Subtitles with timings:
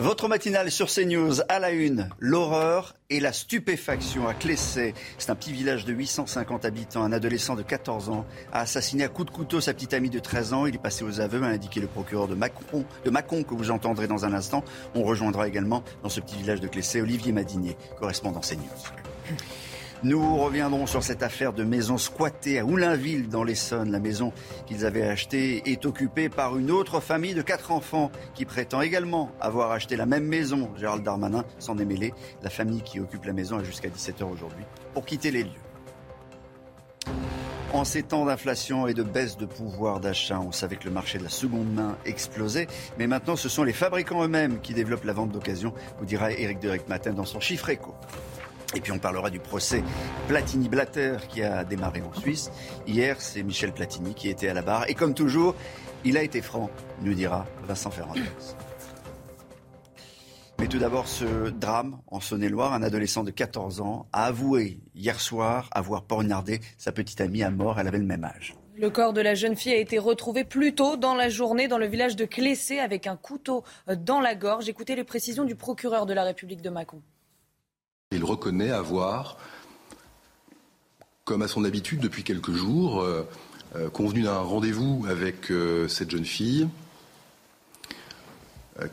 [0.00, 4.94] Votre matinale sur CNews à la une, l'horreur et la stupéfaction à Clessay.
[5.18, 7.02] C'est un petit village de 850 habitants.
[7.02, 10.18] Un adolescent de 14 ans a assassiné à coups de couteau sa petite amie de
[10.18, 10.64] 13 ans.
[10.64, 13.70] Il est passé aux aveux, a indiqué le procureur de Macron, de Macon que vous
[13.70, 14.64] entendrez dans un instant.
[14.94, 18.64] On rejoindra également dans ce petit village de Clessay Olivier Madinier, correspondant CNews.
[20.02, 23.92] Nous reviendrons sur cette affaire de maison squattée à Oulainville dans l'Essonne.
[23.92, 24.32] La maison
[24.66, 29.30] qu'ils avaient achetée est occupée par une autre famille de quatre enfants qui prétend également
[29.42, 30.70] avoir acheté la même maison.
[30.78, 32.14] Gérald Darmanin s'en est mêlé.
[32.42, 35.50] La famille qui occupe la maison a jusqu'à 17h aujourd'hui pour quitter les lieux.
[37.74, 41.18] En ces temps d'inflation et de baisse de pouvoir d'achat, on savait que le marché
[41.18, 42.66] de la seconde main explosait,
[42.98, 46.58] mais maintenant ce sont les fabricants eux-mêmes qui développent la vente d'occasion, vous dira Eric
[46.58, 47.94] Deric Matin dans son chiffre éco.
[48.74, 49.82] Et puis on parlera du procès
[50.28, 52.50] Platini-Blatter qui a démarré en Suisse.
[52.86, 54.88] Hier, c'est Michel Platini qui était à la barre.
[54.88, 55.56] Et comme toujours,
[56.04, 56.70] il a été franc,
[57.02, 58.22] nous dira Vincent Ferrandez.
[60.60, 65.18] Mais tout d'abord, ce drame en Saône-et-Loire, un adolescent de 14 ans a avoué hier
[65.18, 67.80] soir avoir poignardé sa petite amie à mort.
[67.80, 68.54] Elle avait le même âge.
[68.76, 71.78] Le corps de la jeune fille a été retrouvé plus tôt dans la journée dans
[71.78, 74.68] le village de Clessé avec un couteau dans la gorge.
[74.68, 77.02] Écoutez les précisions du procureur de la République de Mâcon.
[78.12, 79.36] Il reconnaît avoir,
[81.24, 83.22] comme à son habitude depuis quelques jours, euh,
[83.76, 86.68] euh, convenu d'un rendez-vous avec euh, cette jeune fille,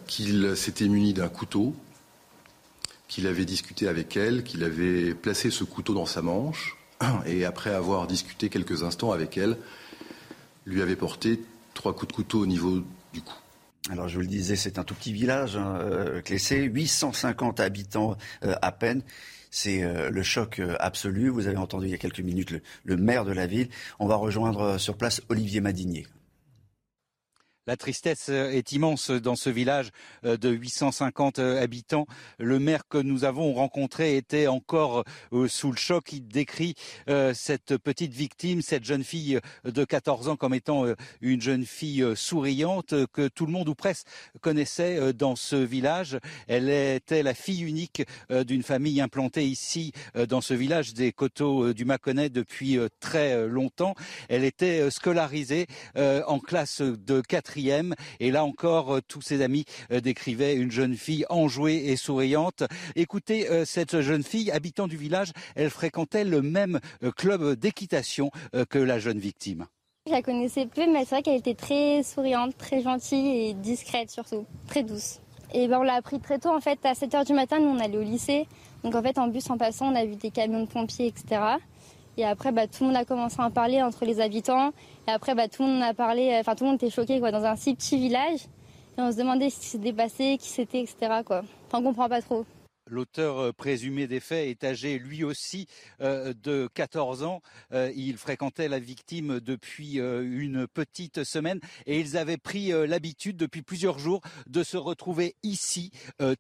[0.05, 1.73] qu'il s'était muni d'un couteau,
[3.07, 6.77] qu'il avait discuté avec elle, qu'il avait placé ce couteau dans sa manche,
[7.25, 9.57] et après avoir discuté quelques instants avec elle,
[10.67, 11.41] lui avait porté
[11.73, 13.33] trois coups de couteau au niveau du cou.
[13.89, 18.17] Alors je vous le disais, c'est un tout petit village, hein, euh, Clessé, 850 habitants
[18.43, 19.01] euh, à peine.
[19.49, 21.29] C'est euh, le choc absolu.
[21.29, 23.69] Vous avez entendu il y a quelques minutes le, le maire de la ville.
[23.99, 26.05] On va rejoindre sur place Olivier Madinier.
[27.67, 29.89] La tristesse est immense dans ce village
[30.23, 32.07] euh, de 850 euh, habitants.
[32.39, 36.13] Le maire que nous avons rencontré était encore euh, sous le choc.
[36.13, 36.75] Il décrit
[37.33, 40.85] cette petite victime, cette jeune fille de 14 ans comme étant
[41.21, 44.07] une jeune fille souriante que tout le monde ou presque
[44.41, 46.17] connaissait dans ce village.
[46.47, 49.91] Elle était la fille unique d'une famille implantée ici
[50.27, 53.95] dans ce village des coteaux du Mâconnais depuis très longtemps.
[54.29, 57.21] Elle était scolarisée en classe de
[58.19, 62.63] et là encore, euh, tous ses amis euh, décrivaient une jeune fille enjouée et souriante.
[62.95, 66.79] Écoutez, euh, cette jeune fille, habitant du village, elle fréquentait le même
[67.15, 68.29] club d'équitation
[68.69, 69.65] que la jeune victime.
[70.05, 74.09] Je la connaissais peu, mais c'est vrai qu'elle était très souriante, très gentille et discrète
[74.09, 75.19] surtout, très douce.
[75.53, 77.79] Et ben, on l'a appris très tôt, en fait, à 7h du matin, nous on
[77.79, 78.47] allait au lycée.
[78.83, 81.41] Donc en fait, en bus en passant, on a vu des camions de pompiers, etc.
[82.17, 84.71] Et après, bah, tout le monde a commencé à en parler entre les habitants.
[85.07, 87.31] Et après, bah, tout le monde a parlé, enfin tout le monde était choqué quoi,
[87.31, 88.41] dans un si petit village.
[88.97, 91.21] Et on se demandait ce qui s'était passé, qui c'était, etc.
[91.23, 91.43] Quoi.
[91.67, 92.45] Enfin, on comprend pas trop.
[92.89, 95.67] L'auteur euh, présumé des faits est âgé lui aussi
[96.01, 97.41] euh, de 14 ans.
[97.73, 103.61] Euh, il fréquentait la victime depuis une petite semaine et ils avaient pris l'habitude depuis
[103.61, 105.91] plusieurs jours de se retrouver ici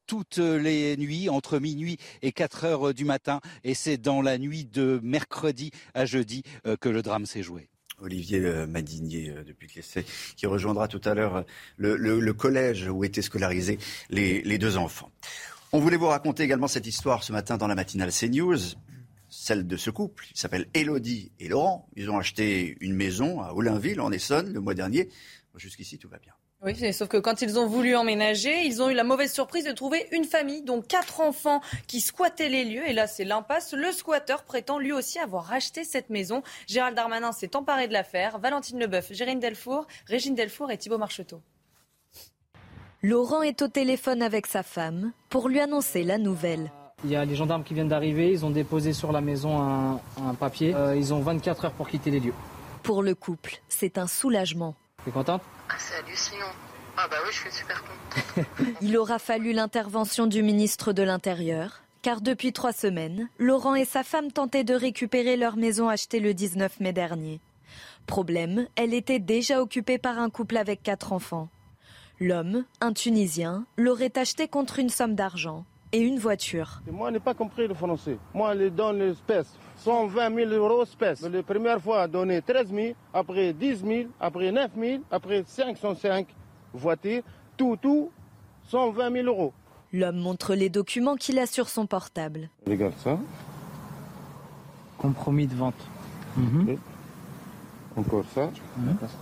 [0.05, 3.39] toutes les nuits entre minuit et 4 heures du matin.
[3.63, 6.43] Et c'est dans la nuit de mercredi à jeudi
[6.79, 7.69] que le drame s'est joué.
[7.99, 11.45] Olivier Madinier depuis Clessé, qui rejoindra tout à l'heure
[11.77, 13.79] le, collège où étaient scolarisés
[14.09, 15.11] les deux enfants.
[15.73, 18.57] On voulait vous raconter également cette histoire ce matin dans la matinale CNews,
[19.27, 20.27] celle de ce couple.
[20.31, 21.89] Il s'appelle Elodie et Laurent.
[21.97, 25.09] Ils ont acheté une maison à Oulainville, en Essonne, le mois dernier.
[25.55, 26.33] Jusqu'ici, tout va bien.
[26.63, 29.73] Oui, sauf que quand ils ont voulu emménager, ils ont eu la mauvaise surprise de
[29.73, 32.87] trouver une famille, dont quatre enfants, qui squattaient les lieux.
[32.87, 33.73] Et là, c'est l'impasse.
[33.73, 36.43] Le squatteur prétend lui aussi avoir racheté cette maison.
[36.65, 38.39] Gérald Darmanin s'est emparé de l'affaire.
[38.39, 41.41] Valentine Leboeuf, Gérine Delfour, Régine Delfour et Thibault Marcheteau.
[43.03, 46.71] Laurent est au téléphone avec sa femme pour lui annoncer la nouvelle.
[47.03, 50.01] Il y a les gendarmes qui viennent d'arriver, ils ont déposé sur la maison un,
[50.25, 50.73] un papier.
[50.73, 52.33] Euh, ils ont 24 heures pour quitter les lieux.
[52.81, 54.73] Pour le couple, c'est un soulagement.
[55.05, 55.43] T'es contente?
[55.69, 56.51] Ah, c'est hallucinant.
[56.97, 58.47] Ah bah oui, je suis super contente.
[58.81, 64.01] Il aura fallu l'intervention du ministre de l'Intérieur, car depuis trois semaines, Laurent et sa
[64.01, 67.41] femme tentaient de récupérer leur maison achetée le 19 mai dernier.
[68.07, 71.49] Problème, elle était déjà occupée par un couple avec quatre enfants.
[72.19, 76.81] L'homme, un Tunisien, l'aurait acheté contre une somme d'argent et une voiture.
[76.91, 78.17] Moi, je n'ai pas compris le français.
[78.33, 79.53] Moi, je donne l'espèce.
[79.77, 81.21] 120 000 euros espèces.
[81.21, 86.27] La première fois, donné 13 000, après 10 000, après 9 000, après 505
[86.73, 87.21] voitures.
[87.55, 88.09] Tout, tout,
[88.69, 89.53] 120 000 euros.
[89.93, 92.49] L'homme montre les documents qu'il a sur son portable.
[92.65, 93.19] Regarde ça.
[94.97, 95.87] Compromis de vente.
[96.35, 96.77] Mhm.
[97.95, 98.51] Encore ça.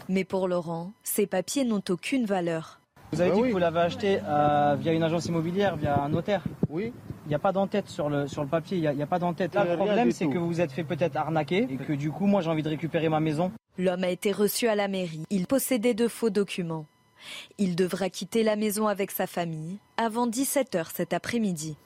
[0.07, 2.80] Mais pour Laurent, ces papiers n'ont aucune valeur.
[3.12, 3.48] Vous avez Bah dit oui.
[3.50, 6.92] que vous l'avez acheté euh, via une agence immobilière, via un notaire Oui.
[7.25, 9.02] Il n'y a pas d'entête sur le, sur le papier, il n'y a, il y
[9.02, 9.56] a pas d'entête.
[9.56, 12.28] Là, le problème, c'est que vous vous êtes fait peut-être arnaquer et que du coup,
[12.28, 13.52] moi, j'ai envie de récupérer ma maison.
[13.80, 15.24] L'homme a été reçu à la mairie.
[15.31, 16.86] Il possédait de faux documents.
[17.57, 21.78] Il devra quitter la maison avec sa famille avant 17h cet après-midi.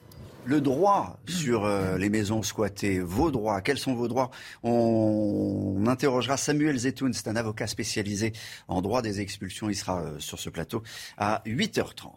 [0.46, 4.30] Le droit sur euh, les maisons squattées, vos droits, quels sont vos droits?
[4.62, 8.32] On, interrogera Samuel Zetoun, c'est un avocat spécialisé
[8.66, 9.68] en droit des expulsions.
[9.68, 10.82] Il sera euh, sur ce plateau
[11.18, 12.10] à 8h30.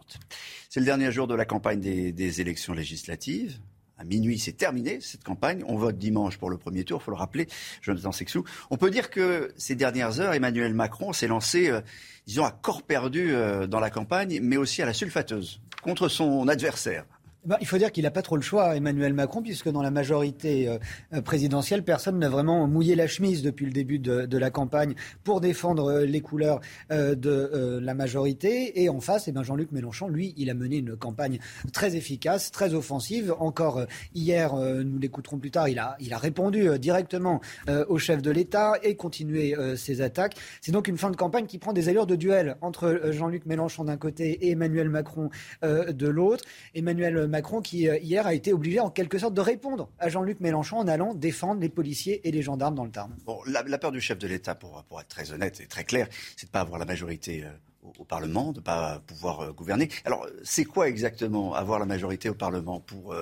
[0.70, 3.58] C'est le dernier jour de la campagne des, élections législatives.
[3.98, 5.62] À minuit, c'est terminé cette campagne.
[5.68, 7.46] On vote dimanche pour le premier tour, il faut le rappeler,
[7.82, 8.42] Jonathan Sexou.
[8.70, 11.80] On peut dire que ces dernières heures, Emmanuel Macron s'est lancé, euh,
[12.26, 13.34] disons, à corps perdu
[13.68, 17.04] dans la campagne, mais aussi à la sulfateuse, contre son adversaire.
[17.46, 19.90] Ben, il faut dire qu'il n'a pas trop le choix, Emmanuel Macron, puisque dans la
[19.90, 20.66] majorité
[21.12, 24.94] euh, présidentielle, personne n'a vraiment mouillé la chemise depuis le début de, la campagne
[25.24, 26.60] pour défendre euh, les couleurs
[26.90, 28.82] euh, de la majorité.
[28.82, 31.38] Et en face, eh ben, Jean-Luc Mélenchon, lui, il a mené une campagne
[31.74, 33.34] très efficace, très offensive.
[33.38, 37.40] Encore hier, nous l'écouterons plus tard, il a, il répondu directement
[37.88, 40.36] au chef de l'État et continué ses attaques.
[40.60, 43.84] C'est donc une fin de campagne qui prend des allures de duel entre Jean-Luc Mélenchon
[43.84, 45.30] d'un côté et Emmanuel Macron
[45.62, 46.44] de l'autre.
[46.74, 50.38] Emmanuel Macron qui euh, hier a été obligé en quelque sorte de répondre à Jean-Luc
[50.38, 53.12] Mélenchon en allant défendre les policiers et les gendarmes dans le Tarn.
[53.46, 56.52] La, peur du chef de l'État, pour, être très honnête et très clair, c'est de
[56.52, 57.50] pas avoir la majorité euh,
[57.98, 59.88] au, Parlement, de pas pouvoir euh, gouverner.
[60.04, 63.12] Alors, c'est quoi exactement avoir la majorité au Parlement pour,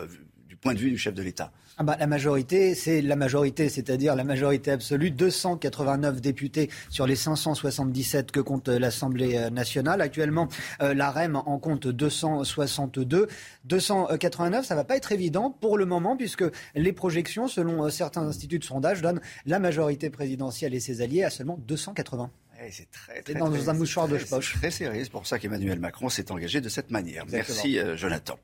[0.47, 1.51] du point de vue du chef de l'État?
[1.79, 7.17] Ah bah, la majorité, c'est la majorité, c'est-à-dire la majorité absolue, 289 députés sur les
[7.17, 10.03] 577 que compte euh, l'Assemblée euh, nationale.
[10.03, 10.49] Actuellement,
[10.83, 13.27] euh, la REM en compte 262.
[13.65, 18.59] 289, ça va pas être évident pour le moment, puisque les projections, selon certains instituts
[18.59, 22.31] de sondage, donnent la majorité présidentielle et ses alliés à seulement 280.
[22.65, 24.53] Eh, C'est très, très, dans très- un mouchoir de poche.
[24.53, 27.25] c'est Très sérieux, c'est pour ça qu'Emmanuel Macron s'est engagé de cette manière.
[27.25, 27.57] Exactement.
[27.57, 28.39] Merci euh, Jonathan.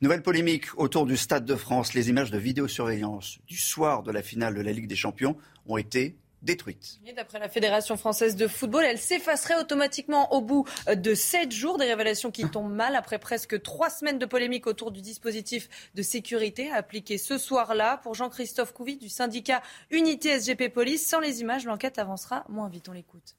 [0.00, 1.94] Nouvelle polémique autour du Stade de France.
[1.94, 5.36] Les images de vidéosurveillance du soir de la finale de la Ligue des Champions
[5.66, 6.98] ont été détruites.
[7.16, 11.78] D'après la Fédération française de football, elle s'effacerait automatiquement au bout de sept jours.
[11.78, 16.02] Des révélations qui tombent mal après presque trois semaines de polémique autour du dispositif de
[16.02, 17.98] sécurité appliqué ce soir-là.
[18.02, 22.88] Pour Jean-Christophe Couvi du syndicat Unité SGP Police, sans les images, l'enquête avancera moins vite.
[22.88, 23.36] On l'écoute.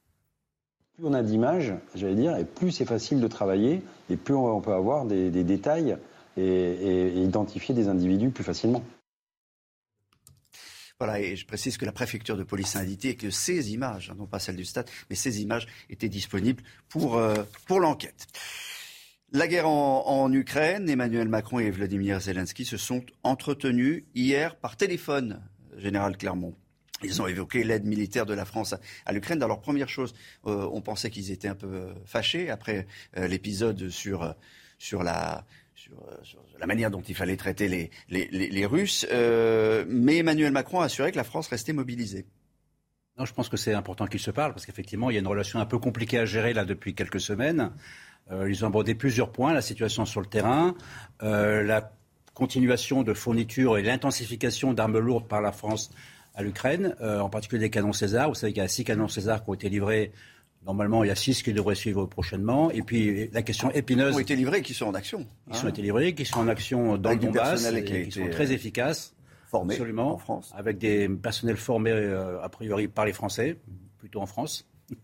[0.96, 3.82] Plus on a d'images, j'allais dire, et plus c'est facile de travailler,
[4.12, 5.98] et plus on peut avoir des, détails
[6.38, 8.84] et, identifier des individus plus facilement.
[11.00, 14.16] Voilà, et je précise que la préfecture de police a indiqué que ces images, hein,
[14.16, 18.28] non pas celles du stade, mais ces images étaient disponibles pour, euh, l'enquête.
[19.32, 25.42] La guerre en Ukraine, Emmanuel Macron et Vladimir Zelensky se sont entretenus hier par téléphone,
[25.76, 26.54] Général Clermont.
[27.04, 29.42] Ils ont évoqué l'aide militaire de la France à, l'Ukraine.
[29.44, 30.14] Alors, première chose,
[30.46, 34.32] euh, on pensait qu'ils étaient un peu euh, fâchés après euh, l'épisode sur, euh,
[34.78, 35.46] sur la,
[36.66, 39.06] manière dont il fallait traiter les, Russes.
[39.12, 42.26] Mais Emmanuel Macron a assuré que la France restait mobilisée.
[43.18, 45.28] Non, je pense que c'est important qu'ils se parlent parce qu'effectivement, il y a une
[45.28, 47.72] relation un peu compliquée à gérer là depuis quelques semaines.
[48.32, 50.74] Ils ont abordé plusieurs points la situation sur le terrain,
[51.20, 51.92] la
[52.34, 55.92] continuation de fourniture et l'intensification d'armes lourdes par la France
[56.36, 58.30] à l'Ukraine, euh, en particulier des canons César.
[58.30, 60.12] Vous savez qu'il y a six canons César qui ont été livrés.
[60.66, 62.72] Normalement, il y a six qui devraient suivre prochainement.
[62.72, 64.12] Et puis la question épineuse.
[64.12, 65.28] Qui ont été livrés qui sont en action.
[65.50, 68.12] Ils sont été livrés, qui sont en action dans Avec le Donbass, qui et qui
[68.12, 69.14] sont très euh, efficaces,
[69.48, 70.52] formé absolument, en France.
[70.56, 73.58] avec des personnels formés euh, a priori par les Français,
[74.00, 74.66] plutôt en France.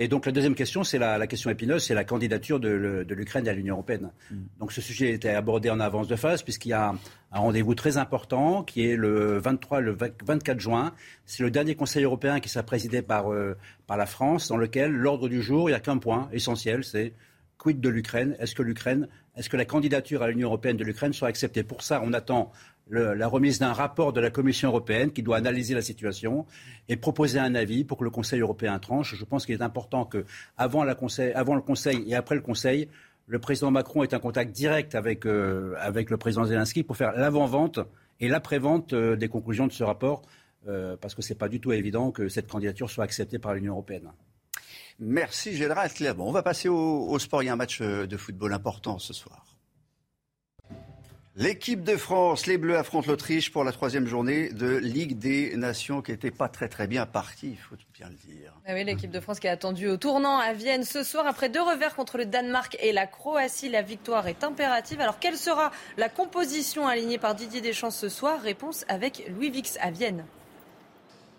[0.00, 3.46] Et donc la deuxième question, c'est la, la question épineuse, c'est la candidature de, l'Ukraine
[3.46, 4.10] à l'Union européenne.
[4.28, 4.36] Mm.
[4.58, 6.98] Donc ce sujet était abordé en avance de phase puisqu'il y a un,
[7.30, 10.92] un rendez-vous très important qui est le 23 le 20 24 juin.
[11.26, 14.90] C'est le dernier Conseil européen qui sera présidé par, euh, par la France, dans lequel
[14.90, 17.12] l'ordre du jour, il n'y a qu'un point essentiel, c'est
[17.58, 18.36] quid de l'Ukraine?
[18.38, 21.62] Est-ce que l'Ukraine, est-ce que la candidature à l'Union européenne de l'Ukraine sera acceptée?
[21.62, 22.52] Pour ça, on attend
[22.90, 26.46] la remise d'un rapport de la Commission européenne qui doit analyser la situation
[26.88, 29.14] et proposer un avis pour que le Conseil européen tranche.
[29.14, 30.24] Je pense qu'il est important que,
[30.56, 32.88] avant, le Conseil et après le Conseil,
[33.26, 37.12] le président Macron ait un contact direct avec, euh, avec le président Zelensky pour faire
[37.12, 37.80] l'avant-vente
[38.20, 40.22] et l'après-vente euh, des conclusions de ce rapport
[41.02, 43.74] parce que ce n'est pas du tout évident que cette candidature soit acceptée par l'Union
[43.74, 44.10] européenne.
[44.98, 47.42] Merci Général Bon, On va passer au sport.
[47.42, 49.53] Il y a un match de football important ce soir.
[51.36, 56.00] L'équipe de France, les Bleus affrontent l'Autriche pour la troisième journée de Ligue des Nations
[56.00, 58.52] qui n'était pas très très bien partie, il faut bien le dire.
[58.64, 61.48] Ah oui, l'équipe de France qui a attendu au tournant à Vienne ce soir après
[61.48, 63.68] deux revers contre le Danemark et la Croatie.
[63.68, 65.00] La victoire est impérative.
[65.00, 68.40] Alors quelle sera la composition alignée par Didier Deschamps ce soir?
[68.40, 70.24] Réponse avec Louis Vix à Vienne.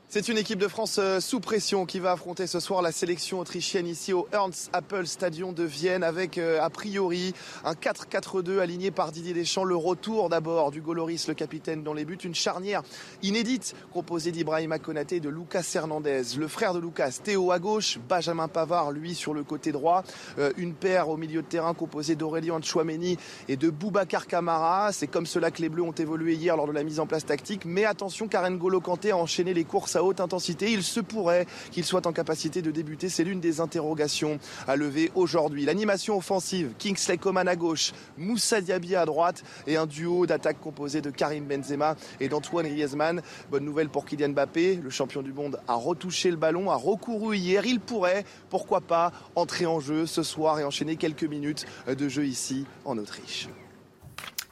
[0.08, 3.40] C'est une équipe de France euh, sous pression qui va affronter ce soir la sélection
[3.40, 7.34] autrichienne ici au Ernst Apple Stadion de Vienne avec euh, a priori
[7.66, 9.64] un 4-4-2 aligné par Didier Deschamps.
[9.64, 12.20] Le retour d'abord du Goloris, le capitaine dans les buts.
[12.24, 12.84] Une charnière
[13.24, 16.22] inédite composée d'Ibrahim Konaté et de Lucas Hernandez.
[16.38, 20.04] Le frère de Lucas, Théo à gauche, Benjamin Pavard lui sur le côté droit.
[20.38, 23.18] Euh, une paire au milieu de terrain composée d'Aurélien Chouameni
[23.50, 24.92] et de Boubacar Camara.
[24.94, 27.26] C'est comme cela que les Bleus ont évolué hier lors de la mise en place
[27.26, 27.66] tactique.
[27.66, 30.72] Mais attention, Karen Golo Kanté a enchaîné les courses à haute intensité.
[30.72, 33.10] Il se pourrait qu'il soit en capacité de débuter.
[33.10, 35.66] C'est l'une des interrogations à lever aujourd'hui.
[35.66, 41.02] L'animation offensive, Kingsley Coman à gauche, Moussa Diaby à droite et un duo d'attaque composé
[41.02, 43.22] de Karim Benzema et d'Antoine Griezmann.
[43.52, 44.76] Bonne nouvelle pour Kylian Mbappé.
[44.76, 47.66] Le champion du monde a retouché le ballon, a recouru hier.
[47.66, 52.26] Il pourrait, pourquoi pas, entrer en jeu ce soir et enchaîner quelques minutes de jeu
[52.26, 53.50] ici en Autriche.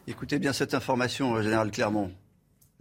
[0.07, 2.11] Écoutez bien cette information, Général Clermont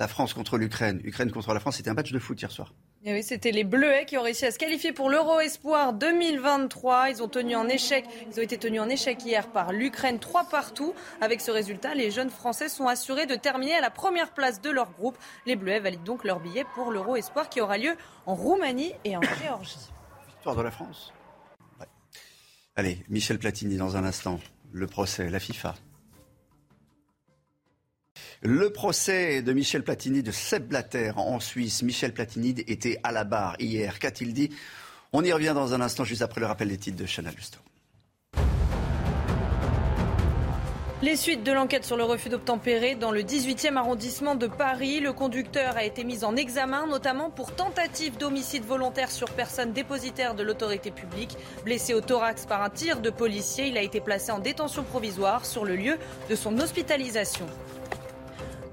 [0.03, 2.75] la France contre l'Ukraine, Ukraine contre la France, c'était un match de foot hier soir.
[3.05, 7.11] Et oui, c'était les Bleuets qui ont réussi à se qualifier pour l'Euro Espoir 2023.
[7.11, 10.43] Ils ont tenu en échec, ils ont été tenus en échec hier par l'Ukraine, trois
[10.43, 10.93] partout.
[11.21, 14.71] Avec ce résultat, les jeunes Français sont assurés de terminer à la première place de
[14.71, 15.17] leur groupe.
[15.47, 17.95] Les Bleuets valident donc leur billet pour l'Euro Espoir qui aura lieu
[18.27, 19.93] en Roumanie et en Géorgie.
[20.27, 21.13] Victoire de la France.
[22.75, 24.41] Allez, Michel Platini dans un instant.
[24.73, 25.77] Le procès, la FIFA.
[28.45, 31.85] Le procès de Michel Platini de Seb Blatter en Suisse.
[31.85, 34.01] Michel Platini était à la barre hier.
[34.01, 34.51] Qu'a-t-il dit?
[35.13, 37.61] On y revient dans un instant, juste après le rappel des titres de Chanel Lusto.
[41.03, 44.99] Les suites de l'enquête sur le refus d'obtempérer dans le 18e arrondissement de Paris.
[44.99, 50.35] Le conducteur a été mis en examen, notamment pour tentative d'homicide volontaire sur personne dépositaire
[50.35, 51.37] de l'autorité publique.
[51.65, 55.47] Blessé au thorax par un tir de policier, il a été placé en détention provisoire
[55.47, 55.97] sur le lieu
[56.29, 57.47] de son hospitalisation.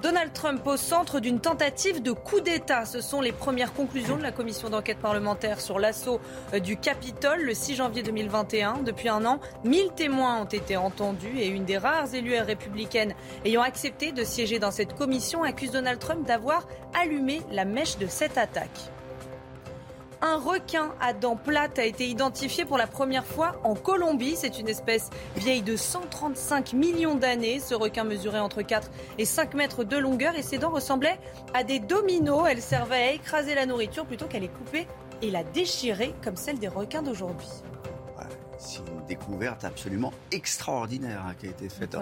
[0.02, 2.86] Donald Trump au centre d'une tentative de coup d'État.
[2.86, 6.22] Ce sont les premières conclusions de la commission d'enquête parlementaire sur l'assaut
[6.54, 8.78] euh, du Capitole le 6 janvier 2021.
[8.84, 13.14] Depuis un an, 1000 témoins ont été entendus et une des rares élus républicaines
[13.44, 16.66] ayant accepté de siéger dans cette commission accuse Donald Trump d'avoir
[17.00, 18.92] allumé la mèche de cette attaque.
[20.22, 24.36] Un requin à dents plates a été identifié pour la première fois en Colombie.
[24.36, 27.62] C'est une espèce vieille de 135 millions d'années.
[27.62, 31.20] Ce requin mesurait entre 4 et 5 mètres de longueur et ses dents ressemblaient
[31.54, 32.48] à des dominos.
[32.50, 34.88] Elles servaient à écraser la nourriture plutôt qu'à les couper
[35.22, 37.48] et la déchirer comme celle des requins d'aujourd'hui.
[38.58, 41.96] c'est une découverte absolument extraordinaire hein, qui a été faite.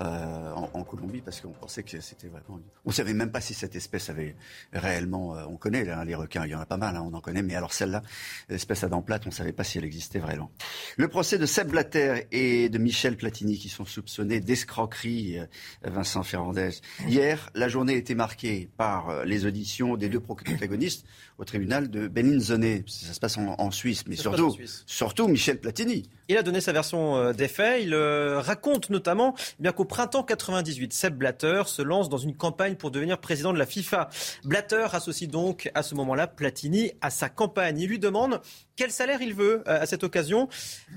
[0.00, 2.60] Euh, en, Colombie parce qu'on pensait que c'était vraiment.
[2.84, 4.34] On ne savait même pas si cette espèce avait
[4.72, 5.36] réellement.
[5.36, 7.42] Euh, on connaît les requins, il y en a pas mal, hein, on en connaît,
[7.42, 8.02] mais alors celle-là,
[8.48, 10.50] l'espèce à dents plates, on ne savait pas si elle existait vraiment.
[10.96, 15.46] Le procès de Seb Blatter et de Michel Platini qui sont soupçonnés d'escroquerie, euh,
[15.84, 16.80] Vincent Ferrandez.
[17.06, 21.06] Hier, la journée a été marquée par les auditions des deux protagonistes
[21.38, 22.82] au tribunal de Bellinzone.
[22.86, 24.56] Ça se passe en, Suisse, mais surtout,
[24.86, 26.10] surtout Michel Platini.
[26.28, 27.82] Il a donné sa version des faits.
[27.84, 32.76] Il raconte notamment eh bien qu'au printemps 98, Seb Blatter se lance dans une campagne
[32.76, 34.10] pour devenir président de la FIFA.
[34.44, 37.80] Blatter associe donc à ce moment-là Platini à sa campagne.
[37.80, 38.40] Il lui demande
[38.76, 40.48] quel salaire il veut euh, à cette occasion.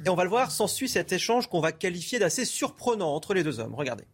[0.06, 3.44] Et on va le voir, s'ensuit cet échange qu'on va qualifier d'assez surprenant entre les
[3.44, 3.74] deux hommes.
[3.74, 4.06] Regardez.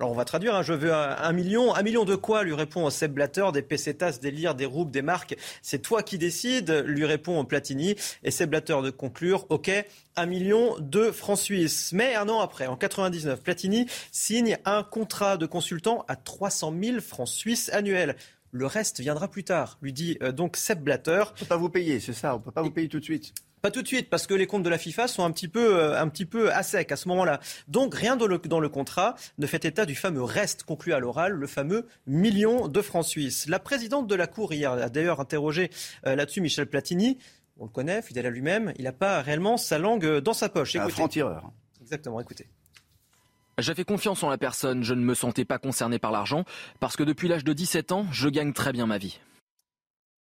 [0.00, 0.62] Alors on va traduire, hein.
[0.62, 1.74] je veux un, million.
[1.74, 5.02] Un million de quoi lui répond Seb Blatter Des pesetas, des lires, des roubles, des
[5.02, 5.36] marques.
[5.60, 7.96] C'est toi qui décides, lui répond Platini.
[8.24, 9.70] Et Seb Blatter de conclure, ok,
[10.16, 11.92] un million de francs suisses.
[11.92, 17.00] Mais un an après, en 99, Platini signe un contrat de consultant à 300 000
[17.02, 18.16] francs suisses annuels.
[18.52, 21.24] Le reste viendra plus tard, lui dit euh, donc Seb Blatter.
[21.28, 23.00] On ne peut pas vous payer, c'est ça, on ne peut pas vous payer tout
[23.00, 23.34] de suite.
[23.62, 25.76] Pas tout de suite, parce que les comptes de la FIFA sont un petit peu,
[25.76, 27.40] euh, un petit peu à sec à ce moment-là.
[27.68, 30.98] Donc rien dans le, dans le contrat ne fait état du fameux reste conclu à
[30.98, 33.48] l'oral, le fameux million de francs suisses.
[33.48, 35.70] La présidente de la Cour hier a d'ailleurs interrogé
[36.06, 37.18] euh, là-dessus Michel Platini.
[37.58, 38.72] On le connaît, fidèle à lui-même.
[38.78, 40.76] Il n'a pas réellement sa langue dans sa poche.
[40.76, 41.50] Un franc-tireur.
[41.82, 42.46] Exactement, écoutez.
[43.58, 46.44] J'avais confiance en la personne, je ne me sentais pas concerné par l'argent,
[46.78, 49.20] parce que depuis l'âge de 17 ans, je gagne très bien ma vie.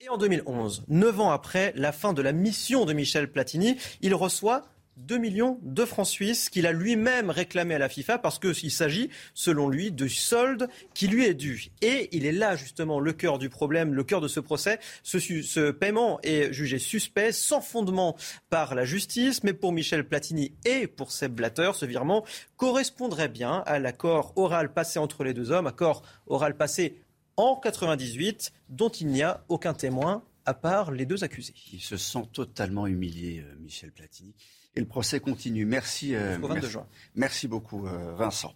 [0.01, 4.15] Et en 2011, neuf ans après la fin de la mission de Michel Platini, il
[4.15, 4.63] reçoit
[4.95, 9.09] 2 millions de francs suisses qu'il a lui-même réclamé à la FIFA parce qu'il s'agit,
[9.33, 11.71] selon lui, de solde qui lui est dû.
[11.81, 14.79] Et il est là justement le cœur du problème, le cœur de ce procès.
[15.03, 18.15] Ce, ce paiement est jugé suspect, sans fondement
[18.49, 22.23] par la justice, mais pour Michel Platini et pour Seb Blatter, ce virement
[22.55, 27.01] correspondrait bien à l'accord oral passé entre les deux hommes, accord oral passé
[27.39, 31.53] en 98, dont il n'y a aucun témoin à part les deux accusés.
[31.71, 34.35] Il se sent totalement humilié, euh, Michel Platini.
[34.75, 35.65] Et le procès continue.
[35.65, 36.85] Merci, euh, merci, juin.
[37.15, 38.53] merci, beaucoup, euh, Vincent.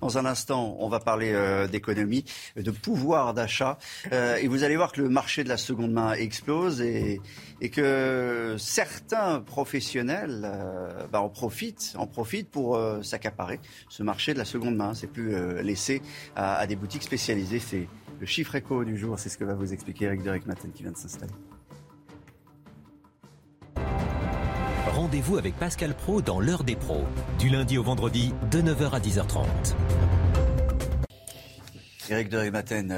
[0.00, 1.32] Dans un instant, on va parler
[1.70, 2.24] d'économie,
[2.56, 3.78] de pouvoir d'achat.
[4.10, 7.20] et vous allez voir que le marché de la seconde main explose et,
[7.60, 10.50] et que certains professionnels
[11.12, 14.92] bah, en, profitent, en profitent pour s'accaparer ce marché de la seconde main.
[14.92, 16.02] C'est plus laissé
[16.34, 17.60] à, à, des boutiques spécialisées.
[17.60, 17.86] C'est
[18.24, 20.82] le chiffre éco du jour, c'est ce que va vous expliquer Eric Derek Maten qui
[20.82, 21.34] vient de s'installer.
[24.86, 27.04] Rendez-vous avec Pascal Pro dans l'heure des pros,
[27.38, 29.44] du lundi au vendredi de 9h à 10h30.
[32.08, 32.94] Eric Derek Maten,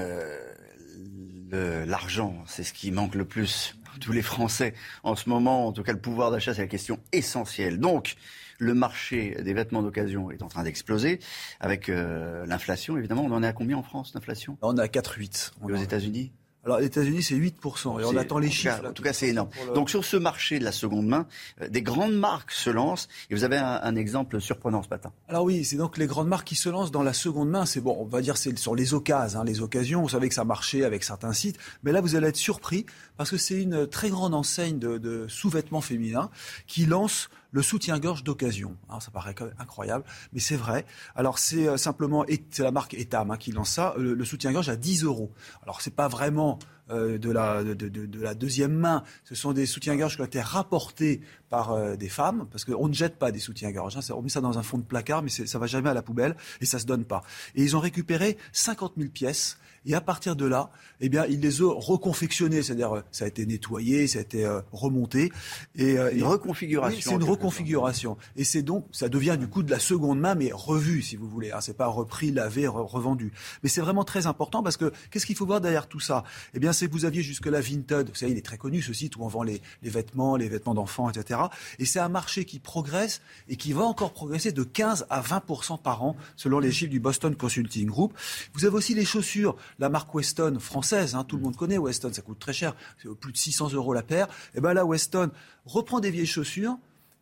[1.53, 5.67] euh, l'argent, c'est ce qui manque le plus tous les Français en ce moment.
[5.67, 7.81] En tout cas, le pouvoir d'achat, c'est la question essentielle.
[7.81, 8.15] Donc,
[8.59, 11.21] le marché des vêtements d'occasion est en train d'exploser.
[11.61, 14.59] Avec euh, l'inflation, évidemment, on en est à combien en France, l'inflation?
[14.63, 15.53] On est à 4,8.
[15.69, 16.33] Et aux États-Unis?
[16.67, 18.01] Alors, les États-Unis, c'est 8%.
[18.01, 18.85] Et on attend les chiffres.
[18.85, 19.51] en tout cas, c'est énorme.
[19.77, 21.29] Donc, sur ce marché de la seconde main,
[21.63, 23.07] euh, des grandes marques se lancent.
[23.31, 25.13] Et vous avez un, exemple surprenant ce matin.
[25.29, 27.67] Alors oui, c'est donc les grandes marques qui se lancent dans la seconde main.
[27.67, 30.03] C'est bon, on va dire c'est sur les occasions, hein, les occasions.
[30.03, 31.57] Vous savez que ça marchait avec certains sites.
[31.85, 32.85] Mais là, vous allez être surpris
[33.17, 36.31] parce que c'est une très grande enseigne de, de sous-vêtements féminins
[36.67, 38.77] qui lance le soutien-gorge d'occasion.
[39.01, 40.85] Ça paraît incroyable, mais c'est vrai.
[41.15, 44.77] Alors c'est euh, simplement c'est la marque Etam hein, qui lance ça, le, soutien-gorge à
[44.77, 45.33] 10 euros.
[45.63, 46.59] Alors c'est pas vraiment
[46.91, 49.03] euh, de, la, de, la deuxième main.
[49.25, 52.95] Ce sont des soutiens-gorge qui ont été rapportés par euh, des femmes, parce qu'on ne
[52.95, 53.97] jette pas des soutiens-gorge.
[53.97, 54.15] Hein.
[54.15, 56.37] on met ça dans un fond de placard, mais ça va jamais à la poubelle
[56.61, 57.23] et ça se donne pas.
[57.55, 61.41] Et ils ont récupéré 50 000 pièces et à partir de là, eh bien, il
[61.41, 65.33] les a reconfectionnés, c'est-à-dire euh, ça a été nettoyé, ça a été euh, remonté.
[65.77, 67.01] Et, euh, une reconfiguration.
[67.01, 68.17] c'est une reconfiguration.
[68.37, 71.29] Et c'est donc, ça devient du coup de la seconde main, mais revue, si vous
[71.29, 71.53] voulez.
[71.53, 71.61] Hein.
[71.61, 73.33] C'est pas repris, lavé, revendu.
[73.63, 76.25] Mais c'est vraiment très important parce que qu'est-ce qu'il faut voir derrière tout ça?
[76.55, 78.09] Eh bien, c'est que vous aviez jusque-là Vinted.
[78.09, 80.49] Vous savez, il est très connu ce site où on vend les, les vêtements, les
[80.49, 81.41] vêtements d'enfants, etc.
[81.79, 85.45] Et c'est un marché qui progresse et qui va encore progresser de 15 à 20
[85.83, 88.15] par an, selon les chiffres du Boston Consulting Group.
[88.55, 92.13] Vous avez aussi les chaussures la marque Weston française, hein, tout le monde connaît Weston,
[92.13, 92.75] ça coûte très cher,
[93.21, 94.29] plus de 600 euros la paire.
[94.55, 95.31] Et ben là, Weston
[95.65, 96.79] reprend des vieilles chaussures,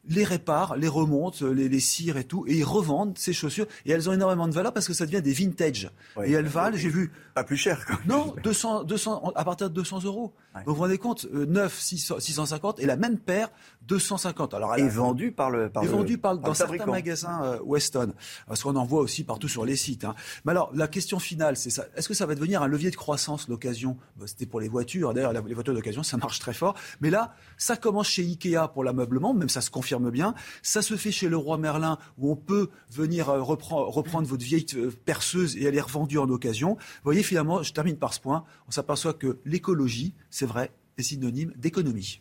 [0.08, 3.66] les répare, les remonte, les, les cire et tout, et ils revendent ces chaussures.
[3.86, 5.90] Et elles ont énormément de valeur parce que ça devient des vintage.
[6.24, 7.12] et elles valent, j'ai vu.
[7.34, 10.32] Pas plus cher, quand Non, 200, 200, à partir de 200 euros.
[10.66, 13.48] vous vous rendez compte, 9, 650 et la même paire,
[13.82, 14.54] 250.
[14.54, 15.68] Alors, elle et vendue par le.
[15.68, 18.12] Par et vendue par, dans certains magasins euh, Weston.
[18.46, 20.04] Parce qu'on en voit aussi partout sur les sites.
[20.04, 20.14] Hein.
[20.44, 21.86] Mais alors, la question finale, c'est ça.
[21.96, 23.96] Est-ce que ça va devenir un levier de croissance, l'occasion?
[24.16, 25.12] Bah, C'était pour les voitures.
[25.12, 26.74] D'ailleurs, les voitures d'occasion, ça marche très fort.
[27.00, 30.34] Mais là, ça commence chez Ikea pour l'ameublement, même ça se confirme bien.
[30.62, 34.66] Ça se fait chez le roi Merlin, où on peut venir euh, reprendre, votre vieille
[34.74, 36.74] euh, perceuse et elle est revendue en occasion.
[36.74, 41.02] Vous voyez, finalement, je termine par ce point, on s'aperçoit que l'écologie, c'est vrai, est
[41.02, 42.20] synonyme d'économie.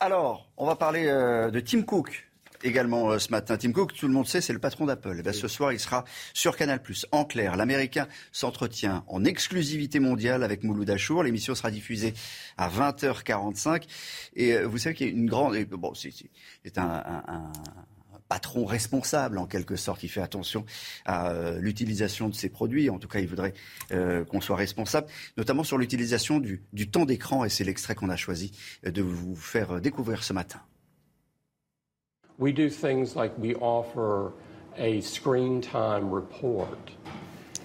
[0.00, 2.27] Alors, on va parler euh, de Tim Cook
[2.62, 3.56] également euh, ce matin.
[3.56, 5.22] Tim Cook, tout le monde sait, c'est le patron d'Apple.
[5.24, 6.80] Eh ce soir, il sera sur Canal+.
[7.12, 11.22] En clair, l'Américain s'entretient en exclusivité mondiale avec Mouloud Achour.
[11.22, 12.14] L'émission sera diffusée
[12.56, 13.84] à 20h45.
[14.34, 15.58] Et euh, vous savez qu'il y a une grande...
[15.64, 17.52] Bon, c'est un, un,
[18.28, 20.02] patron responsable en quelque sorte.
[20.02, 20.66] Il fait attention
[21.06, 22.90] à euh, l'utilisation de ses produits.
[22.90, 23.54] En tout cas, il voudrait
[23.90, 25.06] qu'on soit responsable,
[25.38, 27.46] notamment sur l'utilisation du, du temps d'écran.
[27.46, 28.52] Et c'est l'extrait qu'on a choisi
[28.84, 30.60] de vous faire découvrir ce matin.
[32.38, 34.32] We do things like we offer
[34.76, 36.78] a screen time report.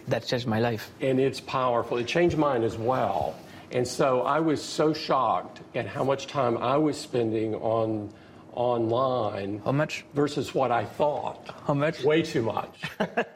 [0.07, 0.91] That changed my life.
[0.99, 1.97] And it's powerful.
[1.97, 3.35] It changed mine as well.
[3.71, 8.11] And so I was so shocked at how much time I was spending on
[8.53, 9.61] online.
[9.63, 10.05] How much?
[10.13, 11.55] Versus what I thought.
[11.65, 12.03] How much?
[12.03, 12.81] Way too much.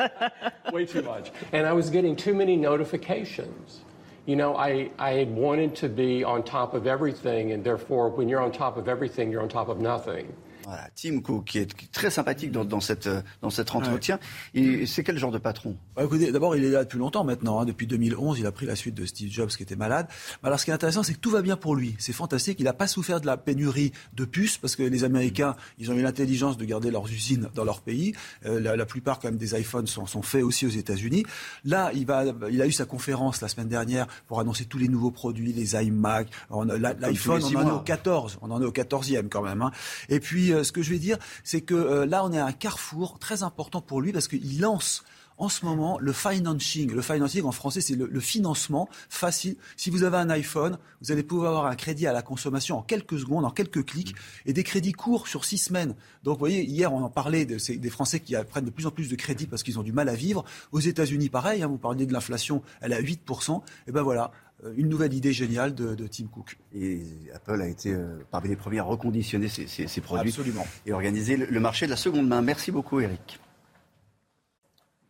[0.73, 1.31] Way too much.
[1.51, 3.81] And I was getting too many notifications.
[4.25, 8.27] You know, I, I had wanted to be on top of everything, and therefore, when
[8.27, 10.35] you're on top of everything, you're on top of nothing.
[10.67, 13.07] Voilà, Tim Cook, qui est très sympathique dans, dans, cette,
[13.41, 14.19] dans cet entretien.
[14.53, 15.77] Et c'est quel genre de patron?
[15.95, 17.61] Bah, écoutez, D'abord, il est là depuis longtemps maintenant.
[17.61, 17.65] Hein.
[17.65, 20.07] Depuis 2011, il a pris la suite de Steve Jobs qui était malade.
[20.43, 21.95] Alors, ce qui est intéressant, c'est que tout va bien pour lui.
[21.99, 22.59] C'est fantastique.
[22.59, 25.93] Il n'a pas souffert de la pénurie de puces parce que les Américains, ils ont
[25.93, 28.13] eu l'intelligence de garder leurs usines dans leur pays.
[28.45, 31.25] Euh, la, la, plupart, quand même, des iPhones sont, sont faits aussi aux États-Unis.
[31.63, 34.89] Là, il, va, il a eu sa conférence la semaine dernière pour annoncer tous les
[34.89, 36.27] nouveaux produits, les iMac.
[36.51, 38.39] L'iPhone, on en est au 14.
[38.41, 39.61] On en est au 14e quand même.
[39.61, 39.71] Hein.
[40.09, 42.45] Et puis, euh, ce que je vais dire, c'est que euh, là, on est à
[42.45, 45.03] un carrefour très important pour lui parce qu'il lance
[45.37, 46.91] en ce moment le financing.
[46.91, 49.55] Le financing en français, c'est le, financement facile.
[49.75, 52.81] Si vous avez un iPhone, vous allez pouvoir avoir un crédit à la consommation en
[52.81, 54.15] quelques secondes, en quelques clics,
[54.45, 55.95] et des crédits courts sur six semaines.
[56.23, 58.91] Donc, vous voyez, hier, on en parlait de, des Français qui prennent de plus en
[58.91, 60.43] plus de crédits parce qu'ils ont du mal à vivre.
[60.71, 63.61] Aux États-Unis, pareil, hein, vous parliez de l'inflation, elle est à 8%.
[63.87, 64.31] Et ben voilà,
[64.75, 66.57] une nouvelle idée géniale de, Tim Cook.
[66.73, 67.01] Et
[67.33, 70.65] Apple a été euh, parmi les premiers à reconditionner ses, produits Absolument.
[70.85, 72.41] et organiser le, marché de la seconde main.
[72.41, 73.39] Merci beaucoup, Eric.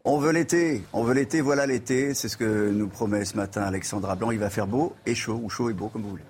[0.03, 2.13] On veut l'été, on veut l'été, voilà l'été.
[2.13, 4.31] C'est ce que nous promet ce matin Alexandra Blanc.
[4.31, 6.23] Il va faire beau et chaud, ou chaud et beau, comme vous voulez.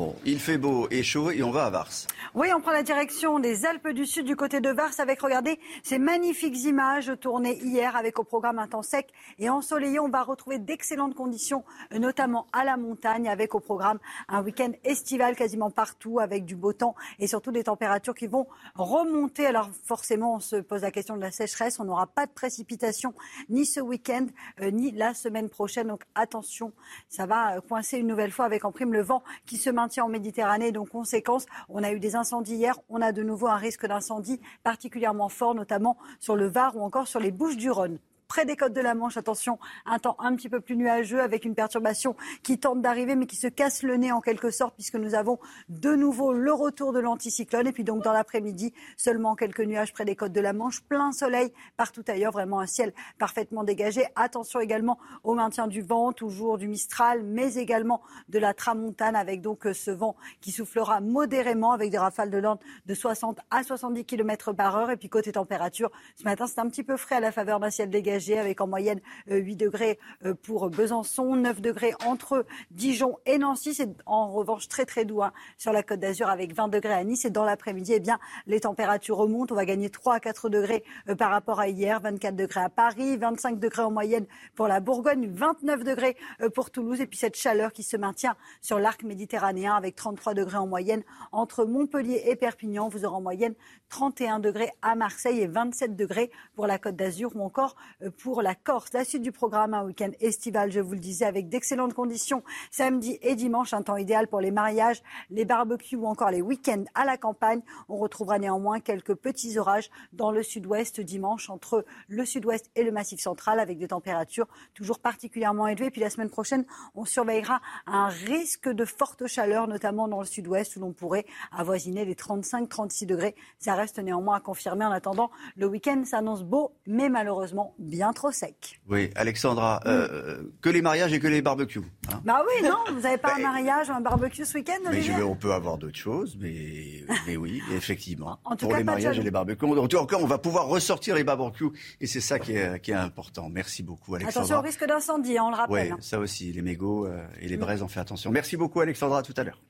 [0.00, 1.90] Bon, il fait beau et chaud et on va à Vars.
[2.34, 5.60] Oui, on prend la direction des Alpes du Sud du côté de Vars avec, regardez,
[5.82, 10.00] ces magnifiques images tournées hier avec au programme un temps sec et ensoleillé.
[10.00, 15.36] On va retrouver d'excellentes conditions, notamment à la montagne avec au programme un week-end estival
[15.36, 19.44] quasiment partout avec du beau temps et surtout des températures qui vont remonter.
[19.44, 21.78] Alors forcément, on se pose la question de la sécheresse.
[21.78, 23.12] On n'aura pas de précipitations
[23.50, 24.28] ni ce week-end
[24.62, 25.88] euh, ni la semaine prochaine.
[25.88, 26.72] Donc attention,
[27.10, 30.08] ça va coincer une nouvelle fois avec en prime le vent qui se maintient en
[30.08, 30.70] Méditerranée.
[30.70, 34.40] Donc conséquence, on a eu des incendie hier, on a de nouveau un risque d'incendie
[34.62, 37.98] particulièrement fort, notamment sur le Var ou encore sur les Bouches du Rhône
[38.30, 39.16] près des côtes de la Manche.
[39.16, 42.14] Attention, un temps un petit peu plus nuageux avec une perturbation
[42.44, 45.40] qui tente d'arriver mais qui se casse le nez en quelque sorte puisque nous avons
[45.68, 47.66] de nouveau le retour de l'anticyclone.
[47.66, 51.10] Et puis donc dans l'après-midi, seulement quelques nuages près des côtes de la Manche, plein
[51.10, 54.06] soleil partout ailleurs, vraiment un ciel parfaitement dégagé.
[54.14, 59.40] Attention également au maintien du vent, toujours du Mistral, mais également de la tramontane avec
[59.40, 63.64] donc euh, ce vent qui soufflera modérément avec des rafales de l'ordre de 60 à
[63.64, 64.92] 70 km par heure.
[64.92, 67.70] Et puis côté température, ce matin c'est un petit peu frais à la faveur d'un
[67.70, 73.18] ciel dégagé avec en moyenne 8 euh, degrés euh, pour Besançon, 9 degrés entre Dijon
[73.26, 73.74] et Nancy.
[73.74, 77.04] C'est en revanche très très doux hein, sur la Côte d'Azur avec 20 degrés à
[77.04, 77.24] Nice.
[77.24, 79.54] Et dans l'après-midi, eh bien, les températures remontent.
[79.54, 82.68] On va gagner 3 à 4 degrés euh, par rapport à hier, 24 degrés à
[82.68, 86.16] Paris, 25 degrés en moyenne pour la Bourgogne, 29 degrés
[86.54, 87.00] pour Toulouse.
[87.00, 91.02] Et puis cette chaleur qui se maintient sur l'arc méditerranéen avec 33 degrés en moyenne
[91.32, 92.88] entre Montpellier et Perpignan.
[92.88, 93.54] Vous aurez en moyenne
[93.88, 97.76] 31 degrés à Marseille et 27 degrés pour la Côte d'Azur ou encore
[98.10, 98.92] pour la Corse.
[98.92, 103.18] La suite du programme, un week-end estival, je vous le disais, avec d'excellentes conditions samedi
[103.22, 107.04] et dimanche, un temps idéal pour les mariages, les barbecues ou encore les week-ends à
[107.04, 107.60] la campagne.
[107.88, 112.92] On retrouvera néanmoins quelques petits orages dans le sud-ouest dimanche entre le sud-ouest et le
[112.92, 115.90] massif central avec des températures toujours particulièrement élevées.
[115.90, 120.76] Puis la semaine prochaine, on surveillera un risque de forte chaleur, notamment dans le sud-ouest
[120.76, 123.34] où l'on pourrait avoisiner les 35-36 degrés.
[123.58, 124.84] Ça reste néanmoins à confirmer.
[124.84, 128.80] En attendant, le week-end s'annonce beau, mais malheureusement bien trop sec.
[128.88, 131.82] Oui, Alexandra, euh, que les mariages et que les barbecues.
[132.08, 132.20] Hein.
[132.24, 135.02] bah oui, non, vous n'avez pas un bah, mariage ou un barbecue ce week-end Mais
[135.02, 138.38] je on peut avoir d'autres choses, mais, mais oui, effectivement.
[138.44, 139.66] En tout pour les mariages et les barbecues.
[139.66, 142.92] En tout cas, on va pouvoir ressortir les barbecues et c'est ça qui est, qui
[142.92, 143.48] est, important.
[143.50, 144.40] Merci beaucoup, Alexandra.
[144.40, 145.86] Attention au risque d'incendie, hein, on le rappelle.
[145.86, 145.98] Oui, hein.
[146.00, 148.30] ça aussi, les mégots euh, et les braises, on fait attention.
[148.30, 149.60] Merci beaucoup, Alexandra, à tout à l'heure.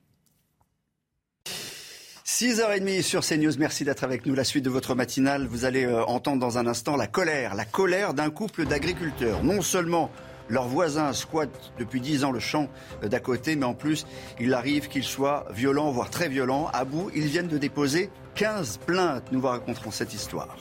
[2.40, 4.34] 6h30 sur CNews, merci d'être avec nous.
[4.34, 7.66] La suite de votre matinale, vous allez euh, entendre dans un instant la colère, la
[7.66, 9.44] colère d'un couple d'agriculteurs.
[9.44, 10.10] Non seulement
[10.48, 12.70] leurs voisins squattent depuis 10 ans le champ
[13.04, 14.06] euh, d'à côté, mais en plus,
[14.40, 16.70] il arrive qu'ils soient violents, voire très violents.
[16.72, 19.24] À bout, ils viennent de déposer 15 plaintes.
[19.32, 20.56] Nous vous raconterons cette histoire.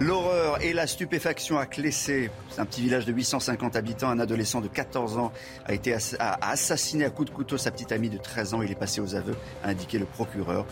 [0.00, 4.08] L'horreur et la stupéfaction à Clessé, c'est un petit village de 850 habitants.
[4.08, 5.32] Un adolescent de 14 ans
[5.66, 8.62] a été assassiné à coups de couteau sa petite amie de 13 ans.
[8.62, 10.66] Il est passé aux aveux, a indiqué le procureur.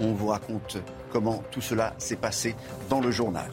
[0.00, 0.78] On vous raconte
[1.10, 2.54] comment tout cela s'est passé
[2.90, 3.50] dans le journal.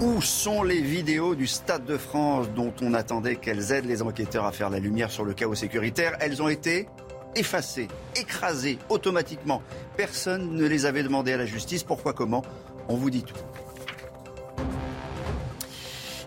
[0.00, 4.44] Où sont les vidéos du Stade de France dont on attendait qu'elles aident les enquêteurs
[4.44, 6.16] à faire la lumière sur le chaos sécuritaire?
[6.20, 6.86] Elles ont été
[7.34, 9.62] effacées, écrasées automatiquement.
[9.96, 11.82] Personne ne les avait demandées à la justice.
[11.82, 12.42] Pourquoi, comment?
[12.88, 13.36] On vous dit tout.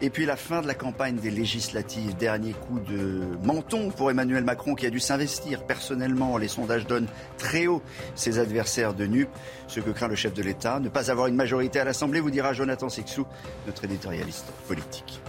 [0.02, 4.46] Et puis la fin de la campagne des législatives, dernier coup de menton pour Emmanuel
[4.46, 6.38] Macron qui a dû s'investir personnellement.
[6.38, 7.82] Les sondages donnent très haut
[8.16, 9.28] ses adversaires de NUP.
[9.68, 12.32] Ce que craint le chef de l'État, ne pas avoir une majorité à l'Assemblée, vous
[12.32, 13.26] dira Jonathan Sixou,
[13.68, 15.22] notre éditorialiste politique.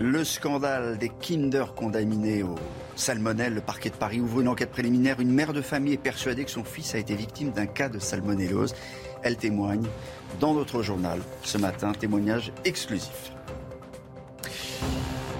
[0.00, 2.54] Le scandale des Kinder condamnés au
[2.96, 3.54] salmonelle.
[3.54, 5.20] Le parquet de Paris ouvre une enquête préliminaire.
[5.20, 7.98] Une mère de famille est persuadée que son fils a été victime d'un cas de
[7.98, 8.74] salmonellose.
[9.22, 9.86] Elle témoigne
[10.40, 13.32] dans notre journal ce matin, témoignage exclusif.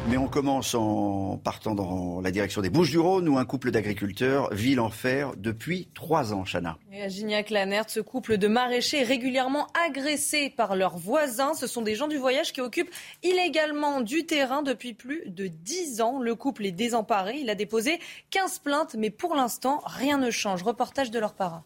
[0.06, 4.74] Mais on commence en partant dans la direction des Bouches-du-Rhône où un couple d'agriculteurs vit
[4.74, 6.76] l'enfer depuis trois ans, Chana.
[6.92, 11.54] Et à Gignac-Lanert, ce couple de maraîchers régulièrement agressé par leurs voisins.
[11.54, 16.02] Ce sont des gens du voyage qui occupent illégalement du terrain depuis plus de dix
[16.02, 16.20] ans.
[16.20, 17.38] Le couple est désemparé.
[17.40, 17.98] Il a déposé
[18.30, 20.62] 15 plaintes, mais pour l'instant, rien ne change.
[20.62, 21.64] Reportage de leurs parents.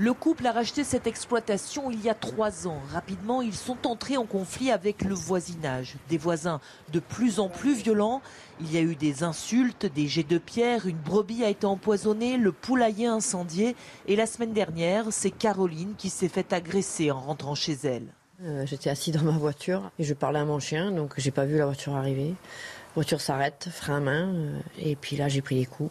[0.00, 2.80] Le couple a racheté cette exploitation il y a trois ans.
[2.92, 5.96] Rapidement, ils sont entrés en conflit avec le voisinage.
[6.08, 6.60] Des voisins
[6.92, 8.22] de plus en plus violents.
[8.60, 12.36] Il y a eu des insultes, des jets de pierre, une brebis a été empoisonnée,
[12.36, 13.74] le poulailler incendié.
[14.06, 18.06] Et la semaine dernière, c'est Caroline qui s'est fait agresser en rentrant chez elle.
[18.44, 21.44] Euh, J'étais assis dans ma voiture et je parlais à mon chien, donc j'ai pas
[21.44, 22.28] vu la voiture arriver.
[22.28, 25.90] La voiture s'arrête, frein à main, euh, et puis là j'ai pris des coups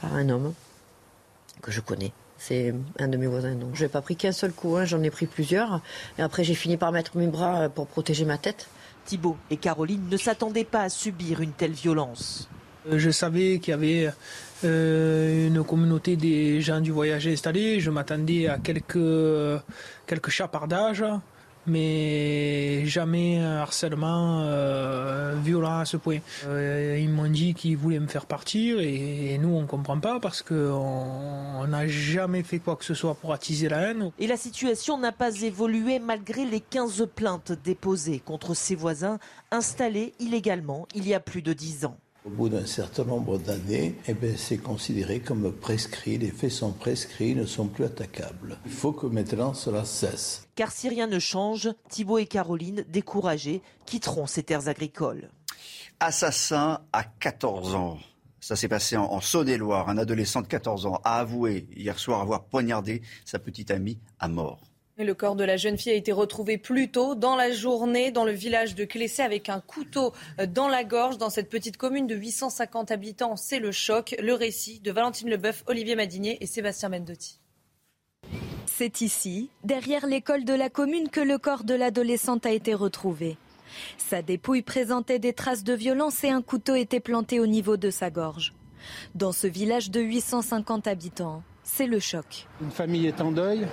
[0.00, 0.54] par un homme
[1.60, 2.12] que je connais.
[2.46, 3.54] C'est un de mes voisins.
[3.54, 5.80] Donc, je n'ai pas pris qu'un seul coup, hein, j'en ai pris plusieurs.
[6.18, 8.68] Et après, j'ai fini par mettre mes bras euh, pour protéger ma tête.
[9.06, 12.50] Thibault et Caroline ne s'attendaient pas à subir une telle violence.
[12.86, 14.12] Euh, Je savais qu'il y avait
[14.62, 17.80] euh, une communauté des gens du voyage installés.
[17.80, 19.62] Je m'attendais à quelques,
[20.06, 21.02] quelques chapardages,
[21.66, 26.18] mais jamais un harcèlement euh, violent à ce point.
[26.46, 30.42] Euh, ils m'ont dit qu'ils voulaient me faire partir et, nous on comprend pas parce
[30.42, 34.10] qu'on n'a jamais fait quoi que ce soit pour attiser la haine.
[34.18, 39.18] Et la situation n'a pas évolué malgré les 15 plaintes déposées contre ses voisins
[39.50, 41.96] installés illégalement il y a plus de 10 ans.
[42.24, 46.16] Au bout d'un certain nombre d'années, eh ben, c'est considéré comme prescrit.
[46.16, 48.58] Les faits sont prescrits, ne sont plus attaquables.
[48.64, 50.48] Il faut que maintenant cela cesse.
[50.54, 55.28] Car si rien ne change, Thibault et Caroline, découragés, quitteront ces terres agricoles.
[56.00, 57.98] Assassin à 14 ans.
[58.40, 59.90] Ça s'est passé en, en Saône-et-Loire.
[59.90, 64.28] Un adolescent de 14 ans a avoué hier soir avoir poignardé sa petite amie à
[64.28, 64.62] mort.
[64.96, 68.24] Le corps de la jeune fille a été retrouvé plus tôt dans la journée dans
[68.24, 70.12] le village de Clessé avec un couteau
[70.48, 73.34] dans la gorge dans cette petite commune de 850 habitants.
[73.34, 74.14] C'est le choc.
[74.20, 77.40] Le récit de Valentine Leboeuf, Olivier Madinier et Sébastien Mendotti.
[78.66, 83.36] C'est ici, derrière l'école de la commune, que le corps de l'adolescente a été retrouvé.
[83.98, 87.90] Sa dépouille présentait des traces de violence et un couteau était planté au niveau de
[87.90, 88.54] sa gorge.
[89.16, 92.46] Dans ce village de 850 habitants, c'est le choc.
[92.62, 93.66] Une famille est en deuil.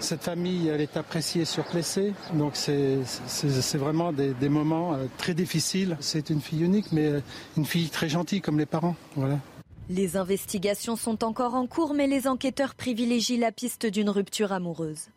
[0.00, 2.12] Cette famille, elle est appréciée sur Plessé.
[2.34, 2.98] Donc c'est
[3.74, 5.96] vraiment des, des moments euh, très difficiles.
[6.00, 7.20] C'est une fille unique, mais euh,
[7.56, 8.96] une fille très gentille comme les parents.
[9.14, 9.38] Voilà.
[9.88, 15.08] Les investigations sont encore en cours, mais les enquêteurs privilégient la piste d'une rupture amoureuse.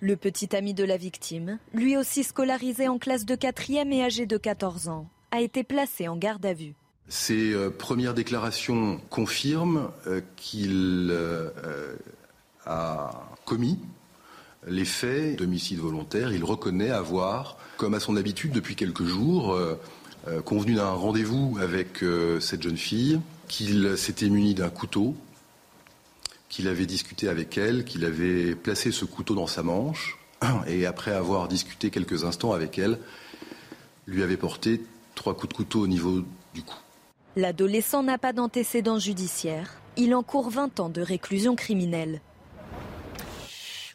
[0.00, 4.26] Le petit ami de la victime, lui aussi scolarisé en classe de quatrième et âgé
[4.26, 6.74] de 14 ans, a été placé en garde à vue.
[7.08, 11.50] Ses euh, premières déclarations confirment euh, qu'il euh,
[12.64, 13.10] a
[13.44, 13.78] commis
[14.66, 16.32] les faits d'homicide volontaire.
[16.32, 19.58] Il reconnaît avoir, comme à son habitude depuis quelques jours,
[20.44, 22.04] convenu d'un rendez-vous avec
[22.38, 25.16] cette jeune fille, qu'il s'était muni d'un couteau,
[26.48, 30.16] qu'il avait discuté avec elle, qu'il avait placé ce couteau dans sa manche,
[30.68, 33.00] et après avoir discuté quelques instants avec elle,
[34.06, 34.80] lui avait porté
[35.16, 36.22] trois coups de couteau au niveau
[36.54, 36.76] du cou.
[37.34, 39.80] L'adolescent n'a pas d'antécédent judiciaire.
[39.96, 42.20] Il encourt 20 ans de réclusion criminelle.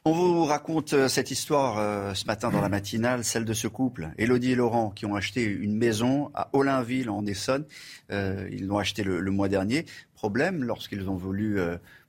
[0.06, 3.68] On vous raconte euh, cette histoire euh, ce matin dans la matinale, celle de ce
[3.68, 7.66] couple, Elodie et Laurent, qui ont acheté une maison à Olainville en Essonne.
[8.12, 9.86] Euh, ils l'ont acheté le, mois dernier.
[10.16, 11.60] Problème, lorsqu'ils ont voulu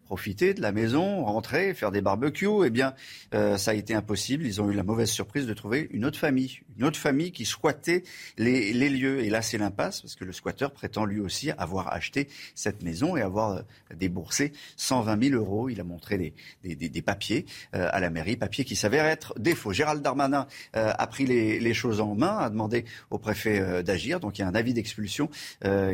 [0.05, 2.95] profiter de la maison, rentrer, faire des barbecues, eh bien,
[3.33, 4.47] ça a été impossible.
[4.47, 7.45] Ils ont eu la mauvaise surprise de trouver une autre famille, une autre famille qui
[7.45, 8.05] squattait
[8.37, 9.21] les, lieux.
[9.21, 13.17] Et là, c'est l'impasse parce que le squatteur prétend lui aussi avoir acheté cette maison
[13.17, 13.63] et avoir euh,
[13.95, 15.69] déboursé 120 000 euros.
[15.69, 19.73] Il a montré des, papiers euh, à la mairie, papiers qui s'avèrent être faux.
[19.73, 24.21] Gérald Darmanin euh, a pris les, choses en main, a demandé au préfet d'agir.
[24.21, 25.29] Donc, il y a un avis d'expulsion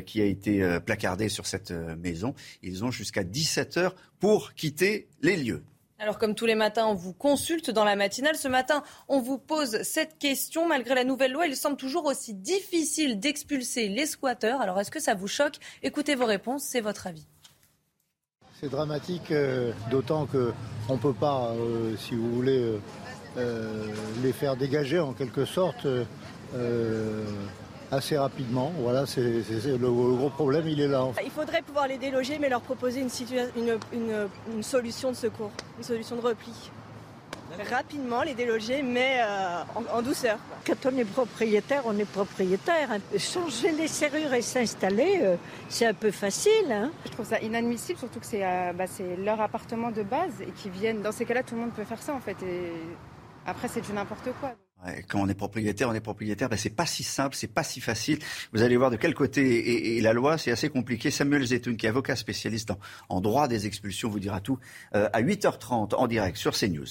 [0.06, 2.34] qui a été placardé sur cette maison.
[2.62, 5.62] Ils ont jusqu'à 17 heures pour quitter les lieux.
[5.98, 8.36] Alors comme tous les matins, on vous consulte dans la matinale.
[8.36, 10.66] Ce matin, on vous pose cette question.
[10.66, 14.60] Malgré la nouvelle loi, il semble toujours aussi difficile d'expulser les squatteurs.
[14.60, 15.56] Alors est-ce que ça vous choque?
[15.82, 17.26] Écoutez vos réponses, c'est votre avis.
[18.60, 22.78] C'est dramatique, euh, d'autant qu'on ne peut pas, euh, si vous voulez,
[23.36, 23.86] euh,
[24.22, 25.86] les faire dégager en quelque sorte
[27.94, 28.72] assez rapidement.
[28.78, 31.06] Voilà, c'est le, le gros problème, il est là.
[31.24, 35.16] Il faudrait pouvoir les déloger, mais leur proposer une, situa- une, une- une solution de
[35.16, 36.52] secours, une solution de repli.
[37.70, 40.38] rapidement les déloger, mais euh, en, douceur.
[40.66, 42.88] Quand on est propriétaire, on est propriétaire.
[43.16, 45.36] Changer les serrures et s'installer, euh,
[45.68, 46.70] c'est un peu facile.
[46.72, 46.90] Hein.
[47.06, 50.72] Je trouve ça inadmissible, surtout que euh, bah, c'est leur appartement de base et qu'ils
[50.72, 51.00] viennent.
[51.02, 52.36] Dans ces cas-là, tout le monde peut faire ça en fait.
[52.42, 52.72] Et
[53.46, 54.54] après, c'est du n'importe quoi.
[55.08, 56.48] Quand on est propriétaire, on est propriétaire.
[56.48, 58.18] Ben, c'est pas si simple, c'est pas si facile.
[58.52, 60.38] Vous allez voir de quel côté est, la loi.
[60.38, 61.10] C'est assez compliqué.
[61.10, 62.72] Samuel Zetoun, qui est avocat spécialiste
[63.08, 64.58] en, droit des expulsions, vous dira tout
[64.92, 66.86] à 8h30 en direct sur CNews.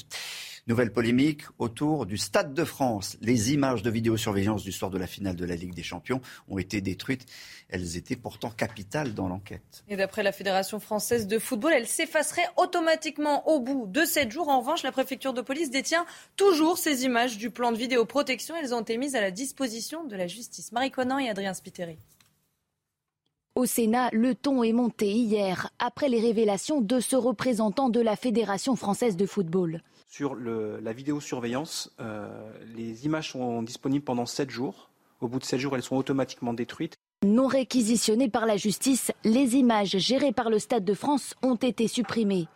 [0.65, 3.17] Nouvelle polémique autour du Stade de France.
[3.19, 6.57] Les images de vidéosurveillance du soir de la finale de la Ligue des Champions ont
[6.57, 7.25] été détruites.
[7.67, 9.83] Elles étaient pourtant capitales dans l'enquête.
[9.89, 14.47] Et d'après la Fédération française de football, elles s'effaceraient automatiquement au bout de sept jours.
[14.47, 16.05] En revanche, la préfecture de police détient
[16.37, 18.55] toujours ces images du plan de vidéoprotection.
[18.55, 20.71] Elles ont été mises à la disposition de la justice.
[20.71, 21.97] Marie Conan et Adrien Spiteri.
[23.55, 28.15] Au Sénat, le ton est monté hier après les révélations de ce représentant de la
[28.15, 29.81] Fédération française de football
[30.13, 31.91] sur la vidéosurveillance.
[31.99, 32.27] Euh,
[32.75, 34.91] les images sont disponibles pendant 7 jours.
[35.21, 36.93] Au bout de 7 jours, elles sont automatiquement détruites.
[37.25, 41.87] Non réquisitionnées par la justice, les images gérées par le Stade de France ont été
[41.87, 42.47] supprimées.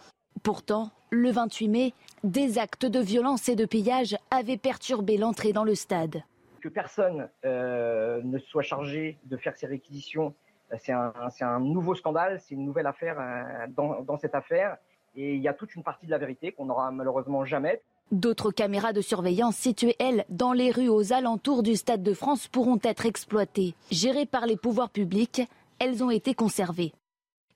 [0.43, 1.93] Pourtant, le 28 mai,
[2.23, 6.21] des actes de violence et de pillage avaient perturbé l'entrée dans le stade.
[6.61, 10.35] Que personne euh, ne soit chargé de faire ces réquisitions,
[10.77, 13.67] c'est un, nouveau scandale, c'est une nouvelle affaire euh,
[14.03, 14.77] dans cette affaire.
[15.19, 17.81] Et il y a toute une partie de la vérité qu'on n'aura malheureusement jamais.
[18.11, 22.47] D'autres caméras de surveillance situées, elles, dans les rues aux alentours du Stade de France
[22.47, 23.73] pourront être exploitées.
[23.89, 25.41] Gérées par les pouvoirs publics,
[25.79, 26.93] elles ont été conservées.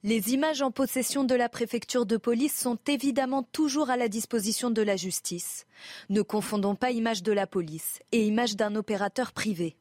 [0.03, 4.71] Les images en possession de la préfecture de police sont évidemment toujours à la disposition
[4.71, 5.67] de la justice.
[6.09, 9.75] Ne confondons pas images de la police et images d'un opérateur privé.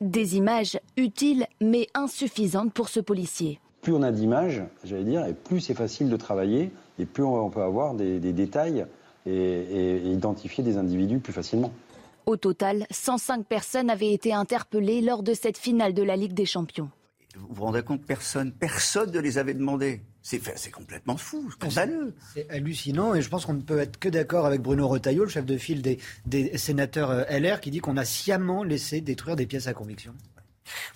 [0.00, 3.60] Des images utiles mais insuffisantes pour ce policier.
[3.82, 7.50] Plus on a d'images, j'allais dire, et plus c'est facile de travailler et plus on
[7.50, 8.86] peut avoir des, détails
[9.26, 11.72] et, identifier des individus plus facilement.
[12.26, 16.46] Au total, 105 personnes avaient été interpellées lors de cette finale de la Ligue des
[16.46, 16.90] Champions.
[17.36, 20.00] Vous vous rendez compte, personne, personne ne les avait demandés.
[20.22, 22.14] C'est, complètement fou, scandaleux.
[22.34, 25.30] C'est hallucinant et je pense qu'on ne peut être que d'accord avec Bruno Retailleau, le
[25.30, 29.36] chef de file des, des sénateurs euh, LR, qui dit qu'on a sciemment laissé détruire
[29.36, 30.12] des pièces à conviction.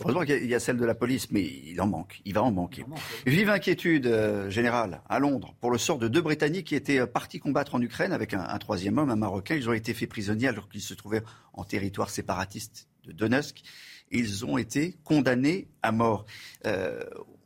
[0.00, 2.20] Heureusement qu'il y a celle de la police, mais il en manque.
[2.24, 2.84] Il va en manquer.
[3.26, 7.06] Vive inquiétude euh, générale à Londres pour le sort de deux Britanniques qui étaient euh,
[7.06, 9.54] partis combattre en Ukraine avec un, troisième homme, un Marocain.
[9.54, 13.62] Ils ont été faits prisonniers alors qu'ils se trouvaient en territoire séparatiste de Donetsk.
[14.10, 16.26] Ils ont été condamnés à mort.
[16.66, 17.02] Euh,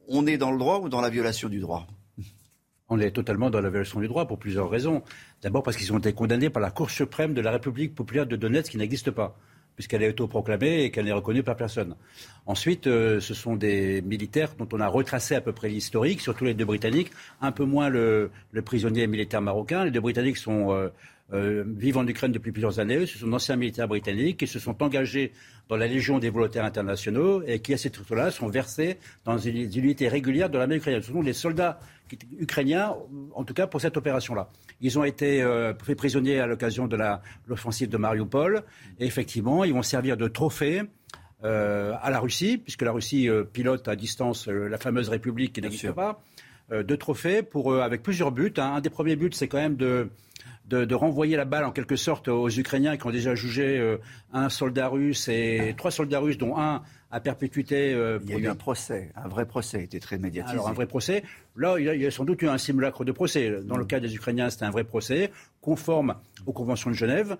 [0.08, 1.86] on est dans le droit ou dans la violation du droit?
[2.90, 5.02] On est totalement dans la violation du droit pour plusieurs raisons.
[5.42, 8.36] D'abord parce qu'ils ont été condamnés par la Cour suprême de la République populaire de
[8.36, 9.38] Donetsk qui n'existe pas
[9.78, 11.94] puisqu'elle est autoproclamée et qu'elle n'est reconnue par personne.
[12.46, 16.44] Ensuite, euh, ce sont des militaires dont on a retracé à peu près l'historique, surtout
[16.46, 18.32] les deux Britanniques, un peu moins le,
[18.64, 19.84] prisonnier militaire marocain.
[19.84, 20.88] Les deux Britanniques sont, euh,
[21.32, 23.06] euh, vivent en Ukraine depuis plusieurs années.
[23.06, 25.32] Ce sont d'anciens militaires britanniques qui se sont engagés
[25.68, 29.78] dans la Légion des volontaires internationaux et qui, à ces titre-là, sont versés dans des
[29.78, 31.04] unités régulières de l'armée ukrainienne.
[31.04, 31.78] Ce sont les soldats
[32.40, 32.96] ukrainiens,
[33.32, 34.48] en tout cas pour cette opération-là.
[34.80, 36.96] Ils ont été euh, faits prisonniers à l'occasion de
[37.46, 38.62] l'offensive de Mariupol.
[39.00, 40.82] Et effectivement, ils vont servir de trophée
[41.44, 45.62] euh, à la Russie, puisque la Russie euh, pilote à distance la fameuse République qui
[45.62, 46.20] n'existe pas,
[46.70, 48.52] de trophées pour, avec plusieurs buts.
[48.58, 48.74] Hein.
[48.76, 50.10] Un des premiers buts, c'est quand même de,
[50.66, 53.96] de, renvoyer la balle en quelque sorte aux Ukrainiens qui ont déjà jugé
[54.34, 57.94] un soldat russe et trois soldats russes, dont un à perpétuité.
[57.94, 60.54] Euh, il y a eu un procès, un vrai procès, était très médiatisé.
[60.54, 61.22] Alors un vrai procès.
[61.56, 63.60] Là, il y, a, sans doute eu un simulacre de procès.
[63.64, 66.16] Dans le cas des Ukrainiens, c'était un vrai procès, conforme
[66.46, 67.36] aux conventions de Genève.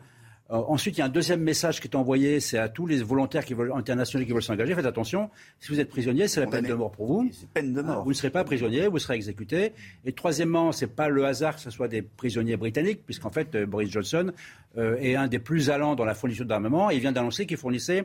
[0.51, 3.03] Euh, ensuite, il y a un deuxième message qui est envoyé, c'est à tous les
[3.03, 4.75] volontaires qui veulent, internationaux qui veulent s'engager.
[4.75, 5.29] Faites attention,
[5.61, 7.31] si vous êtes prisonnier, c'est la peine de mort pour vous.
[7.33, 8.03] C'est peine de mort.
[8.03, 9.73] Vous ne serez pas prisonnier, vous serez exécuté.
[10.07, 13.67] Et troisièmement, c'est pas le hasard que ce soit des prisonniers britanniques, puisqu'en fait, euh,
[13.67, 14.33] Boris Johnson
[14.77, 16.91] est un des plus allants dans la fourniture d'armement.
[16.91, 18.05] Il vient d'annoncer qu'il fournissait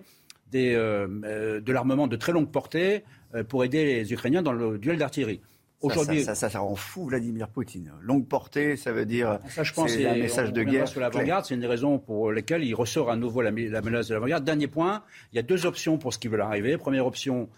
[0.56, 3.04] euh, euh, de l'armement de très longue portée
[3.34, 5.42] euh, pour aider les Ukrainiens dans le duel d'artillerie.
[5.82, 7.92] Aujourd'hui, ça, ça, ça, rend fou Vladimir Poutine.
[8.02, 10.88] Longue portée, ça veut dire ça, je pense, c'est un message de guerre.
[10.88, 14.14] Sur l'avant-garde, c'est une des raisons pour lesquelles il ressort à nouveau la, menace de
[14.14, 14.46] l'avant-garde.
[14.46, 15.04] Dernier point,
[15.34, 16.78] il y a deux options pour ce qui veut arriver.
[16.78, 17.50] Première option,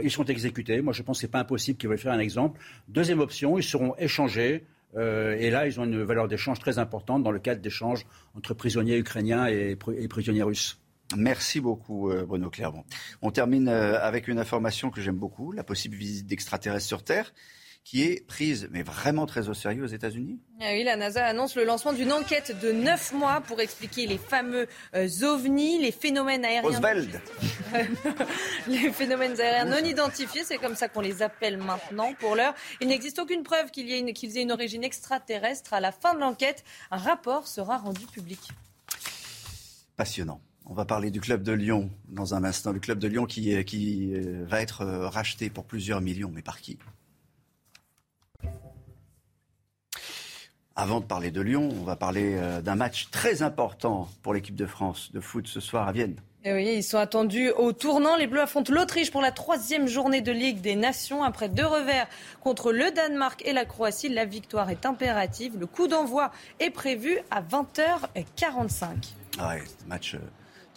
[0.00, 0.80] ils sont exécutés.
[0.80, 2.60] Moi, je pense que c'est pas impossible qu'ils veulent faire un exemple.
[2.86, 4.64] Deuxième option, ils seront échangés.
[4.94, 8.98] et là, ils ont une valeur d'échange très importante dans le cadre d'échanges entre prisonniers
[8.98, 9.74] ukrainiens et
[10.08, 10.81] prisonniers russes.
[11.16, 12.84] Merci beaucoup, euh, Bruno Clermont.
[13.20, 17.32] On termine euh, avec une information que j'aime beaucoup, la possible visite d'extraterrestres sur Terre.
[17.84, 20.38] qui est prise, mais vraiment très au sérieux aux États-Unis.
[20.60, 24.18] Ah oui, la NASA annonce le lancement d'une enquête de 9 mois pour expliquer les
[24.18, 26.62] fameux euh, ovnis, les phénomènes aériens.
[26.62, 27.20] Oswald.
[28.68, 32.14] les phénomènes aériens non identifiés, c'est comme ça qu'on les appelle maintenant.
[32.20, 35.74] Pour l'heure, il n'existe aucune preuve qu'ils aient une origine extraterrestre.
[35.74, 38.38] À la fin de l'enquête, un rapport sera rendu public.
[39.96, 40.40] Passionnant.
[40.72, 42.72] On va parler du club de Lyon dans un instant.
[42.72, 46.30] Le club de Lyon qui, euh, qui euh, va être euh, racheté pour plusieurs millions,
[46.34, 46.78] mais par qui?
[50.74, 54.64] Avant de parler de Lyon, on va parler d'un match très important pour l'équipe de
[54.64, 56.14] France de foot ce soir à Vienne.
[56.42, 58.16] Et eh oui, ils sont attendus au tournant.
[58.16, 61.22] Les Bleus affrontent l'Autriche pour la troisième journée de Ligue des Nations.
[61.22, 62.08] Après deux revers
[62.40, 65.58] contre le Danemark et la Croatie, la victoire est impérative.
[65.58, 68.86] Le coup d'envoi est prévu à 20h45.
[69.38, 70.16] Ah ouais, match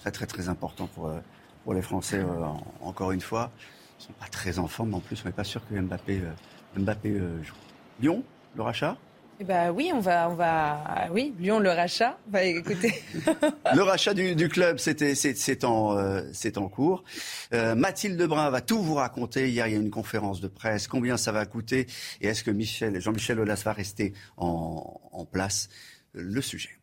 [0.06, 1.20] très très très important pour, euh,
[1.64, 2.46] pour les Français, euh,
[2.82, 3.52] encore une fois.
[4.00, 5.74] Ils ne sont pas très en forme, mais en plus, on n'est pas sûr que
[5.74, 7.56] Mbappé, euh, Mbappé joue.
[8.02, 8.24] Lyon,
[8.56, 8.98] le rachat?
[9.40, 12.18] Eh ben oui, on va, on va, oui, Lyon le rachat.
[12.28, 12.94] Bah, écoutez.
[13.74, 15.98] le rachat du, club, c'était, c'est, en,
[16.32, 17.04] c'est en cours.
[17.52, 19.50] Mathilde Brun va tout vous raconter.
[19.50, 20.88] Hier, il y a une conférence de presse.
[20.88, 21.88] Combien ça va coûter?
[22.22, 25.68] Et est-ce que Michel, Jean-Michel Aulas va rester en, en place?
[26.14, 26.78] Le sujet.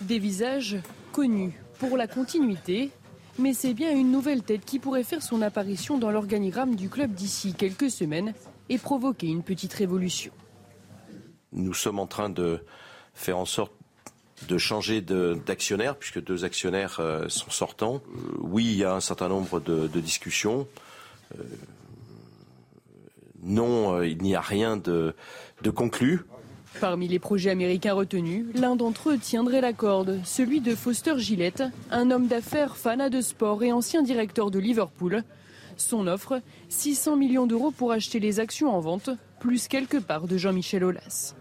[0.00, 0.76] Des visages
[1.12, 2.90] connus pour la continuité,
[3.38, 7.12] mais c'est bien une nouvelle tête qui pourrait faire son apparition dans l'organigramme du club
[7.12, 8.32] d'ici quelques semaines
[8.68, 10.32] et provoquer une petite révolution.
[11.52, 12.60] Nous sommes en train de
[13.14, 13.72] faire en sorte
[14.48, 18.02] de changer d'actionnaire, puisque deux actionnaires euh, sont sortants.
[18.08, 20.68] Euh, oui, il y a un certain nombre de, discussions.
[21.38, 21.42] Euh,
[23.42, 25.14] non, il n'y a rien de
[25.74, 26.26] conclu.
[26.80, 31.62] Parmi les projets américains retenus, l'un d'entre eux tiendrait la corde, celui de Foster Gillette,
[31.90, 35.24] un homme d'affaires fanat de sport et ancien directeur de Liverpool.
[35.76, 39.10] Son offre, 600 millions d'euros pour acheter les actions en vente,
[39.40, 41.34] plus quelques parts de Jean-Michel Aulas.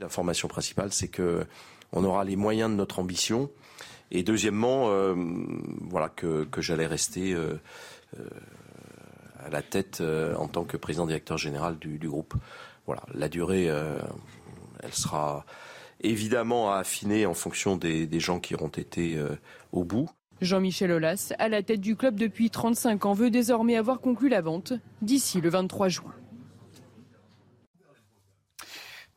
[0.00, 1.46] L'information principale, c'est que
[1.92, 3.50] on aura les moyens de notre ambition.
[4.10, 5.14] Et deuxièmement, euh,
[5.80, 7.54] voilà que, j'allais rester euh,
[8.18, 8.28] euh,
[9.38, 12.34] à la tête en tant que président directeur général du groupe.
[12.88, 13.98] Voilà, la durée, euh,
[14.82, 15.44] elle sera
[16.00, 19.36] évidemment à affiner en fonction des, gens qui auront été euh,
[19.72, 20.08] au bout.
[20.40, 24.40] Jean-Michel Aulas, à la tête du club depuis 35 ans, veut désormais avoir conclu la
[24.40, 24.72] vente
[25.02, 26.14] d'ici le 23 juin.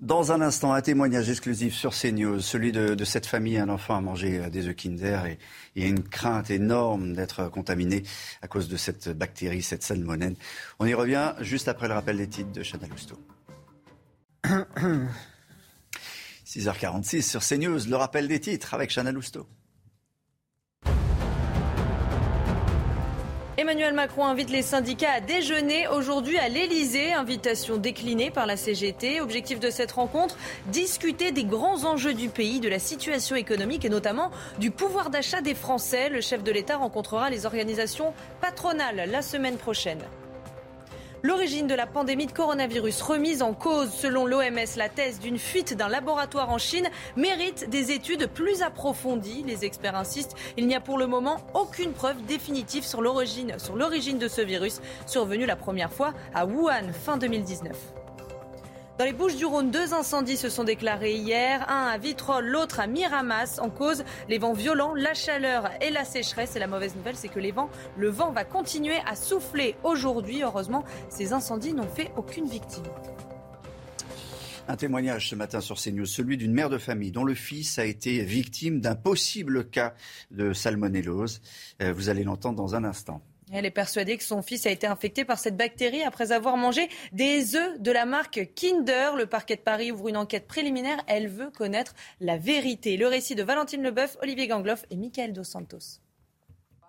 [0.01, 4.01] Dans un instant, un témoignage exclusif sur CNews, celui de, cette famille, un enfant a
[4.01, 5.37] mangé euh, des œufs Kinder et
[5.75, 8.03] il y a une crainte énorme d'être contaminé
[8.41, 10.35] à cause de cette bactérie, cette salmonelle.
[10.79, 13.17] On y revient juste après le rappel des titres de Chanel Lousteau.
[16.45, 19.47] 6h46 sur CNews, le rappel des titres avec Chana Lousteau.
[23.61, 27.13] Emmanuel Macron invite les syndicats à déjeuner aujourd'hui à l'Elysée.
[27.13, 29.21] Invitation déclinée par la CGT.
[29.21, 30.35] Objectif de cette rencontre,
[30.67, 35.41] discuter des grands enjeux du pays, de la situation économique et notamment du pouvoir d'achat
[35.41, 36.09] des Français.
[36.09, 40.01] Le chef de l'État rencontrera les organisations patronales la semaine prochaine.
[41.23, 45.77] L'origine de la pandémie de coronavirus remise en cause selon l'OMS, la thèse d'une fuite
[45.77, 49.43] d'un laboratoire en Chine mérite des études plus approfondies.
[49.45, 53.53] Les experts insistent, il n'y a pour le moment aucune preuve définitive sur l'origine,
[54.17, 58.00] de ce virus survenu la première fois à Wuhan fin 2019.
[59.01, 62.79] Dans les Bouches du Rhône, deux incendies se sont déclarés hier, un à Vitrolles, l'autre
[62.79, 63.57] à Miramas.
[63.59, 66.55] En cause, les vents violents, la chaleur et la sécheresse.
[66.55, 70.43] Et la mauvaise nouvelle, c'est que le vent va continuer à souffler aujourd'hui.
[70.43, 72.83] Heureusement, ces incendies n'ont fait aucune victime.
[74.67, 77.85] Un témoignage ce matin sur CNews, celui d'une mère de famille dont le fils a
[77.85, 79.95] été victime d'un possible cas
[80.29, 81.41] de salmonellose.
[81.81, 83.23] Euh, vous allez l'entendre dans un instant.
[83.51, 86.87] Elle est persuadée que son fils a été infecté par cette bactérie après avoir mangé
[87.11, 89.15] des œufs de la marque Kinder.
[89.17, 90.97] Le parquet de Paris ouvre une enquête préliminaire.
[91.07, 92.95] Elle veut connaître la vérité.
[92.95, 95.99] Le récit de Valentine Leboeuf, Olivier Gangloff et Michael Dos Santos.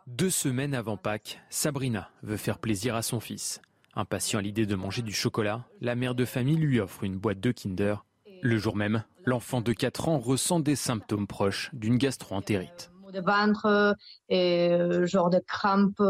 [0.06, 3.60] Deux semaines avant Pâques, Sabrina veut faire plaisir à son fils.
[3.94, 7.40] Impatient à l'idée de manger du chocolat, la mère de famille lui offre une boîte
[7.40, 8.04] de Kinder.
[8.40, 13.96] Le jour même, l'enfant de 4 ans ressent des symptômes proches d'une gastroentérite de ventre,
[14.28, 16.02] et, euh, genre de crampes,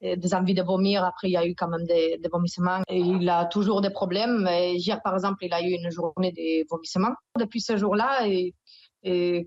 [0.00, 1.04] et des envies de vomir.
[1.04, 2.82] Après, il y a eu quand même des, vomissements.
[2.88, 4.48] Et il a toujours des problèmes.
[4.50, 7.14] hier, par exemple, il a eu une journée de vomissements.
[7.38, 8.54] Depuis ce jour-là, et,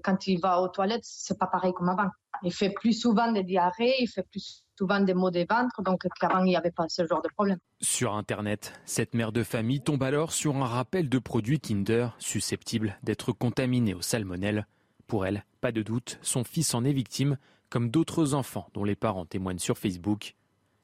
[0.04, 2.10] quand il va aux toilettes, c'est pas pareil comme avant.
[2.44, 6.08] Il fait plus souvent des diarrhées, il fait plus souvent des maux de ventre, donc
[6.20, 7.58] qu'avant, il n'y avait pas ce genre de problème.
[7.82, 12.98] Sur Internet, cette mère de famille tombe alors sur un rappel de produits Kinder susceptibles
[13.04, 14.66] d'être contaminés au salmonelle.
[15.10, 17.40] Pour elle, pas de doute, son fils en est victime,
[17.72, 20.36] comme d'autres enfants dont les parents témoignent sur Facebook.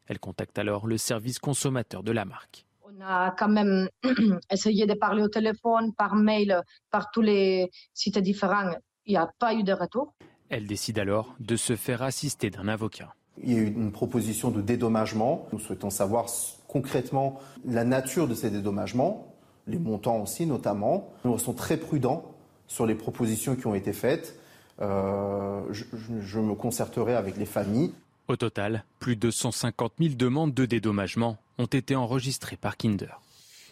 [0.07, 2.65] Elle contacte alors le service consommateur de la marque.
[2.81, 3.87] On a quand même
[4.51, 6.59] essayé de parler au téléphone, par mail,
[6.89, 8.71] par tous les sites différents.
[9.05, 10.15] Il n'y a pas eu de retour.
[10.49, 13.13] Elle décide alors de se faire assister d'un avocat.
[13.43, 15.47] Il y a eu une proposition de dédommagement.
[15.53, 16.25] Nous souhaitons savoir
[16.67, 19.35] concrètement la nature de ces dédommagements,
[19.67, 21.13] les montants aussi notamment.
[21.25, 22.34] Nous restons très prudents
[22.67, 24.37] sur les propositions qui ont été faites.
[24.81, 25.83] Euh, je,
[26.21, 27.93] je, me concerterai avec les familles.
[28.27, 33.21] Au total, plus de 150 000 demandes de dédommagement ont été enregistrées par Kinder.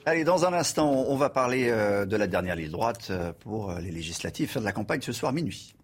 [0.06, 3.74] Allez, dans un instant, on va parler euh, de la dernière ligne droite euh, pour
[3.74, 5.76] les législatives, faire de la campagne ce soir minuit.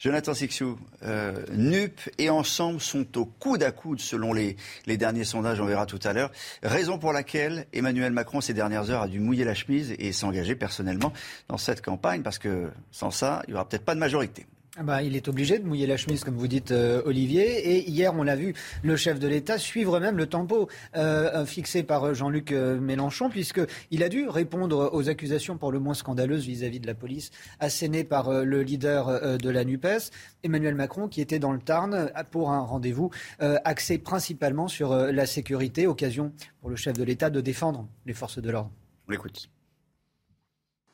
[0.00, 5.24] Jonathan Sixou, euh, NUP et Ensemble sont au coude à coude selon les, les, derniers
[5.24, 6.30] sondages, on verra tout à l'heure.
[6.62, 10.54] Raison pour laquelle Emmanuel Macron, ces dernières heures, a dû mouiller la chemise et s'engager
[10.54, 11.12] personnellement
[11.48, 14.46] dans cette campagne, parce que sans ça, il n'y aura peut-être pas de majorité.
[14.80, 17.76] Ah bah, il est obligé de mouiller la chemise, comme vous dites, euh, Olivier.
[17.76, 21.82] Et hier, on l'a vu, le chef de l'État suivre même le tempo euh, fixé
[21.82, 26.80] par Jean-Luc euh, Mélenchon, puisqu'il a dû répondre aux accusations pour le moins scandaleuses vis-à-vis
[26.80, 30.12] de la police, assénées par le leader de la NUPES,
[30.44, 35.86] Emmanuel Macron, qui était dans le Tarn pour un rendez-vous axé principalement sur la sécurité,
[35.86, 38.70] occasion pour le chef de l'État de défendre les forces de l'ordre.
[39.08, 39.50] On l'écoute.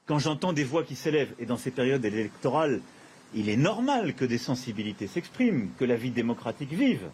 [0.07, 2.81] Quand j'entends des voix qui s'élèvent, et dans ces périodes électorales,
[3.37, 7.11] il est normal que des sensibilités s'expriment, que la vie démocratique vive,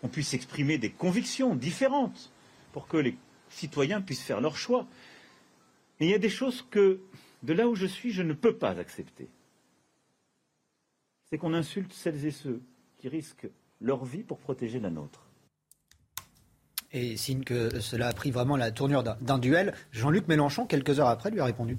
[0.00, 2.32] qu'on puisse exprimer des convictions différentes
[2.72, 3.16] pour que les
[3.48, 4.86] citoyens puissent faire leur choix.
[5.98, 7.00] Mais il y a des choses que,
[7.44, 9.28] de là où je suis, je ne peux pas accepter.
[11.30, 12.60] C'est qu'on insulte celles et ceux
[12.98, 13.48] qui risquent
[13.80, 15.24] leur vie pour protéger la nôtre.
[16.90, 21.08] Et signe que cela a pris vraiment la tournure d'un duel, Jean-Luc Mélenchon, quelques heures
[21.08, 21.78] après, lui a répondu.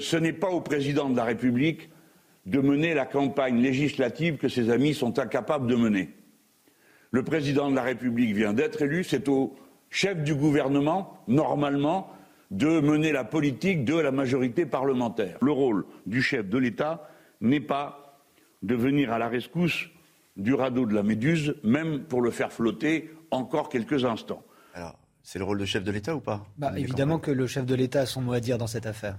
[0.00, 1.90] Ce n'est pas au président de la République
[2.46, 6.10] de mener la campagne législative que ses amis sont incapables de mener.
[7.10, 9.54] Le président de la République vient d'être élu, c'est au
[9.90, 12.10] chef du gouvernement, normalement,
[12.50, 15.38] de mener la politique de la majorité parlementaire.
[15.40, 17.08] Le rôle du chef de l'État
[17.40, 18.18] n'est pas
[18.62, 19.88] de venir à la rescousse
[20.36, 24.42] du radeau de la Méduse, même pour le faire flotter encore quelques instants.
[25.22, 27.74] C'est le rôle de chef de l'État ou pas bah, Évidemment que le chef de
[27.74, 29.18] l'État a son mot à dire dans cette affaire.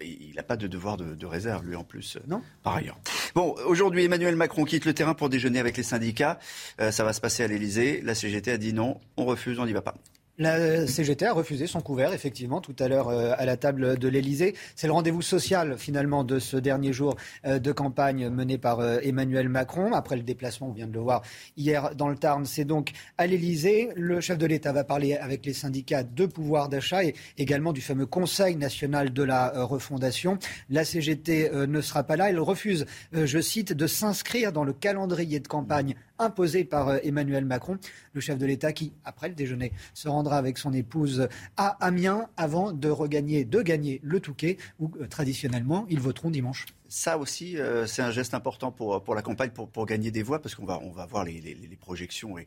[0.00, 2.18] il n'a pas de devoir de, réserve, lui, en plus.
[2.26, 2.42] Non.
[2.62, 2.98] Par ailleurs.
[3.34, 6.38] Bon, aujourd'hui, Emmanuel Macron quitte le terrain pour déjeuner avec les syndicats.
[6.80, 8.00] Euh, ça va se passer à l'Élysée.
[8.02, 9.94] La CGT a dit non, on refuse, on n'y va pas.
[10.38, 14.06] La CGT a refusé son couvert, effectivement, tout à l'heure euh, à la table de
[14.06, 14.54] l'Elysée.
[14.74, 17.16] C'est le rendez-vous social, finalement, de ce dernier jour
[17.46, 19.94] euh, de campagne mené par euh, Emmanuel Macron.
[19.94, 21.22] Après le déplacement, on vient de le voir
[21.56, 23.88] hier dans le Tarn, c'est donc à l'Elysée.
[23.96, 27.80] Le chef de l'État va parler avec les syndicats de pouvoir d'achat et également du
[27.80, 30.38] fameux Conseil national de la refondation.
[30.68, 32.28] La CGT ne sera pas là.
[32.28, 37.78] Elle refuse, je cite, de s'inscrire dans le calendrier de campagne imposé par Emmanuel Macron,
[38.12, 42.28] le chef de l'État qui, après le déjeuner, se rendra avec son épouse à Amiens
[42.36, 46.66] avant de regagner, de gagner le Touquet, où euh, traditionnellement ils voteront dimanche.
[46.88, 50.22] Ça aussi, euh, c'est un geste important pour, pour la campagne, pour, pour gagner des
[50.22, 52.46] voix, parce qu'on va, on va voir les, les, les projections et,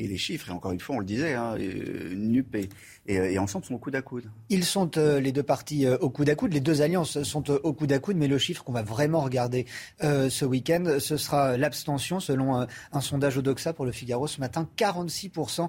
[0.00, 2.68] et les chiffres, et encore une fois, on le disait, hein, euh, NUP et,
[3.06, 4.24] et, ensemble sont au coude à coude.
[4.48, 7.50] Ils sont euh, les deux partis euh, au coude à coude, les deux alliances sont
[7.50, 9.66] au coude à coude, mais le chiffre qu'on va vraiment regarder
[10.00, 14.68] ce week-end, ce sera l'abstention, selon un sondage Odoxa pour le Figaro ce matin.
[14.76, 15.68] 46%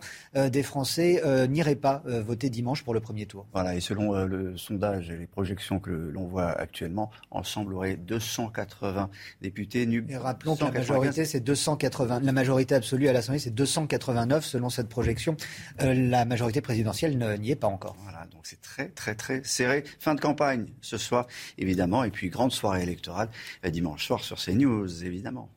[0.49, 3.47] des Français n'iraient pas voter dimanche pour le premier tour.
[3.53, 9.09] Voilà, et selon le sondage et les projections que l'on voit actuellement, ensemble aurait 280
[9.41, 9.85] députés.
[9.85, 12.21] NUP, et rappelons que la majorité, c'est 280.
[12.21, 15.35] La majorité absolue à l'Assemblée, c'est 280 selon cette projection.
[15.81, 17.95] Euh, la majorité présidentielle n'y est pas encore.
[18.03, 19.83] Voilà, donc c'est très très très serré.
[19.99, 23.29] Fin de campagne ce soir, évidemment, et puis grande soirée électorale
[23.65, 25.49] euh, dimanche soir sur CNews, évidemment.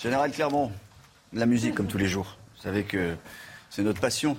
[0.00, 0.72] Général Clermont,
[1.32, 2.38] la musique comme tous les jours.
[2.56, 3.16] Vous savez que
[3.70, 4.36] c'est notre passion.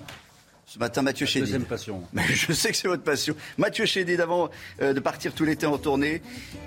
[0.70, 1.48] Ce matin, Mathieu Chédid.
[1.48, 2.04] Deuxième passion.
[2.30, 3.36] je sais que c'est votre passion.
[3.58, 4.52] Mathieu Chédid, avant
[4.84, 6.22] euh, de partir tout l'été en tournée,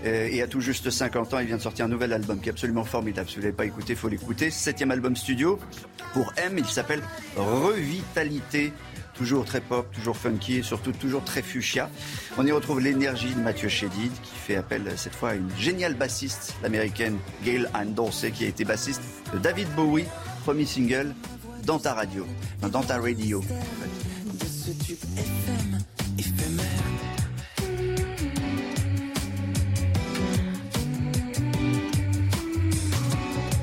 [0.04, 2.48] euh, et à tout juste 50 ans, il vient de sortir un nouvel album qui
[2.48, 3.28] est absolument formidable.
[3.28, 4.50] Si vous ne l'avez pas écouté, il faut l'écouter.
[4.50, 5.56] Septième album studio
[6.14, 6.56] pour M.
[6.58, 7.00] Il s'appelle
[7.36, 8.72] Revitalité.
[9.14, 11.88] Toujours très pop, toujours funky et surtout toujours très fuchsia.
[12.38, 15.94] On y retrouve l'énergie de Mathieu Chédid qui fait appel cette fois à une géniale
[15.94, 20.06] bassiste, l'américaine Gail Ann Dorsey, qui a été bassiste de David Bowie,
[20.44, 21.14] premier single
[21.64, 22.26] dans ta radio,
[22.60, 23.42] dans ta radio.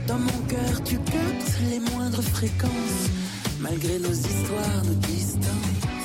[0.08, 3.10] Dans mon cœur, tu captes les moindres fréquences,
[3.60, 5.99] malgré nos histoires de distance.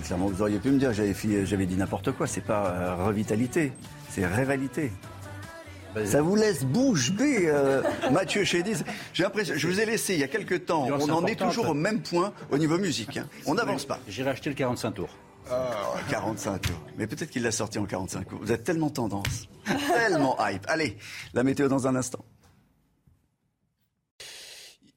[0.00, 0.28] Clermont.
[0.28, 2.26] Vous auriez pu me dire, j'avais, dit n'importe quoi.
[2.26, 3.72] C'est pas euh, revitalité,
[4.08, 4.92] c'est révalité.
[6.04, 7.82] Ça vous laisse bouche bée, euh,
[8.12, 8.84] Mathieu Chédis.
[9.12, 10.86] J'ai l'impression, je vous ai laissé il y a quelques temps.
[10.88, 13.16] On en est toujours au même point au niveau musique.
[13.16, 13.26] hein.
[13.46, 13.98] On n'avance pas.
[14.06, 15.10] J'irai acheter le 45 tours.
[15.50, 15.68] Ah,
[16.10, 16.80] 45 tours.
[16.96, 18.38] Mais peut-être qu'il l'a sorti en 45 tours.
[18.40, 19.48] Vous êtes tellement tendance,
[19.94, 20.64] tellement hype.
[20.68, 20.96] Allez,
[21.34, 22.24] la météo dans un instant.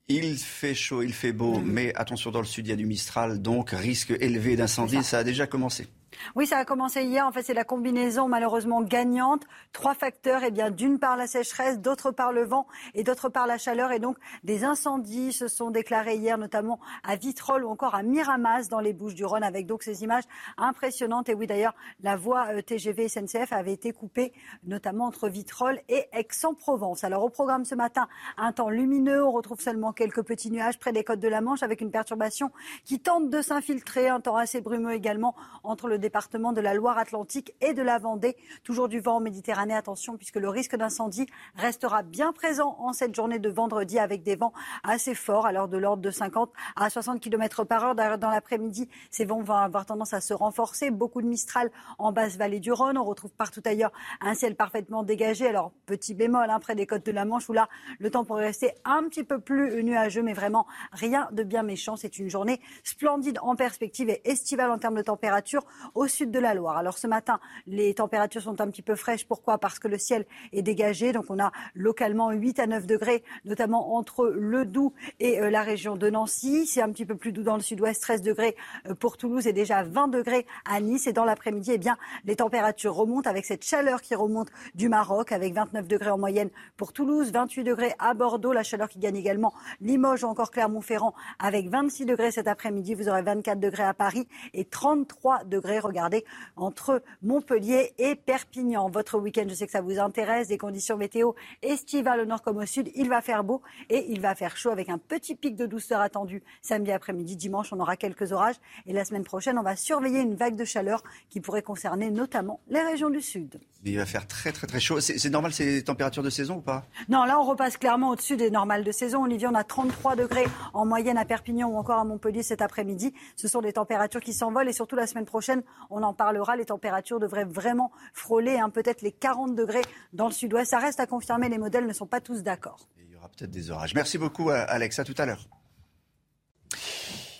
[0.09, 2.85] Il fait chaud, il fait beau, mais attention dans le sud, il y a du
[2.85, 5.01] Mistral, donc risque élevé d'incendie.
[5.03, 5.87] Ça a déjà commencé.
[6.35, 7.25] Oui, ça a commencé hier.
[7.27, 9.43] En fait, c'est la combinaison malheureusement gagnante.
[9.71, 10.41] Trois facteurs.
[10.43, 13.91] Eh bien, d'une part la sécheresse, d'autre part le vent et d'autre part la chaleur.
[13.91, 18.67] Et donc, des incendies se sont déclarés hier, notamment à Vitrolles ou encore à Miramas
[18.69, 20.23] dans les Bouches-du-Rhône, avec donc ces images
[20.57, 21.29] impressionnantes.
[21.29, 26.05] Et oui, d'ailleurs, la voie euh, TGV SNCF avait été coupée, notamment entre Vitrolles et
[26.13, 27.03] Aix-en-Provence.
[27.03, 28.07] Alors, au programme ce matin,
[28.37, 29.23] un temps lumineux.
[29.23, 32.51] On retrouve seulement quelques petits nuages près des côtes de la Manche, avec une perturbation
[32.85, 34.09] qui tente de s'infiltrer.
[34.09, 38.37] Un temps assez brumeux également entre le de la Loire-Atlantique et de la Vendée.
[38.63, 43.15] Toujours du vent en Méditerranée, attention, puisque le risque d'incendie restera bien présent en cette
[43.15, 44.53] journée de vendredi avec des vents
[44.83, 47.95] assez forts, alors de l'ordre de 50 à 60 km par heure.
[47.95, 50.91] D'ailleurs, dans l'après-midi, ces vents vont avoir tendance à se renforcer.
[50.91, 52.99] Beaucoup de Mistral en basse vallée du Rhône.
[52.99, 53.91] On retrouve partout ailleurs
[54.21, 55.47] un ciel parfaitement dégagé.
[55.47, 58.45] Alors, petit bémol, hein, près des côtes de la Manche, où là, le temps pourrait
[58.45, 61.95] rester un petit peu plus nuageux, mais vraiment rien de bien méchant.
[61.95, 65.65] C'est une journée splendide en perspective et estivale en termes de température
[65.95, 66.77] au sud de la Loire.
[66.77, 69.27] Alors ce matin, les températures sont un petit peu fraîches.
[69.27, 69.57] Pourquoi?
[69.57, 71.11] Parce que le ciel est dégagé.
[71.11, 75.61] Donc on a localement 8 à 9 degrés, notamment entre le Doubs et euh, la
[75.61, 76.65] région de Nancy.
[76.65, 78.55] C'est un petit peu plus doux dans le sud-ouest, 13 degrés
[78.87, 81.07] euh, pour Toulouse et déjà 20 degrés à Nice.
[81.07, 85.31] Et dans l'après-midi, eh bien, les températures remontent avec cette chaleur qui remonte du Maroc,
[85.31, 89.15] avec 29 degrés en moyenne pour Toulouse, 28 degrés à Bordeaux, la chaleur qui gagne
[89.15, 92.93] également Limoges ou encore Clermont-Ferrand, avec 26 degrés cet après-midi.
[92.93, 96.23] Vous aurez 24 degrés à Paris et 33 degrés, regardez,
[96.55, 98.89] entre Montpellier et Perpignan.
[98.89, 101.31] Votre week-end, je sais que ça vous intéresse, des conditions météo
[101.61, 102.91] estivales au nord comme au sud.
[102.95, 106.01] Il va faire beau et il va faire chaud avec un petit pic de douceur
[106.01, 107.35] attendu samedi après-midi.
[107.35, 108.55] Dimanche, on aura quelques orages.
[108.85, 112.59] Et la semaine prochaine, on va surveiller une vague de chaleur qui pourrait concerner notamment
[112.67, 113.59] les régions du sud.
[113.85, 114.99] Il va faire très très très chaud.
[114.99, 116.83] C'est c'est normal ces températures de saison ou pas?
[117.07, 119.23] Non, là, on repasse clairement au-dessus des normales de saison.
[119.23, 123.13] Olivier, on a 33 degrés en moyenne à Perpignan ou encore à Montpellier cet après-midi.
[123.37, 126.55] Ce sont des températures qui s'envolent et surtout la semaine prochaine, on en parlera.
[126.55, 130.71] Les températures devraient vraiment frôler hein, peut-être les 40 degrés dans le sud-ouest.
[130.71, 131.49] Ça reste à confirmer.
[131.49, 132.87] Les modèles ne sont pas tous d'accord.
[132.97, 133.93] Il y aura peut-être des orages.
[133.93, 134.99] Merci beaucoup, euh, Alex.
[134.99, 135.47] À tout à l'heure.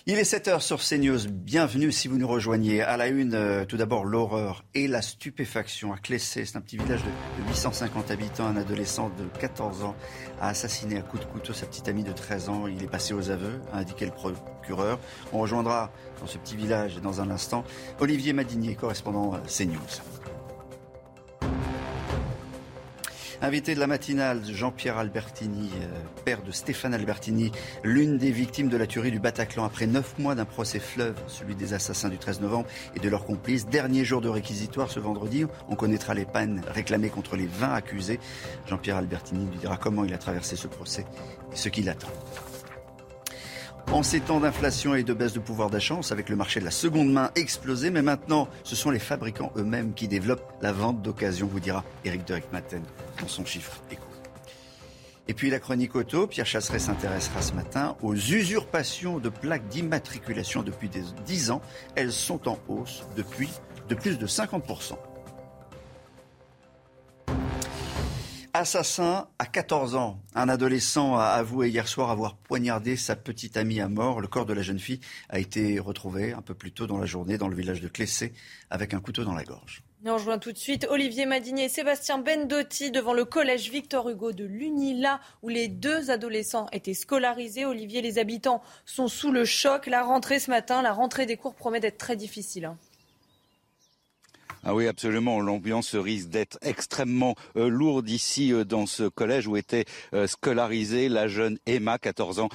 [0.06, 1.28] Il est 7 heures sur CNews.
[1.30, 2.82] Bienvenue si vous nous rejoignez.
[2.82, 6.44] À la une, euh, tout d'abord, l'horreur et la stupéfaction à Clessé.
[6.44, 8.46] C'est un petit village de, de 850 habitants.
[8.46, 9.96] Un adolescent de 14 ans
[10.42, 12.66] a assassiné à coups de couteau sa petite amie de 13 ans.
[12.66, 15.00] Il est passé aux aveux, a indiqué le procureur.
[15.32, 15.90] On rejoindra
[16.20, 17.64] dans ce petit village dans un instant
[17.98, 20.02] Olivier Madinier, correspondant CNews.
[23.44, 25.86] Invité de la matinale, Jean-Pierre Albertini, euh,
[26.24, 30.34] père de Stéphane Albertini, l'une des victimes de la tuerie du Bataclan après neuf mois
[30.34, 32.66] d'un procès fleuve, celui des assassins du 13 novembre
[32.96, 33.66] et de leurs complices.
[33.66, 38.18] Dernier jour de réquisitoire ce vendredi, on connaîtra les peines réclamées contre les 20 accusés.
[38.66, 41.04] Jean-Pierre Albertini nous dira comment il a traversé ce procès
[41.52, 42.08] et ce qui l'attend.
[43.92, 46.70] En ces temps d'inflation et de baisse de pouvoir d'achat, que le marché de la
[46.70, 51.46] seconde main explosait, mais maintenant, ce sont les fabricants eux-mêmes qui développent la vente d'occasion,
[51.46, 52.82] vous dira Eric de Maten
[53.20, 54.02] dans son chiffre éco.
[55.26, 60.62] Et puis la chronique auto, Pierre Chasseret s'intéressera ce matin aux usurpations de plaques d'immatriculation
[60.62, 61.62] depuis des 10 ans.
[61.94, 63.48] Elles sont en hausse depuis
[63.88, 64.96] de plus de 50%.
[68.56, 70.22] Assassin à 14 ans.
[70.36, 74.20] Un adolescent a avoué hier soir avoir poignardé sa petite amie à mort.
[74.20, 77.04] Le corps de la jeune fille a été retrouvé un peu plus tôt dans la
[77.04, 78.32] journée dans le village de Clessé
[78.70, 79.82] avec un couteau dans la gorge.
[80.06, 84.30] On rejoint tout de suite Olivier Madinier et Sébastien Bendotti devant le collège Victor Hugo
[84.30, 87.64] de Lunila où les deux adolescents étaient scolarisés.
[87.64, 89.88] Olivier, les habitants sont sous le choc.
[89.88, 92.70] La rentrée ce matin, la rentrée des cours promet d'être très difficile.
[94.66, 95.42] Ah oui, absolument.
[95.42, 99.84] L'ambiance risque d'être extrêmement euh, lourde ici euh, dans ce collège où était
[100.14, 102.48] euh, scolarisée la jeune Emma, 14 ans,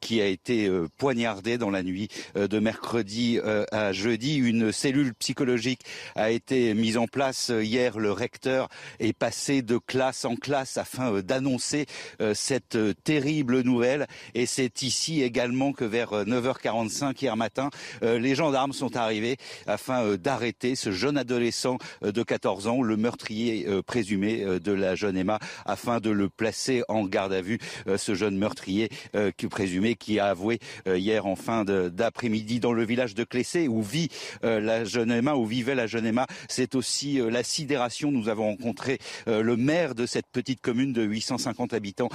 [0.00, 3.38] qui a été poignardée dans la nuit de mercredi
[3.72, 4.36] à jeudi.
[4.36, 5.82] Une cellule psychologique
[6.14, 7.98] a été mise en place hier.
[7.98, 8.68] Le recteur
[9.00, 11.86] est passé de classe en classe afin d'annoncer
[12.34, 14.06] cette terrible nouvelle.
[14.34, 17.70] Et c'est ici également que vers euh, 9h45 hier matin,
[18.02, 19.36] les gendarmes sont arrivés
[19.66, 25.16] afin d'arrêter ce jeune adolescent adolescent de 14 ans, le meurtrier présumé de la jeune
[25.16, 27.58] Emma, afin de le placer en garde à vue.
[27.96, 28.88] Ce jeune meurtrier
[29.50, 34.08] présumé qui a avoué hier en fin d'après-midi dans le village de Clessé où vit
[34.42, 36.26] la jeune Emma, où vivait la jeune Emma.
[36.48, 38.10] C'est aussi la sidération.
[38.10, 42.08] Nous avons rencontré le maire de cette petite commune de 850 habitants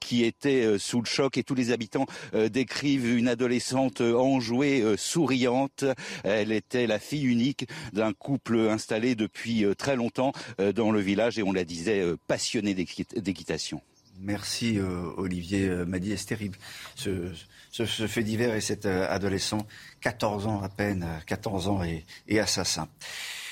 [0.00, 5.84] qui était sous le choc et tous les habitants décrivent une adolescente enjouée, souriante.
[6.22, 10.32] Elle était la fille unique d'un couple installé depuis très longtemps
[10.74, 13.80] dans le village et on la disait passionnée d'équitation.
[14.20, 14.78] Merci
[15.16, 16.58] Olivier Madi, c'est terrible
[16.94, 19.66] ce, fait divers et cet adolescent,
[20.02, 22.88] 14 ans à peine, 14 ans et assassin.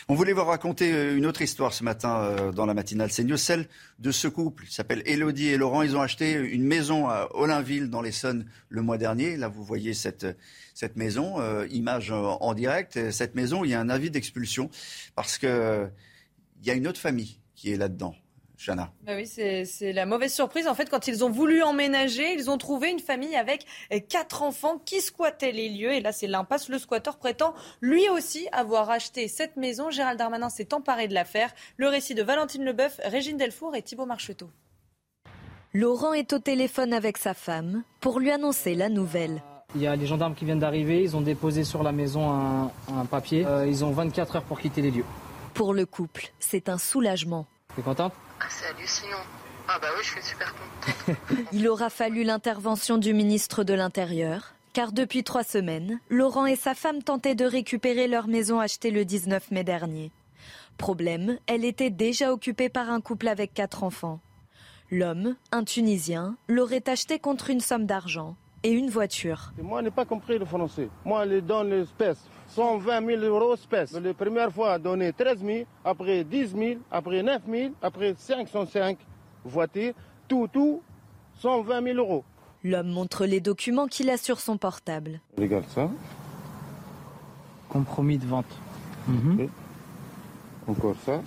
[0.08, 3.36] On voulait vous raconter euh, une autre histoire ce matin euh, dans la matinale CNews,
[3.36, 3.68] celle
[4.00, 4.66] de ce couple.
[4.66, 5.82] qui s'appelle Elodie et Laurent.
[5.82, 9.36] Ils ont acheté une maison à Olinville dans l'Essonne le mois dernier.
[9.36, 10.26] Là, vous voyez cette,
[10.74, 13.10] cette maison, euh, image en direct.
[13.10, 14.70] Cette maison, il y a un avis d'expulsion
[15.14, 15.90] parce qu'il
[16.62, 18.14] y a une autre famille qui est là-dedans.
[18.66, 20.68] Bah oui, c'est la mauvaise surprise.
[20.68, 23.66] En fait, quand ils ont voulu emménager, ils ont trouvé une famille avec
[24.08, 25.92] quatre enfants qui squattaient les lieux.
[25.92, 26.68] Et là, c'est l'impasse.
[26.68, 29.90] Le squatteur prétend lui aussi avoir acheté cette maison.
[29.90, 31.52] Gérald Darmanin s'est emparé de l'affaire.
[31.76, 34.50] Le récit de Valentine Leboeuf, Régine Delfour et Thibault Marcheteau.
[35.74, 39.42] Laurent est au téléphone avec sa femme pour lui annoncer la nouvelle.
[39.74, 43.04] Il y a les gendarmes qui viennent d'arriver, ils ont déposé sur la maison un,
[43.06, 43.46] papier.
[43.46, 45.04] Euh, ils ont 24 heures pour quitter les lieux.
[45.54, 47.46] Pour le couple, c'est un soulagement.
[47.74, 48.12] Tu es contente
[48.44, 49.22] ah, c'est hallucinant.
[49.68, 51.16] Ah bah oui, je suis super contente.
[51.52, 56.74] Il aura fallu l'intervention du ministre de l'Intérieur, car depuis trois semaines, Laurent et sa
[56.74, 60.10] femme tentaient de récupérer leur maison achetée le 19 mai dernier.
[60.76, 64.18] Problème, elle était déjà occupée par un couple avec quatre enfants.
[64.90, 69.52] L'homme, un Tunisien, l'aurait achetée contre une somme d'argent et une voiture.
[69.60, 70.88] moi, je n'ai pas compris le français.
[71.04, 72.24] Moi, je donne l'espèce.
[72.48, 73.92] 120 000 euros espèces.
[73.92, 78.98] La première fois, donné 13 000, après 10 000, après 9 000, après 505
[79.44, 79.94] voitures.
[80.28, 80.82] Tout, tout,
[81.40, 82.24] 120 000 euros.
[82.64, 85.20] L'homme montre les documents qu'il a sur son portable.
[85.36, 85.90] Regarde ça.
[87.68, 88.46] Compromis de vente.
[89.08, 89.48] Mhm.
[90.68, 91.20] Encore ça.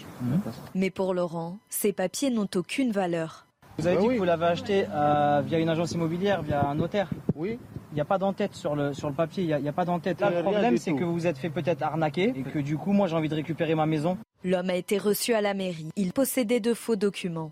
[0.73, 3.44] Mais pour Laurent, ces papiers n'ont aucune valeur.
[3.77, 6.75] Vous avez bah dit que vous l'avez acheté euh, via une agence immobilière, via un
[6.75, 7.59] notaire Oui.
[7.91, 10.19] Il n'y a pas d'entête sur le, sur le papier, il n'y a, pas d'entête.
[10.19, 12.91] Là, le problème, c'est que vous vous êtes fait peut-être arnaquer et que du coup,
[12.91, 14.17] moi, j'ai envie de récupérer ma maison.
[14.43, 15.91] L'homme a été reçu à la mairie.
[15.95, 17.51] Il possédait de faux documents.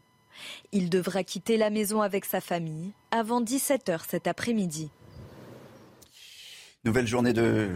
[0.71, 4.91] Il devra quitter la maison avec sa famille avant 17h cet après-midi.
[6.83, 7.69] Nouvelle journée de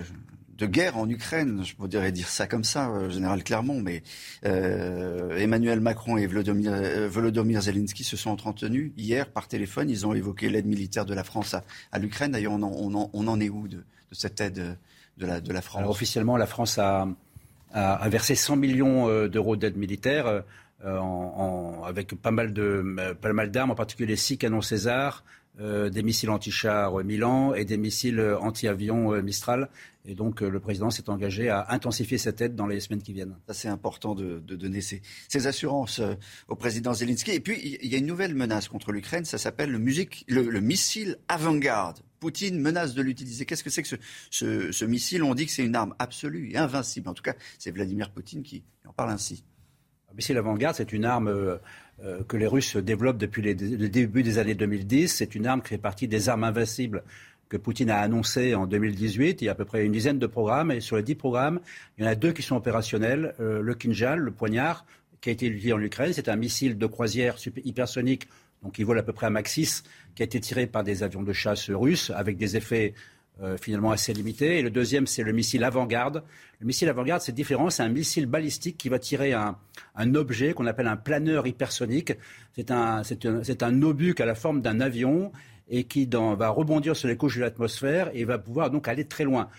[0.57, 4.01] de guerre en Ukraine, je pourrais dire ça comme ça, euh, général Clermont, mais
[4.45, 9.89] euh, Emmanuel Macron et Volodymyr, euh, Zelensky se sont entretenus hier par téléphone.
[9.89, 11.55] Ils ont évoqué l'aide militaire de la France
[11.91, 12.31] à, l'Ukraine.
[12.31, 14.77] D'ailleurs, on, en est où de, cette aide
[15.17, 15.79] de la, France?
[15.79, 17.07] Alors, Officiellement, la France a,
[18.07, 20.43] versé 100 millions d'euros d'aide militaire.
[20.83, 22.51] avec pas mal
[23.51, 25.23] d'armes, en particulier six canons César,
[25.59, 29.69] des missiles anti-chars Milan et des missiles anti-avions Mistral.
[30.07, 33.11] Et donc, euh, le président s'est engagé à intensifier cette aide dans les semaines qui
[33.11, 33.35] viennent.
[33.49, 35.01] C'est important de, donner ces,
[35.47, 36.15] assurances euh,
[36.47, 37.31] au président Zelensky.
[37.31, 39.25] Et puis, il y a une nouvelle menace contre l'Ukraine.
[39.25, 41.99] Ça s'appelle le, le, missile avant-garde.
[42.21, 43.45] Poutine menace de l'utiliser.
[43.45, 43.89] Qu'est-ce que c'est que
[44.31, 45.23] ce, missile?
[45.23, 47.09] On dit que c'est une arme absolue et invincible.
[47.09, 49.43] En tout cas, c'est Vladimir Poutine qui en parle ainsi.
[50.09, 51.57] Le missile avant-garde, c'est une arme euh,
[52.27, 55.07] que les Russes développent depuis le début des années 2010.
[55.07, 57.03] C'est une arme qui fait partie des armes invincibles
[57.49, 59.41] que Poutine a annoncé en 2018.
[59.41, 60.71] Il y a à peu près une dizaine de programmes.
[60.71, 61.59] Et sur les dix programmes,
[61.97, 63.33] il y en a deux qui sont opérationnels.
[63.39, 64.85] Euh, le Kinjal, le poignard,
[65.21, 68.27] qui a été utilisé en Ukraine, c'est un missile de croisière hypersonique,
[68.63, 69.83] donc qui vole à peu près à Mach 6,
[70.15, 72.93] qui a été tiré par des avions de chasse russes avec des effets
[73.41, 74.59] euh, finalement assez limités.
[74.59, 76.23] Et le deuxième, c'est le missile avant-garde.
[76.59, 77.69] Le missile avant-garde, c'est différent.
[77.69, 79.57] C'est un missile balistique qui va tirer un,
[79.95, 82.13] un objet qu'on appelle un planeur hypersonique.
[82.55, 85.31] C'est un, un, un obus qui a la forme d'un avion
[85.69, 89.23] et qui va rebondir sur les couches de l'atmosphère et va pouvoir donc aller très
[89.23, 89.49] loin.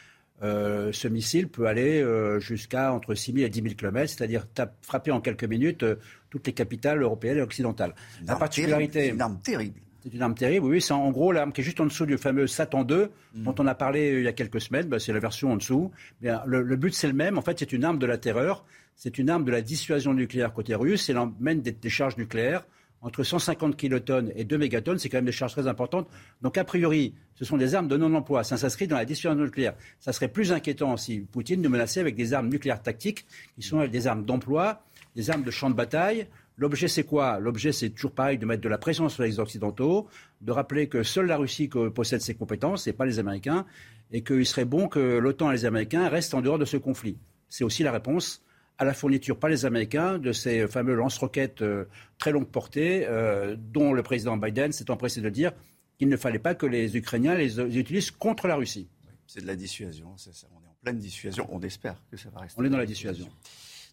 [0.43, 4.47] Euh, ce missile peut aller euh, jusqu'à entre 6 000 et 10 000 km, c'est-à-dire
[4.83, 5.97] frapper en quelques minutes euh,
[6.31, 7.95] toutes les capitales européennes et occidentales.
[8.24, 9.81] La particularité, c'est une arme terrible.
[10.03, 10.80] C'est une arme terrible, oui.
[10.80, 13.42] C'est en gros l'arme qui est juste en dessous du fameux Satan 2, mm.
[13.42, 14.86] dont on a parlé il y a quelques semaines.
[14.86, 15.90] Ben, c'est la version en dessous.
[16.20, 17.38] Bien, le, le, but, c'est le même.
[17.38, 18.64] En fait, c'est une arme de la terreur.
[18.96, 21.09] C'est une arme de la dissuasion nucléaire côté russe.
[21.09, 22.64] Elle emmène des, des charges nucléaires
[23.01, 26.09] entre 150 kilotonnes et 2 mégatonnes, c'est quand même des charges très importantes.
[26.42, 28.42] Donc, a priori, ce sont des armes de non-emploi.
[28.44, 29.74] Ça s'inscrit dans la dissuasion nucléaire.
[30.01, 33.86] Ça serait plus inquiétant si Poutine nous menaçait avec des armes nucléaires tactiques, qui sont
[33.86, 34.82] des armes d'emploi,
[35.14, 36.26] des armes de champ de bataille.
[36.59, 37.38] L'objet, c'est quoi?
[37.38, 40.09] L'objet, c'est toujours pareil de mettre de la pression sur les Occidentaux,
[40.40, 43.64] de rappeler que seule la Russie possède ces compétences et pas les Américains,
[44.11, 47.16] et qu'il serait bon que l'OTAN et les Américains restent en dehors de ce conflit.
[47.48, 48.42] C'est aussi la réponse
[48.78, 51.84] à la fourniture par les Américains de ces fameux lance-roquettes euh,
[52.18, 55.52] très longue portée, euh, dont le président Biden s'est empressé de dire
[55.98, 58.88] qu'il ne fallait pas que les Ukrainiens les, utilisent contre la Russie.
[59.26, 62.61] C'est de la dissuasion, on est en pleine dissuasion, on espère que ça va rester.
[62.61, 63.28] On est dans la dissuasion.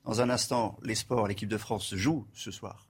[0.06, 2.86] Dans un instant, les sports, l'équipe de France joue ce soir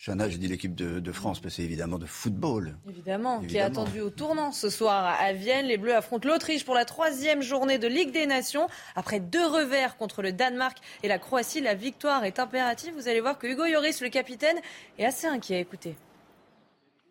[0.00, 2.76] Chana, j'ai dit l'équipe de, France, mais c'est évidemment de football.
[2.88, 5.66] Évidemment, qui est attendu au tournant ce soir à Vienne.
[5.66, 8.68] Les Bleus affrontent l'Autriche pour la troisième journée de Ligue des Nations.
[8.94, 12.94] Après deux revers contre le Danemark et la Croatie, la victoire est impérative.
[12.94, 14.56] Vous allez voir que Hugo Lloris, le capitaine,
[14.98, 15.60] est assez inquiet.
[15.60, 15.96] Écoutez.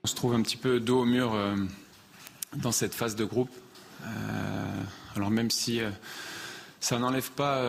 [0.05, 1.57] On se trouve un petit peu dos au mur euh,
[2.55, 3.51] dans cette phase de groupe.
[4.05, 4.07] Euh,
[5.17, 5.89] alors même si euh,
[6.79, 7.61] ça n'enlève pas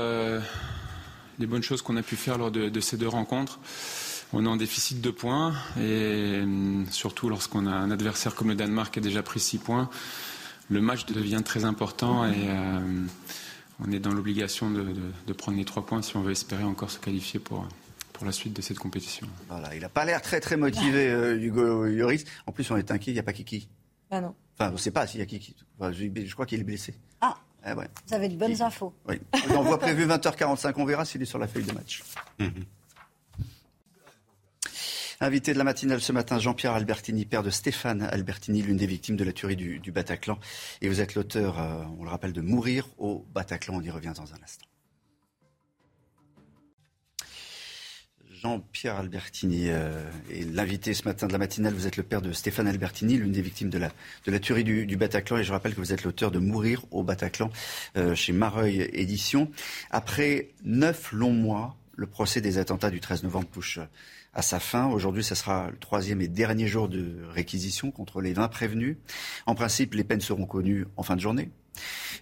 [1.38, 3.58] les bonnes choses qu'on a pu faire lors de ces deux rencontres
[4.32, 8.54] on est en déficit de points et hum, surtout lorsqu'on a un adversaire comme le
[8.54, 9.88] Danemark qui a déjà pris 6 points,
[10.68, 12.80] le match devient très important et euh,
[13.80, 16.98] on est dans l'obligation de, prendre les 3 points si on veut espérer encore se
[16.98, 17.66] qualifier pour,
[18.12, 19.26] pour la suite de cette compétition.
[19.48, 22.24] Voilà, il n'a pas l'air très très motivé, euh, Hugo Lloris.
[22.46, 23.68] En plus, on est inquiet, il n'y a pas Kiki.
[24.10, 24.34] Ah non.
[24.54, 25.56] Enfin, on ne sait pas s'il y a Kiki.
[25.80, 26.94] je, crois qu'il est blessé.
[27.64, 28.94] Ah Vous avez de bonnes infos.
[29.08, 29.20] Oui.
[29.50, 32.02] On voit prévu 20h45, on verra s'il est sur la feuille de match.
[32.38, 32.64] Mhm.
[35.20, 39.16] Invité de la matinale ce matin, Jean-Pierre Albertini, père de Stéphane Albertini, l'une des victimes
[39.16, 40.38] de la tuerie du, Bataclan.
[40.80, 43.74] Et vous êtes l'auteur, euh, on le rappelle, de Mourir au Bataclan.
[43.74, 44.66] On y revient dans un instant.
[48.42, 51.74] Jean-Pierre Albertini euh, est l'invité ce matin de la matinale.
[51.74, 53.88] Vous êtes le père de Stéphane Albertini, l'une des victimes de la,
[54.26, 55.38] de la tuerie du, Bataclan.
[55.38, 57.50] Et je rappelle que vous êtes l'auteur de Mourir au Bataclan
[57.96, 59.50] euh, chez Mareuil Édition.
[59.90, 63.80] Après neuf longs mois, le procès des attentats du 13 novembre touche
[64.38, 64.86] à sa fin.
[64.86, 68.96] Aujourd'hui, ce sera le troisième et dernier jour de réquisition contre les 20 prévenus.
[69.46, 71.50] En principe, les peines seront connues en fin de journée.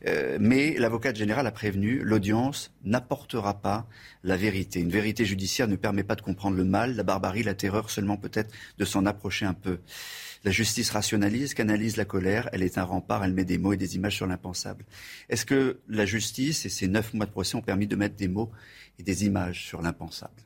[0.06, 3.86] Euh, mais l'avocate générale a prévenu, l'audience n'apportera pas
[4.24, 4.80] la vérité.
[4.80, 8.16] Une vérité judiciaire ne permet pas de comprendre le mal, la barbarie, la terreur, seulement
[8.16, 9.80] peut-être de s'en approcher un peu.
[10.42, 13.76] La justice rationalise, canalise la colère, elle est un rempart, elle met des mots et
[13.76, 14.86] des images sur l'impensable.
[15.28, 18.28] Est-ce que la justice et ces neuf mois de procès ont permis de mettre des
[18.28, 18.50] mots
[18.98, 20.45] et des images sur l'impensable?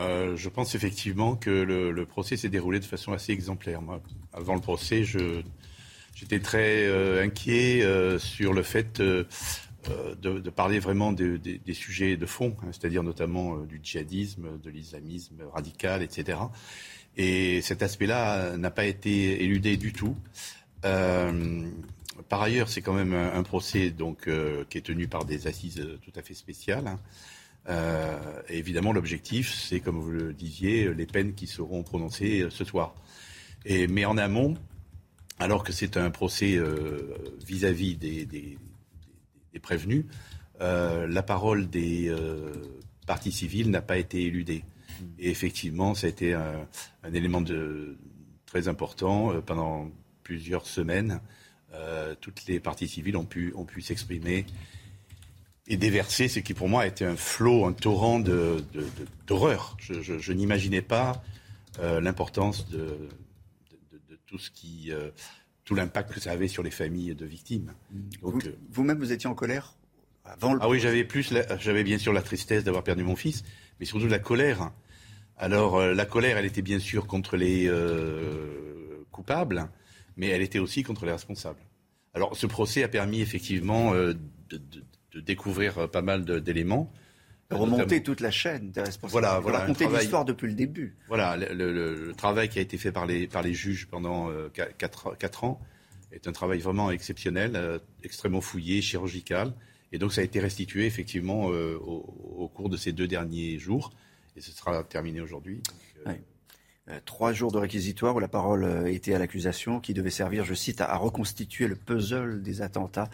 [0.00, 3.80] Euh, je pense effectivement que le, procès s'est déroulé de façon assez exemplaire.
[4.32, 5.04] avant le procès,
[6.14, 9.26] j'étais très euh, inquiet euh, sur le fait de,
[10.54, 16.38] parler vraiment des sujets de fond, hein, c'est-à-dire notamment du djihadisme, de l'islamisme radical, etc.
[17.16, 20.16] Et cet aspect-là n'a pas été éludé du tout.
[20.82, 24.30] par ailleurs, c'est quand même un, procès donc,
[24.70, 26.86] qui est tenu par des assises tout à fait spéciales.
[26.86, 26.98] Hein.
[27.68, 32.64] Euh, évidemment, l'objectif, c'est, comme vous le disiez, les peines qui seront prononcées euh, ce
[32.64, 32.94] soir.
[33.66, 34.54] Mais en amont,
[35.38, 37.14] alors que c'est un procès euh,
[37.46, 38.58] vis-à-vis des,
[39.60, 40.06] prévenus,
[40.58, 42.10] la parole des
[43.06, 44.64] parties civiles n'a pas été éludée.
[45.18, 46.66] Et effectivement, ça a été un,
[47.12, 47.44] élément
[48.46, 49.42] très important.
[49.42, 49.90] pendant
[50.22, 51.20] plusieurs semaines,
[52.22, 54.46] toutes les parties civiles ont pu s'exprimer
[55.70, 59.76] et déverser ce qui pour moi a été un flot, un torrent d'horreur.
[59.88, 61.22] De, je, n'imaginais pas
[61.78, 63.08] euh, l'importance de,
[64.26, 65.10] tout ce qui, euh,
[65.64, 67.72] tout l'impact que ça avait sur les familles de victimes.
[68.20, 69.76] Donc, euh, vous-même, vous, étiez en colère
[70.24, 73.44] avant le Ah oui, j'avais plus, j'avais bien sûr la tristesse d'avoir perdu mon fils,
[73.78, 74.72] mais surtout la colère.
[75.36, 77.70] Alors la colère, elle était bien sûr contre les
[79.10, 79.68] coupables,
[80.16, 81.60] mais elle était aussi contre les responsables.
[82.12, 84.16] Alors ce procès a permis effectivement de,
[84.50, 86.92] de découvrir euh, pas mal d'éléments.
[87.50, 89.10] Remonter toute la chaîne des responsables.
[89.10, 89.58] Voilà, voilà.
[89.60, 90.96] Raconter l'histoire depuis le début.
[91.08, 95.46] Voilà, le, travail qui a été fait par les, par les juges pendant 4, euh,
[95.46, 95.60] ans
[96.12, 99.52] est un travail vraiment exceptionnel, euh, extrêmement fouillé, chirurgical.
[99.92, 103.92] Et donc ça a été restitué effectivement au, cours de ces deux derniers jours.
[104.36, 105.60] Et ce sera terminé aujourd'hui.
[106.06, 106.14] Euh,
[107.04, 110.54] trois jours de réquisitoire où la parole euh, était à l'accusation, qui devait servir, je
[110.54, 113.10] cite, à, reconstituer le puzzle des attentats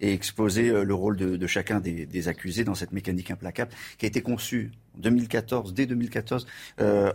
[0.00, 4.08] et exposer euh, le rôle de, chacun des, accusés dans cette mécanique implacable qui a
[4.08, 6.46] été conçue en 2014, dès 2014,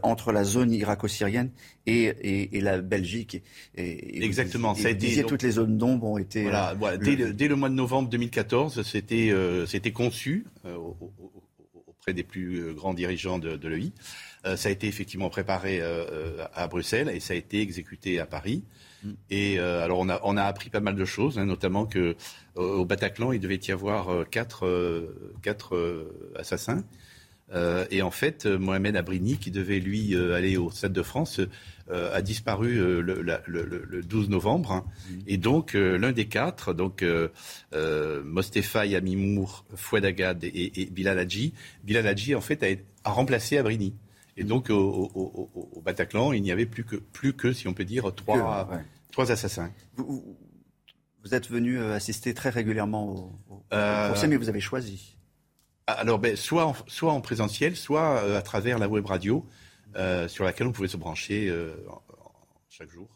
[0.01, 1.51] entre la zone irako-syrienne
[1.85, 3.43] et, la Belgique.
[3.75, 4.73] Et, Exactement.
[4.75, 6.43] ça a été, toutes les zones d'ombre ont été.
[6.43, 9.33] Voilà, dès, le, mois de novembre 2014, c'était
[9.67, 10.45] c'était conçu
[11.85, 13.91] auprès des plus grands dirigeants de, de l'EI.
[14.45, 18.19] Euh, ça a été effectivement préparé euh, euh, à Bruxelles et ça a été exécuté
[18.19, 18.63] à Paris.
[19.03, 19.11] Mm.
[19.29, 22.15] Et alors on a, on a appris pas mal de choses, hein, notamment que
[22.55, 24.67] au Bataclan il devait y avoir quatre,
[25.41, 26.83] quatre assassins.
[27.91, 31.39] Et en fait, Mohamed Abrini, qui devait lui aller au Stade de France,
[31.91, 34.71] a disparu le, 12 novembre.
[34.71, 34.85] Hein.
[34.87, 35.13] Mmh.
[35.27, 37.05] Et donc, l'un des quatre, donc
[38.23, 42.63] Mostefa Yamimour, Fouadagad et, et, Bilal Hadji, Bilal Hadji, en fait,
[43.03, 43.93] a, remplacé Abrini.
[44.37, 48.13] Et donc, au, Bataclan, il n'y avait plus que, plus que, si on peut dire,
[48.13, 48.69] trois,
[49.11, 49.71] trois assassins.
[51.25, 55.17] Vous êtes venu euh, assister très régulièrement au, euh, procès, mais vous avez choisi.
[55.87, 59.45] Alors, ben, soit, en, soit en présentiel, soit euh, à travers la web radio,
[60.27, 61.51] sur laquelle on pouvait se brancher
[62.69, 63.07] chaque jour.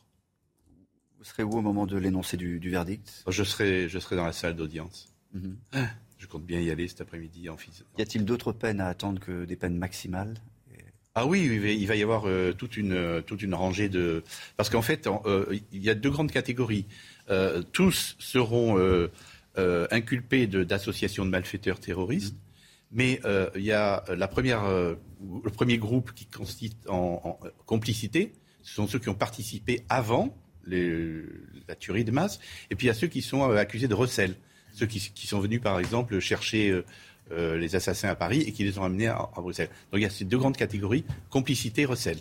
[1.18, 3.26] Vous serez où au moment de l'énoncé du, verdict?
[3.28, 5.14] Je serai, je serai dans la salle d'audience.
[5.34, 5.58] Mhm.
[5.74, 7.86] Ah, je compte bien y aller cet après-midi en physique.
[7.98, 10.36] Y a-t-il d'autres peines à attendre que des peines maximales?
[11.20, 12.26] Ah oui, il va y avoir
[12.58, 14.24] toute, une, toute une rangée de...
[14.58, 15.10] Parce qu'en fait,
[15.72, 16.86] il y a deux grandes catégories.
[17.30, 19.12] Euh, tous seront euh,
[19.58, 22.36] euh, inculpés d'association de, malfaiteurs terroristes.
[22.92, 23.22] Mais
[23.56, 28.34] il y a la première, le premier groupe qui consiste en, complicité.
[28.64, 32.40] Ce sont ceux qui ont participé avant la tuerie de masse.
[32.72, 34.34] Et puis il y a ceux qui sont accusés de recel.
[34.74, 36.84] Ceux qui, sont venus, par exemple, chercher
[37.32, 39.70] les assassins à Paris et qui les ont amenés à, à, Bruxelles.
[39.92, 42.20] Donc il y a ces deux grandes catégories, complicité et recel.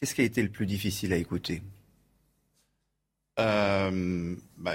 [0.00, 1.62] Qu'est-ce qui a été le plus difficile à écouter?
[3.40, 4.74] Euh, bah,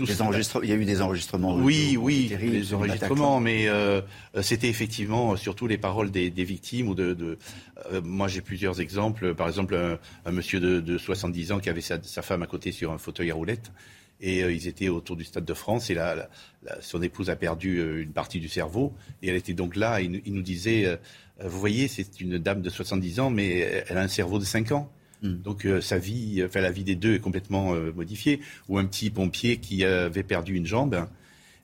[0.00, 1.56] il y a eu des enregistrements.
[1.56, 4.00] Oui, oui, des enregistrements, mais euh,
[4.42, 6.88] c'était effectivement surtout les paroles des, victimes.
[6.88, 7.36] Ou de,
[7.92, 9.34] euh, moi, j'ai plusieurs exemples.
[9.34, 12.98] Par exemple, un, monsieur de, 70 ans qui avait sa, femme à côté sur un
[12.98, 13.72] fauteuil à roulettes.
[14.20, 16.28] Et ils étaient autour du Stade de France et là,
[16.80, 18.92] son épouse a perdu une partie du cerveau
[19.22, 20.00] et elle était donc là.
[20.00, 20.98] il nous disait,
[21.44, 24.72] vous voyez, c'est une dame de 70 ans, mais elle a un cerveau de 5
[24.72, 24.90] ans.
[25.22, 25.36] Hmm.
[25.42, 28.40] Donc euh, sa vie, enfin la vie des deux est complètement euh, modifiée.
[28.68, 31.06] Ou un petit pompier qui avait perdu une jambe,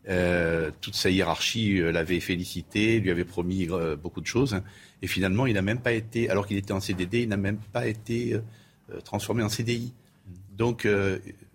[0.09, 3.69] euh, toute sa hiérarchie l'avait félicité, lui avait promis
[4.03, 4.61] beaucoup de choses,
[5.03, 7.59] et finalement il n'a même pas été, alors qu'il était en CDD, il n'a même
[7.73, 8.39] pas été
[9.05, 9.93] transformé en CDI.
[10.27, 10.57] Hmm.
[10.57, 10.89] Donc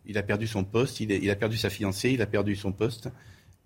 [0.10, 3.10] il a perdu son poste, il a, perdu sa fiancée, il a perdu son poste,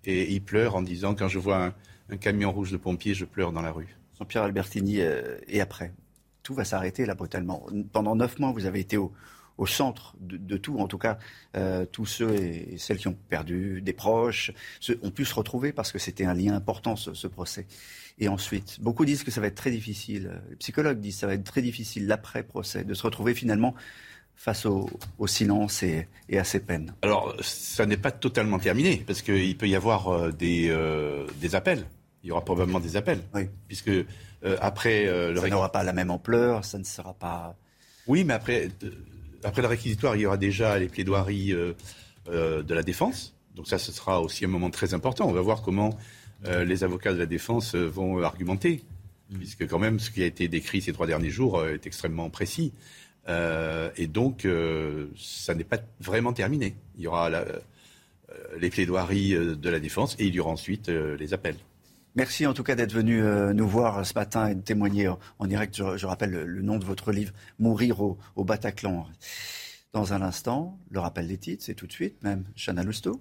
[0.06, 1.74] et, il pleure en disant quand je vois
[2.10, 3.98] un, camion rouge de pompiers, je pleure dans la rue.
[4.20, 5.00] Jean-Pierre Albertini,
[5.48, 5.94] et après
[6.44, 7.66] tout va s'arrêter là brutalement.
[7.91, 9.12] Pendant neuf mois, vous avez été au,
[9.66, 11.18] centre de, tout, en tout cas,
[11.56, 14.52] euh, tous ceux et celles qui ont perdu des proches
[15.02, 17.66] ont pu se retrouver parce que c'était un lien important, ce, procès.
[18.20, 21.28] Et ensuite, beaucoup disent que ça va être très difficile, les psychologues disent que ça
[21.28, 23.74] va être très difficile, l'après-procès, de se retrouver finalement
[24.36, 24.90] face au,
[25.26, 26.08] silence et,
[26.38, 26.94] à ces peines.
[27.02, 31.56] Alors, ça n'est pas totalement terminé, parce qu'il peut y avoir euh, des, euh, des
[31.56, 31.86] appels.
[32.24, 33.22] Il y aura probablement des appels.
[33.34, 33.48] Oui.
[33.68, 33.92] Puisque
[34.46, 37.56] euh, après euh, le ça n'aura pas la même ampleur, ça ne sera pas.
[38.08, 38.70] Oui, mais après,
[39.44, 43.36] après le réquisitoire, il y aura déjà les plaidoiries euh, de la défense.
[43.56, 45.28] Donc ça, ce sera aussi un moment très important.
[45.28, 45.98] On va voir comment
[46.46, 48.84] les avocats de la défense vont argumenter,
[49.30, 49.38] mm.
[49.38, 52.74] puisque quand même ce qui a été décrit ces trois derniers jours est extrêmement précis.
[53.28, 54.47] Et donc,
[55.17, 56.76] ça n'est pas vraiment terminé.
[56.97, 57.30] Il y aura
[58.57, 61.57] les plaidoiries de la défense et il y aura ensuite les appels.
[62.15, 65.47] Merci en tout cas d'être venu euh, nous voir ce matin et de témoigner en,
[65.47, 65.76] direct.
[65.76, 69.07] Je, rappelle le, nom de votre livre, Mourir au, Bataclan.
[69.93, 72.43] Dans un instant, le rappel des titres, c'est tout de suite même.
[72.55, 73.19] Chana Lousteau.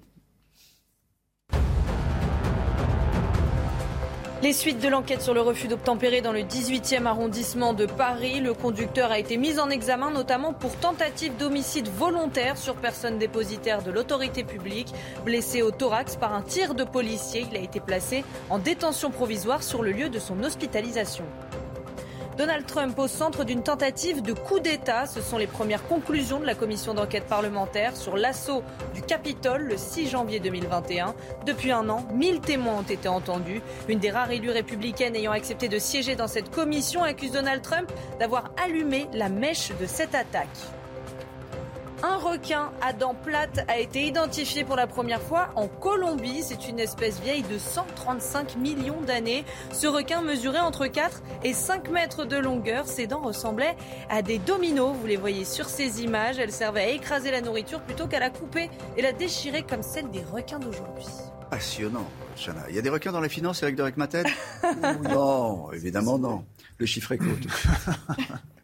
[4.42, 8.40] Les suites de l'enquête sur le refus d'obtempérer dans le 18e arrondissement de Paris.
[8.40, 13.84] Le conducteur a été mis en examen notamment pour tentative d'homicide volontaire sur personne dépositaire
[13.84, 14.92] de l'autorité publique.
[15.24, 19.62] Blessé au thorax par un tir de policier, il a été placé en détention provisoire
[19.62, 21.24] sur le lieu de son hospitalisation.
[22.36, 25.06] Donald Trump au centre d'une tentative de coup d'État.
[25.06, 28.62] Ce sont les premières conclusions de la commission d'enquête parlementaire sur l'assaut
[28.94, 31.14] du Capitole le 6 janvier 2021.
[31.44, 33.60] Depuis un an, 1000 témoins ont été entendus.
[33.88, 37.92] Une des rares élues républicaines ayant accepté de siéger dans cette commission accuse Donald Trump
[38.18, 40.48] d'avoir allumé la mèche de cette attaque.
[42.04, 46.42] Un requin à dents plates a été identifié pour la première fois en Colombie.
[46.42, 49.44] C'est une espèce vieille de 135 millions d'années.
[49.72, 52.88] Ce requin mesurait entre 4 et 5 mètres de longueur.
[52.88, 53.76] Ses dents ressemblaient
[54.10, 54.96] à des dominos.
[55.00, 56.40] Vous les voyez sur ces images.
[56.40, 60.10] Elles servaient à écraser la nourriture plutôt qu'à la couper et la déchirer comme celle
[60.10, 61.06] des requins d'aujourd'hui.
[61.50, 62.64] Passionnant, Chana.
[62.68, 64.26] Il y a des requins dans la finance, Eric de Recmaten?
[65.02, 66.44] Non, évidemment non.
[66.78, 67.28] Le chiffre est court.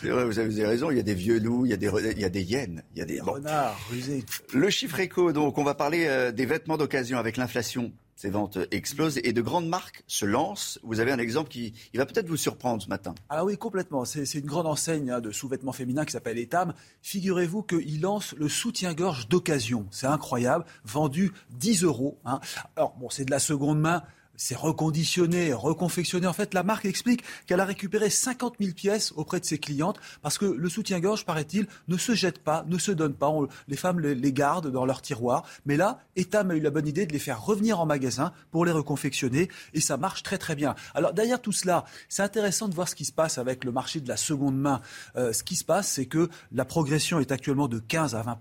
[0.00, 1.90] C'est vrai, vous avez raison, il y a des vieux loups, il y a des,
[2.12, 4.24] il y a des hyènes, il y a des renards rusés.
[4.52, 8.58] Le chiffre éco, donc, on va parler euh, des vêtements d'occasion avec l'inflation Ces ventes
[8.70, 10.78] explosent et de grandes marques se lancent.
[10.82, 13.14] Vous avez un exemple qui il va peut-être vous surprendre ce matin.
[13.30, 14.04] Ah oui, complètement.
[14.04, 16.74] C'est une grande enseigne hein, de sous-vêtements féminins qui s'appelle Etam.
[17.00, 19.86] Figurez-vous qu'il lance le soutien-gorge d'occasion.
[19.90, 20.66] C'est incroyable.
[20.84, 22.18] Vendu 10 euros.
[22.26, 22.40] Hein.
[22.76, 24.02] Alors, bon, c'est de la seconde main
[24.36, 26.26] c'est reconditionné, reconfectionné.
[26.26, 29.98] En fait, la marque explique qu'elle a récupéré 50 000 pièces auprès de ses clientes
[30.22, 33.32] parce que le soutien-gorge, paraît-il, ne se jette pas, ne se donne pas.
[33.68, 35.44] les femmes les, gardent dans leur tiroir.
[35.64, 38.64] Mais là, Etam a eu la bonne idée de les faire revenir en magasin pour
[38.64, 40.74] les reconfectionner et ça marche très très bien.
[40.94, 44.00] Alors derrière tout cela, c'est intéressant de voir ce qui se passe avec le marché
[44.00, 44.80] de la seconde main.
[45.16, 48.36] Euh, ce qui se passe, c'est que la progression est actuellement de 15 à 20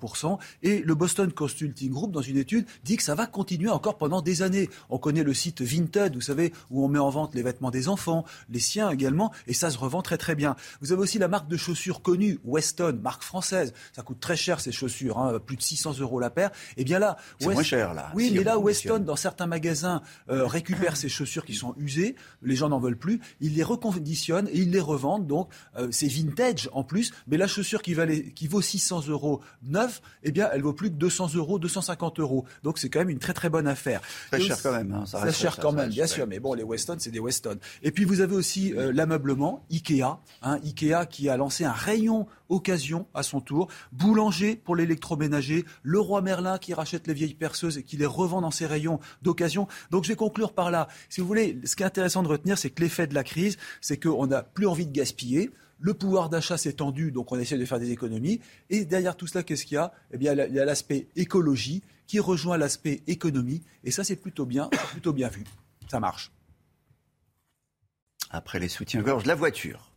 [0.63, 4.21] et le Boston Consulting Group, dans une étude, dit que ça va continuer encore pendant
[4.21, 4.69] des années.
[4.89, 7.87] On connaît le site Vin vous savez, où on met en vente les vêtements des
[7.87, 10.55] enfants, les siens également, et ça se revend très très bien.
[10.81, 13.73] Vous avez aussi la marque de chaussures connue, Weston, marque française.
[13.93, 16.49] Ça coûte très cher ces chaussures, hein, plus de 600 euros la paire.
[16.77, 18.11] Et eh bien là, c'est moins cher là.
[18.13, 22.55] Oui, mais là, Weston, dans certains magasins, euh, récupère ces chaussures qui sont usées, les
[22.55, 25.27] gens n'en veulent plus, ils les reconditionnent et ils les revendent.
[25.27, 29.41] Donc euh, c'est vintage en plus, mais la chaussure qui, valait, qui vaut 600 euros
[29.63, 32.45] neuf, eh bien elle vaut plus que 200 euros, 250 euros.
[32.63, 34.01] Donc c'est quand même une très très bonne affaire.
[34.31, 34.93] Très cher quand même.
[34.93, 36.27] Hein, ça reste cher quand même, bien sûr.
[36.27, 37.57] Mais bon, les Weston, c'est des Weston.
[37.83, 40.19] Et puis vous avez aussi euh, l'ameublement, Ikea.
[40.41, 43.67] Hein, Ikea qui a lancé un rayon occasion à son tour.
[43.91, 45.65] Boulanger pour l'électroménager.
[45.83, 48.99] Le roi Merlin qui rachète les vieilles perceuses et qui les revend dans ses rayons
[49.21, 49.67] d'occasion.
[49.91, 50.87] Donc je vais conclure par là.
[51.09, 53.57] Si vous voulez, ce qui est intéressant de retenir, c'est que l'effet de la crise,
[53.81, 55.51] c'est qu'on n'a plus envie de gaspiller.
[55.79, 58.39] Le pouvoir d'achat s'est tendu, donc on essaie de faire des économies.
[58.69, 59.91] Et derrière tout cela, qu'est-ce qu'il y a?
[60.11, 63.61] Eh bien, il y a l'aspect écologie qui rejoint l'aspect économie.
[63.83, 65.43] Et ça, c'est plutôt bien, plutôt bien vu.
[65.95, 66.29] Ça marche.
[68.29, 69.93] Après les soutiens-gorge, la voiture.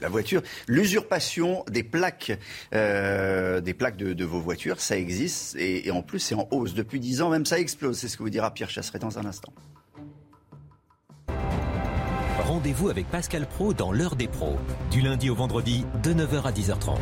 [0.00, 2.38] la voiture, l'usurpation des plaques,
[2.72, 7.00] euh, des plaques de, vos voitures, ça existe et, en plus c'est en hausse depuis
[7.00, 7.98] 10 ans, même ça explose.
[7.98, 9.52] C'est ce que vous dira Pierre Chasseret dans un instant.
[12.38, 14.56] Rendez-vous avec Pascal Pro dans l'heure des pros,
[14.92, 16.96] du lundi au vendredi de 9h à 10h30.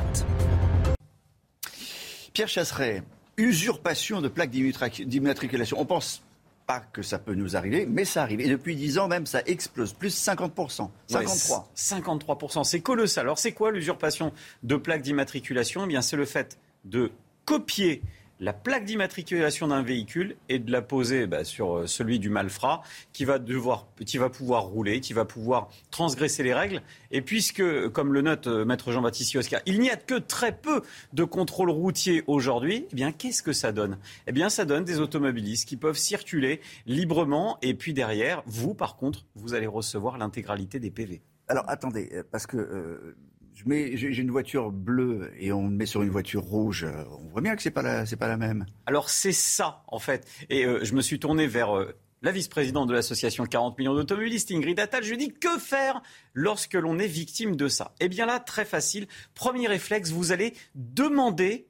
[2.33, 3.03] Pierre Chasseret,
[3.37, 5.79] usurpation de plaques d'immatriculation.
[5.79, 6.23] On pense
[6.69, 8.43] pas que ça peut nous arriver, mais ça arrive.
[8.43, 9.95] Et depuis 10 ans même, ça explose.
[9.95, 10.91] Plus 50%.
[11.07, 11.73] 53.
[11.75, 12.63] 53%.
[12.63, 13.25] C'est colossal.
[13.25, 15.85] Alors c'est quoi l'usurpation de plaques d'immatriculation?
[15.85, 17.11] Eh bien c'est le fait de
[17.47, 18.03] copier
[18.41, 22.83] la plaque d'immatriculation d'un véhicule et de la poser bah, sur euh, celui du malfrat
[23.13, 26.83] qui va devoir, qui va pouvoir rouler, qui va pouvoir transgresser les règles.
[27.11, 30.83] Et puisque, comme le note euh, maître Jean-Baptiste Oscar, il n'y a que très peu
[31.13, 33.99] de contrôles routiers aujourd'hui, eh bien, qu'est-ce que ça donne?
[34.27, 37.59] Eh bien, ça donne des automobilistes qui peuvent circuler librement.
[37.63, 41.23] Et puis derrière, vous, par contre, vous allez recevoir l'intégralité des PV.
[41.49, 43.17] Alors, attendez, euh, parce que
[43.67, 47.41] j'ai une voiture bleue et on me met sur une voiture rouge, euh, on voit
[47.41, 48.67] bien que c'est pas la, c'est pas la même.
[48.87, 50.27] Alors c'est ça en fait.
[50.51, 54.51] Et euh, je me suis tourné vers euh, la vice-présidente de l'association 40 millions d'automobilistes,
[54.51, 55.05] Ingrid Attal.
[55.05, 56.03] Je lui dis que faire
[56.35, 57.95] lorsque l'on est victime de ça?
[58.01, 59.07] Eh bien là, très facile.
[59.35, 61.68] Premier réflexe, vous allez demander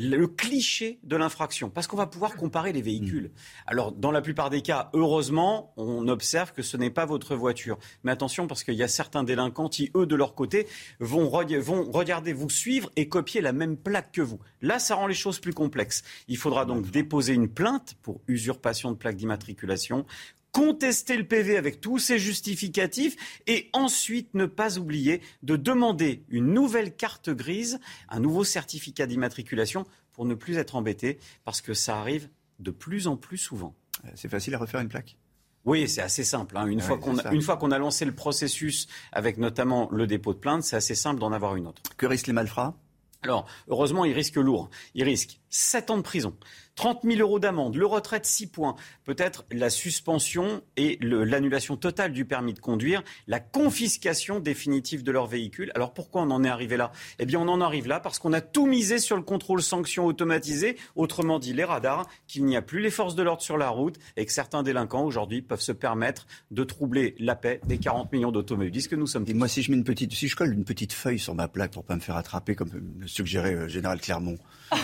[0.00, 3.24] le cliché de l'infraction, parce qu'on va pouvoir comparer les véhicules.
[3.24, 3.32] Mm.
[3.66, 7.78] Alors, dans la plupart des cas, heureusement, on observe que ce n'est pas votre voiture.
[8.02, 10.66] Mais attention, parce qu'il y a certains délinquants qui, eux, de leur côté,
[11.00, 14.40] vont, vont regarder vous suivre et copier la même plaque que vous.
[14.62, 16.02] Là, ça rend les choses plus complexes.
[16.28, 20.06] Il faudra donc déposer une plainte pour usurpation de plaque d'immatriculation,
[20.52, 26.52] contester le PV avec tous ses justificatifs et ensuite ne pas oublier de demander une
[26.52, 31.98] nouvelle carte grise, un nouveau certificat d'immatriculation pour ne plus être embêté parce que ça
[31.98, 32.28] arrive
[32.58, 33.74] de plus en plus souvent.
[34.04, 35.16] Euh, c'est facile à refaire une plaque?
[35.64, 36.56] Oui, c'est assez simple.
[36.56, 36.66] Hein.
[36.66, 40.32] Une, fois qu'on a, une fois qu'on a lancé le processus avec notamment le dépôt
[40.32, 41.82] de plainte, c'est assez simple d'en avoir une autre.
[41.96, 42.74] Que risquent les malfrats?
[43.22, 44.70] Alors, heureusement, il risque lourd.
[44.94, 46.34] Il risque 7 ans de prison,
[46.76, 52.12] 30 000 euros d'amende, le retrait de 6 points, peut-être la suspension et l'annulation totale
[52.12, 55.70] du permis de conduire, la confiscation définitive de leur véhicule.
[55.74, 56.92] Alors pourquoi on en est arrivé là?
[57.18, 60.06] Eh bien on en arrive là parce qu'on a tout misé sur le contrôle sanction
[60.06, 63.68] automatisé, autrement dit les radars, qu'il n'y a plus les forces de l'ordre sur la
[63.68, 68.12] route et que certains délinquants aujourd'hui peuvent se permettre de troubler la paix des 40
[68.12, 69.24] millions d'automobilistes que nous sommes.
[69.28, 71.48] Et moi si je mets une petite, si je colle une petite feuille sur ma
[71.48, 74.38] plaque pour pas me faire attraper comme le suggérait le euh, général Clermont.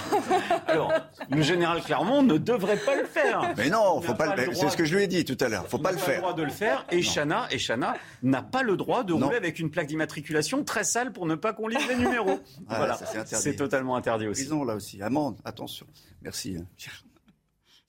[0.67, 0.93] Alors,
[1.31, 3.55] le général Clermont ne devrait pas le faire.
[3.57, 4.55] Mais non, faut pas, le...
[4.55, 5.67] c'est ce que je lui ai dit tout à l'heure.
[5.69, 6.17] Faut pas le faire.
[6.17, 6.87] le droit de le faire.
[6.91, 10.85] Et Chana, et Chana n'a pas le droit de rouler avec une plaque d'immatriculation très
[10.85, 12.41] sale pour ne pas qu'on lise les numéros.
[12.69, 14.43] Ah, voilà, c'est totalement interdit aussi.
[14.43, 15.01] Prison là aussi.
[15.01, 15.87] Amende, attention.
[16.23, 16.57] Merci.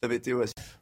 [0.10, 0.34] Été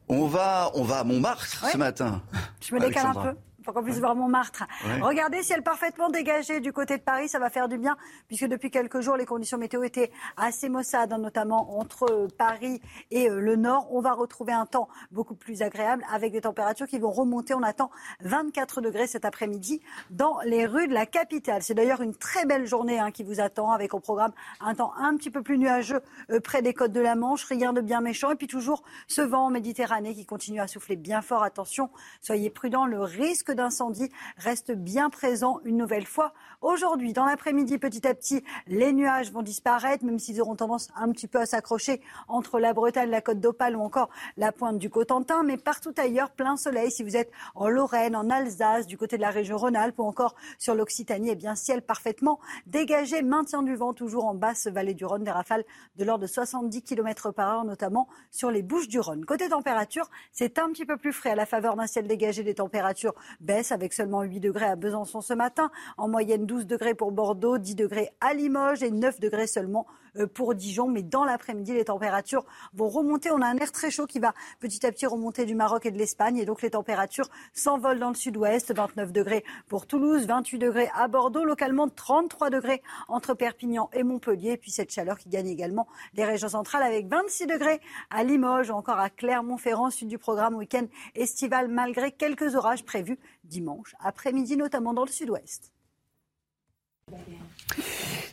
[0.08, 2.22] On va, on va à Montmartre ce matin.
[2.60, 3.36] Je me décale un peu.
[3.66, 4.64] Pour qu'on puisse voir Montmartre.
[5.02, 7.96] Regardez, ciel parfaitement dégagé du côté de Paris, ça va faire du bien,
[8.28, 12.80] puisque depuis quelques jours, les conditions météo étaient assez maussades, hein, notamment entre euh, Paris
[13.10, 13.88] et euh, le nord.
[13.90, 17.54] On va retrouver un temps beaucoup plus agréable, avec des températures qui vont remonter.
[17.54, 17.90] On attend
[18.20, 21.62] 24 degrés cet après-midi dans les rues de la capitale.
[21.62, 24.92] C'est d'ailleurs une très belle journée hein, qui vous attend, avec au programme un temps
[24.96, 28.00] un petit peu plus nuageux euh, près des côtes de la Manche, rien de bien
[28.00, 31.42] méchant, et puis toujours ce vent en Méditerranée qui continue à souffler bien fort.
[31.42, 31.90] Attention,
[32.20, 37.12] soyez prudents, le risque d'incendie reste bien présent une nouvelle fois aujourd'hui.
[37.12, 41.26] Dans l'après-midi, petit à petit, les nuages vont disparaître, même s'ils auront tendance un petit
[41.26, 45.42] peu à s'accrocher entre la Bretagne, la côte d'Opale ou encore la pointe du Cotentin.
[45.42, 46.90] Mais partout ailleurs, plein soleil.
[46.90, 50.34] Si vous êtes en Lorraine, en Alsace, du côté de la région Rhône-Alpes ou encore
[50.58, 55.04] sur l'Occitanie, eh bien, ciel parfaitement dégagé, maintien du vent toujours en basse vallée du
[55.04, 55.64] Rhône, des rafales
[55.96, 59.24] de l'ordre de 70 km par heure, notamment sur les Bouches du Rhône.
[59.24, 62.42] Côté température, c'est un petit peu plus frais à la faveur d'un ciel dégagé.
[62.42, 63.14] Les températures
[63.46, 65.70] baissent avec seulement 8 degrés à Besançon ce matin.
[65.96, 69.86] En moyenne 12 degrés pour Bordeaux, 10 degrés à Limoges et 9 degrés seulement
[70.24, 70.88] pour Dijon.
[70.88, 72.44] Mais dans l'après-midi, les températures
[72.74, 73.30] vont remonter.
[73.30, 75.90] On a un air très chaud qui va petit à petit remonter du Maroc et
[75.90, 76.38] de l'Espagne.
[76.38, 78.72] Et donc les températures s'envolent dans le sud-ouest.
[78.74, 84.52] 29 degrés pour Toulouse, 28 degrés à Bordeaux, localement 33 degrés entre Perpignan et Montpellier.
[84.52, 87.80] Et puis cette chaleur qui gagne également les régions centrales avec 26 degrés
[88.10, 93.94] à Limoges, encore à Clermont-Ferrand, sud du programme week-end estival, malgré quelques orages prévus dimanche
[94.00, 95.72] après-midi, notamment dans le sud-ouest.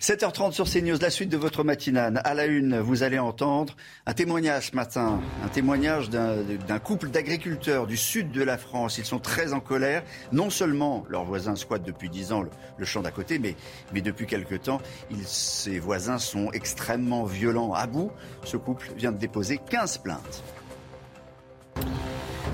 [0.01, 2.21] 7h30 sur CNews, la suite de votre matinale.
[2.25, 3.75] À la une, vous allez entendre
[4.05, 8.97] un témoignage ce matin, un témoignage d'un couple d'agriculteurs du sud de la France.
[8.97, 10.03] Ils sont très en colère.
[10.31, 12.43] Non seulement leurs voisins squattent depuis 10 ans
[12.77, 13.55] le, champ d'à côté, mais,
[14.01, 14.81] depuis quelque temps,
[15.25, 17.73] ces voisins sont extrêmement violents.
[17.73, 18.11] À bout,
[18.43, 20.43] ce couple vient de déposer 15 plaintes.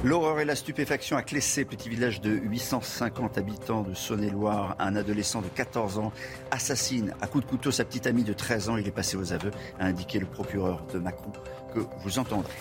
[0.04, 4.76] L'horreur et la stupéfaction à Clessé, petit village de 850 habitants de Saône-et-Loire.
[4.80, 6.14] Un adolescent de 14 ans
[6.52, 8.78] assassine à coups de couteau sa petite amie de 13 ans.
[8.78, 11.32] Il est passé aux aveux, a indiqué le procureur de Macron
[11.74, 12.54] que vous entendrez.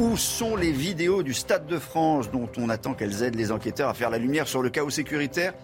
[0.00, 3.88] Où sont les vidéos du Stade de France dont on attend qu'elles aident les enquêteurs
[3.88, 5.54] à faire la lumière sur le chaos sécuritaire?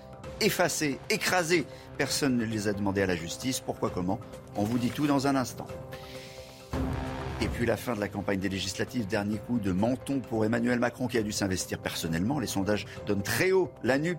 [0.40, 1.66] Effacées, écrasées.
[1.98, 3.58] Personne ne les a demandées à la justice.
[3.60, 4.20] Pourquoi, comment?
[4.54, 5.66] On vous dit tout dans un instant.
[7.42, 10.78] Et puis la fin de la campagne des législatives, dernier coup de menton pour Emmanuel
[10.78, 12.38] Macron qui a dû s'investir personnellement.
[12.38, 14.18] Les sondages donnent très haut la nuque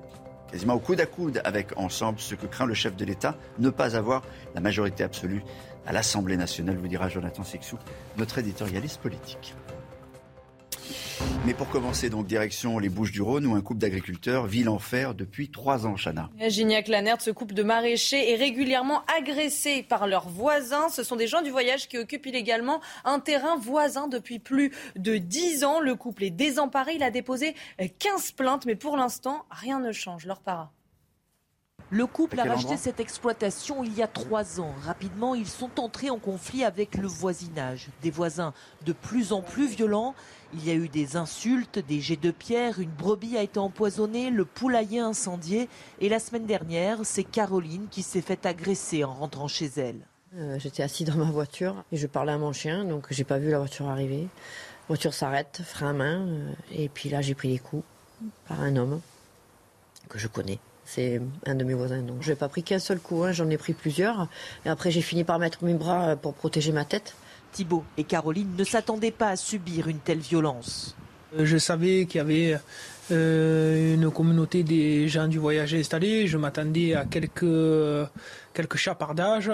[0.51, 3.69] quasiment au coude à coude avec Ensemble, ce que craint le chef de l'État, ne
[3.69, 4.23] pas avoir
[4.53, 5.43] la majorité absolue
[5.85, 7.77] à l'Assemblée nationale, vous dira Jonathan Sixou,
[8.17, 9.55] notre éditorialiste politique.
[11.45, 15.87] Mais pour commencer, donc, direction les Bouches-du-Rhône, où un couple d'agriculteurs vit l'enfer depuis trois
[15.87, 16.29] ans, Chana.
[16.47, 20.89] Gignac Lanert, ce couple de maraîchers est régulièrement agressé par leurs voisins.
[20.89, 25.17] Ce sont des gens du voyage qui occupent illégalement un terrain voisin depuis plus de
[25.17, 25.79] dix ans.
[25.79, 26.93] Le couple est désemparé.
[26.95, 27.55] Il a déposé
[27.99, 30.25] 15 plaintes, mais pour l'instant, rien ne change.
[30.25, 30.71] Leur para.
[31.93, 34.73] Le couple a racheté cette exploitation il y a trois ans.
[34.85, 37.89] Rapidement, ils sont entrés en conflit avec le voisinage.
[38.01, 38.53] Des voisins
[38.85, 40.15] de plus en plus violents.
[40.53, 44.29] Il y a eu des insultes, des jets de pierre, une brebis a été empoisonnée,
[44.29, 45.69] le poulailler incendié.
[45.99, 49.99] Et la semaine dernière, c'est Caroline qui s'est fait agresser en rentrant chez elle.
[50.35, 53.37] Euh, j'étais assis dans ma voiture et je parlais à mon chien, donc j'ai pas
[53.37, 54.21] vu la voiture arriver.
[54.21, 57.83] La voiture s'arrête, frein à main, euh, et puis là j'ai pris des coups
[58.47, 59.01] par un homme
[60.09, 60.59] que je connais.
[60.85, 62.01] C'est un de mes voisins.
[62.01, 64.27] Donc, je n'ai pas pris qu'un seul coup, hein, j'en ai pris plusieurs.
[64.65, 67.15] Et après, j'ai fini par mettre mes bras euh, pour protéger ma tête.
[67.51, 70.95] Thibault et Caroline ne s'attendaient pas à subir une telle violence.
[71.37, 72.59] Euh, je savais qu'il y avait
[73.11, 76.27] euh, une communauté des gens du voyage installés.
[76.27, 78.09] Je m'attendais à quelques,
[78.53, 79.51] quelques chapardages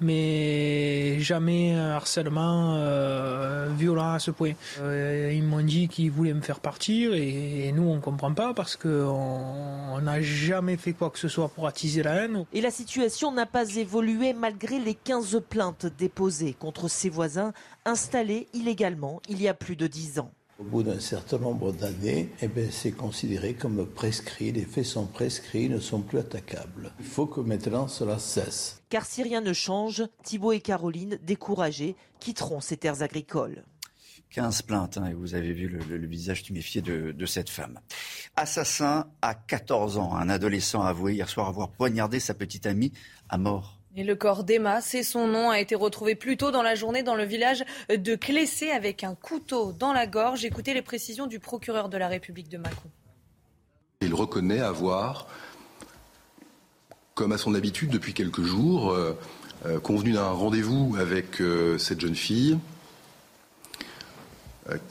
[0.00, 4.52] mais jamais un harcèlement euh, violent à ce point.
[4.80, 8.76] Euh, ils m'ont dit qu'ils voulaient me faire partir et, nous on comprend pas parce
[8.76, 12.44] qu'on n'a jamais fait quoi que ce soit pour attiser la haine.
[12.52, 17.52] Et la situation n'a pas évolué malgré les 15 plaintes déposées contre ses voisins
[17.84, 20.30] installés illégalement il y a plus de 10 ans.
[20.58, 24.50] Au bout d'un certain nombre d'années, eh ben, c'est considéré comme prescrit.
[24.50, 26.92] Les faits sont prescrits, ne sont plus attaquables.
[26.98, 28.82] Il faut que maintenant cela cesse.
[28.88, 33.62] Car si rien ne change, Thibault et Caroline, découragés, quitteront ces terres agricoles.
[34.30, 37.78] 15 plaintes, hein, et vous avez vu le, visage tuméfié de, de, cette femme.
[38.34, 42.92] Assassin à 14 ans, un adolescent a avoué hier soir avoir poignardé sa petite amie
[43.28, 43.77] à mort.
[43.98, 47.02] Et le corps d'Emma, c'est son nom, a été retrouvé plus tôt dans la journée
[47.02, 50.44] dans le village de Clessé avec un couteau dans la gorge.
[50.44, 52.90] Écoutez les précisions du procureur de la République de Macron.
[54.00, 55.26] Il reconnaît avoir,
[57.16, 59.18] comme à son habitude depuis quelques jours, euh,
[59.66, 62.56] euh, convenu d'un rendez-vous avec euh, cette jeune fille,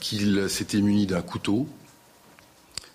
[0.00, 1.66] qu'il s'était muni d'un couteau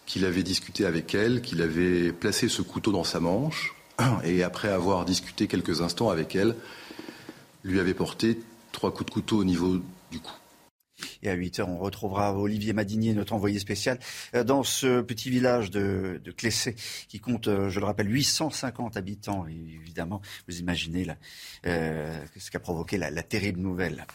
[0.05, 3.72] qu'il avait discuté avec elle, qu'il avait placé ce couteau dans sa manche,
[4.23, 6.55] et après avoir discuté quelques instants avec elle,
[7.63, 8.39] lui avait porté
[8.71, 9.79] trois coups de couteau au niveau
[10.11, 10.31] du cou.
[11.21, 13.99] Et à 8 heures, on retrouvera Olivier Madinier, notre envoyé spécial,
[14.35, 16.75] euh, dans ce petit village de, Clessé,
[17.07, 19.45] qui compte, euh, je le rappelle, 850 habitants.
[19.47, 21.07] Et évidemment, vous imaginez
[21.65, 24.05] euh, ce qu'a provoqué la, terrible nouvelle.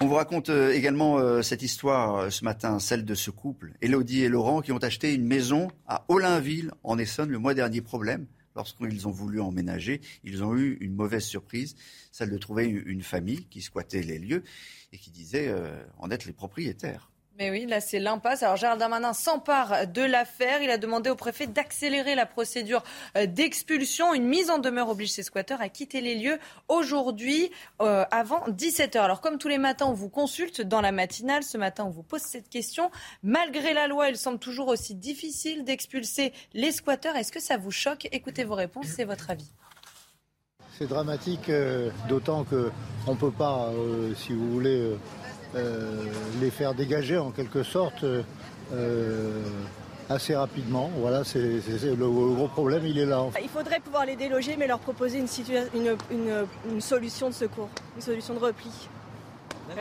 [0.00, 4.60] On vous raconte également cette histoire ce matin, celle de ce couple, Elodie et Laurent,
[4.60, 7.80] qui ont acheté une maison à Olainville, en Essonne, le mois dernier.
[7.80, 8.26] Problème,
[8.56, 11.76] lorsqu'ils ont voulu emménager, ils ont eu une mauvaise surprise,
[12.10, 14.42] celle de trouver une famille qui squattait les lieux
[14.92, 17.10] et qui disait euh, en être les propriétaires.
[17.38, 18.42] Mais oui, là c'est l'impasse.
[18.42, 20.62] Alors Gérald Darmanin s'empare de l'affaire.
[20.62, 22.82] Il a demandé au préfet d'accélérer la procédure
[23.16, 24.14] euh, d'expulsion.
[24.14, 26.38] Une mise en demeure oblige ces squatteurs à quitter les lieux
[26.68, 27.50] aujourd'hui
[27.82, 28.98] euh, avant 17h.
[28.98, 31.42] Alors comme tous les matins, on vous consulte dans la matinale.
[31.42, 32.90] Ce matin, on vous pose cette question.
[33.22, 37.16] Malgré la loi, il semble toujours aussi difficile d'expulser les squatteurs.
[37.16, 38.08] Est-ce que ça vous choque?
[38.12, 39.50] Écoutez vos réponses, c'est votre avis.
[40.78, 43.70] C'est dramatique, euh, d'autant qu'on ne peut pas,
[44.14, 44.94] si vous voulez,
[46.40, 48.04] les faire dégager en quelque sorte
[50.08, 50.90] assez rapidement.
[50.98, 53.24] Voilà, c'est le, gros problème, il est là.
[53.42, 58.34] Il faudrait pouvoir les déloger, mais leur proposer une, une solution de secours, une solution
[58.34, 58.70] de repli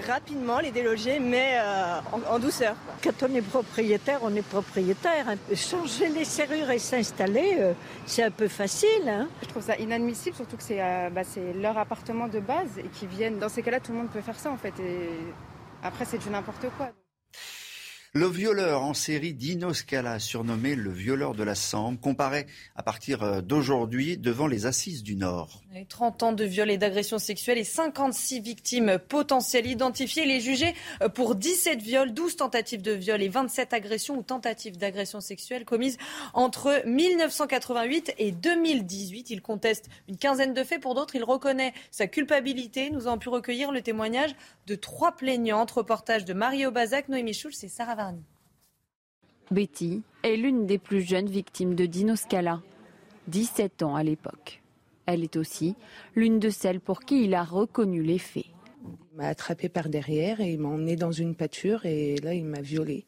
[0.08, 2.76] rapidement les déloger, mais euh, en, douceur.
[3.04, 5.28] Quand on est propriétaire, on est propriétaire.
[5.56, 7.74] Changer les serrures et s'installer, euh,
[8.06, 9.08] c'est un peu facile.
[9.08, 9.28] Hein.
[9.44, 13.06] Je trouve ça inadmissible, surtout que euh, bah, c'est leur appartement de base et qui
[13.06, 13.40] viennent.
[13.40, 14.74] Dans ces cas-là, tout le monde peut faire ça en fait.
[14.80, 15.10] Et
[15.86, 16.92] après, c'est du n'importe quoi.
[18.14, 23.24] Le violeur en série Dino Scala, surnommé le violeur de la Sambre, comparaît à partir
[23.24, 25.65] euh, d'aujourd'hui devant les assises du Nord.
[25.84, 30.24] 30 ans de viol et d'agression sexuelle et 56 victimes potentielles identifiées.
[30.24, 30.74] Il est jugé
[31.14, 35.98] pour 17 viols, 12 tentatives de viol et 27 agressions ou tentatives d'agression sexuelle commises
[36.34, 39.32] entre 1988 et 2018.
[39.32, 40.82] Il conteste une quinzaine de faits.
[40.82, 42.90] Pour d'autres, il reconnaît sa culpabilité.
[42.90, 44.36] Nous avons pu recueillir le témoignage
[44.68, 45.72] de trois plaignantes.
[45.72, 48.14] Reportage de Mario Bazac, Noémie Schulz et Sarah
[49.52, 52.62] Betty est l'une des plus jeunes victimes de Dino Scala,
[53.28, 54.62] 17 ans à l'époque.
[55.06, 55.76] Elle est aussi
[56.16, 58.46] l'une de celles pour qui il a reconnu les faits.
[59.12, 62.46] Il m'a attrapé par derrière et il m'a emmené dans une pâture et là il
[62.46, 63.06] m'a violée.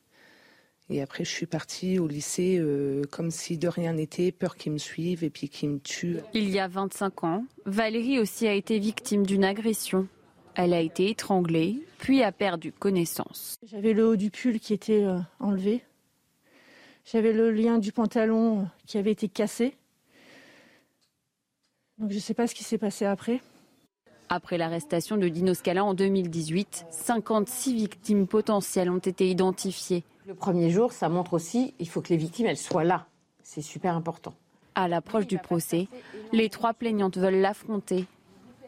[0.89, 4.71] Et après je suis partie au lycée euh, comme si de rien n'était, peur qu'il
[4.71, 6.17] me suive et puis qu'il me tue.
[6.33, 10.07] Il y a 25 ans, Valérie aussi a été victime d'une agression.
[10.55, 13.59] Elle a été étranglée, puis a perdu connaissance.
[13.63, 15.83] J'avais le haut du pull qui était euh, enlevé.
[17.05, 19.75] J'avais le lien du pantalon qui avait été cassé.
[21.97, 23.41] Donc je ne sais pas ce qui s'est passé après.
[24.29, 30.03] Après l'arrestation de Dino Scala en 2018, 56 victimes potentielles ont été identifiées.
[30.27, 33.07] Le premier jour, ça montre aussi il faut que les victimes elles soient là.
[33.43, 34.33] C'est super important.
[34.75, 35.87] À l'approche du procès,
[36.33, 38.05] les trois plaignantes veulent l'affronter.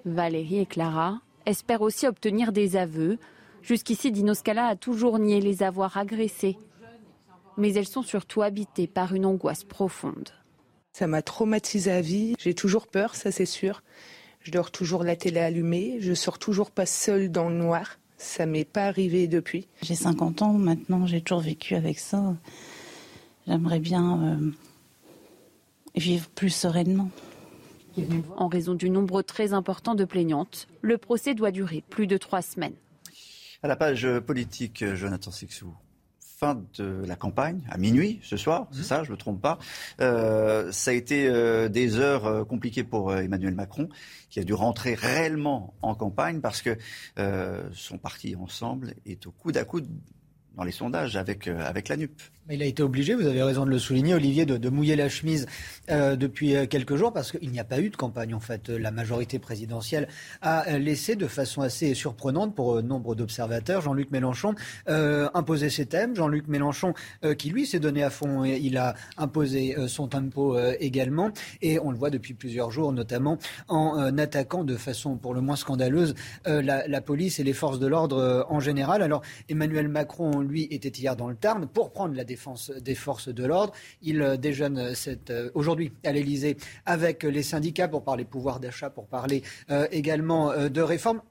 [0.05, 3.17] Valérie et Clara espèrent aussi obtenir des aveux.
[3.61, 6.57] Jusqu'ici, Dino Scala a toujours nié les avoir agressés
[7.59, 10.29] mais elles sont surtout habitées par une angoisse profonde.
[10.93, 12.35] Ça m'a traumatisée à vie.
[12.39, 13.83] J'ai toujours peur, ça c'est sûr.
[14.41, 15.97] Je dors toujours la télé allumée.
[15.99, 17.99] Je sors toujours pas seule dans le noir.
[18.17, 19.67] Ça m'est pas arrivé depuis.
[19.81, 22.35] J'ai 50 ans maintenant, j'ai toujours vécu avec ça.
[23.47, 24.51] J'aimerais bien euh,
[25.95, 27.09] vivre plus sereinement.
[28.37, 32.41] En raison du nombre très important de plaignantes, le procès doit durer plus de trois
[32.41, 32.75] semaines.
[33.61, 35.73] À la page politique, Jonathan Sixou
[36.39, 38.83] fin de la campagne, à minuit ce soir, c'est mhm.
[38.85, 39.59] ça, je ne me trompe pas.
[39.99, 43.89] Euh, ça a été euh, des heures euh, compliquées pour Emmanuel Macron,
[44.29, 46.77] qui a dû rentrer réellement en campagne parce que
[47.73, 49.87] son parti ensemble est au coude à coude
[50.55, 52.21] dans les sondages avec, avec la NUP.
[52.51, 55.45] Il a été obligé, vous avez raison de le souligner, Olivier, de, mouiller la chemise
[55.91, 58.33] euh, depuis euh, quelques jours parce qu'il n'y a pas eu de campagne.
[58.33, 60.07] En fait, la majorité présidentielle
[60.41, 64.55] a euh, laissé de façon assez surprenante pour nombre d'observateurs Jean-Luc Mélenchon
[64.87, 66.15] imposer ses thèmes.
[66.15, 66.93] Jean-Luc Mélenchon,
[67.37, 71.31] qui lui s'est donné à fond, il a imposé son tempo également.
[71.61, 75.55] Et on le voit depuis plusieurs jours, notamment en attaquant de façon pour le moins
[75.55, 76.15] scandaleuse
[76.45, 79.01] la, la, police et les forces de l'ordre en général.
[79.01, 82.38] Alors Emmanuel Macron, lui, était hier dans le Tarn pour prendre la défense
[82.81, 83.73] des forces de l'ordre.
[84.01, 84.93] Il euh, déjeune euh,
[85.29, 89.43] euh, aujourd'hui à l'Elysée avec les syndicats pour parler pouvoir d'achat, pour parler
[89.91, 91.21] également de réforme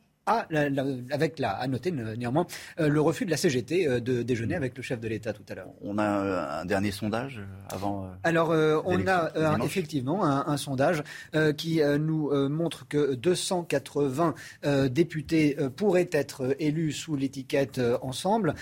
[1.10, 2.46] avec la, à noter néanmoins
[2.78, 5.68] le refus de la CGT de déjeuner avec le chef de l'État tout à l'heure.
[5.82, 7.40] On a un dernier sondage
[7.70, 8.10] avant.
[8.24, 8.50] Alors,
[8.84, 9.32] on a
[9.64, 11.02] effectivement un, sondage
[11.56, 14.34] qui nous montre que 280
[14.90, 18.54] députés pourraient être élus sous l'étiquette Ensemble,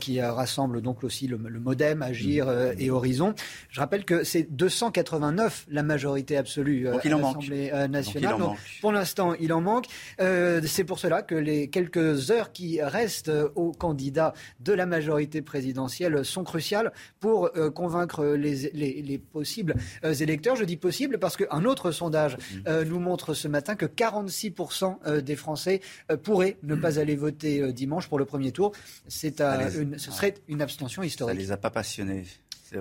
[0.00, 2.74] qui rassemble donc aussi le, MoDem, Agir mmh.
[2.78, 3.34] et Horizon.
[3.68, 8.38] Je rappelle que c'est 289 la majorité absolue à l'Assemblée nationale.
[8.38, 9.86] Donc, pour l'instant, il en manque.
[10.18, 16.24] c'est pour cela que les quelques heures qui restent aux candidats de la majorité présidentielle
[16.24, 20.56] sont cruciales pour convaincre les, les, possibles électeurs.
[20.56, 22.82] Je dis possible parce qu'un autre sondage mmh.
[22.84, 25.80] nous montre ce matin que 46% des Français
[26.22, 28.72] pourraient ne pas aller voter dimanche pour le premier tour.
[29.08, 31.36] C'est une, ce serait une abstention historique.
[31.36, 32.24] Ça les a pas passionnés.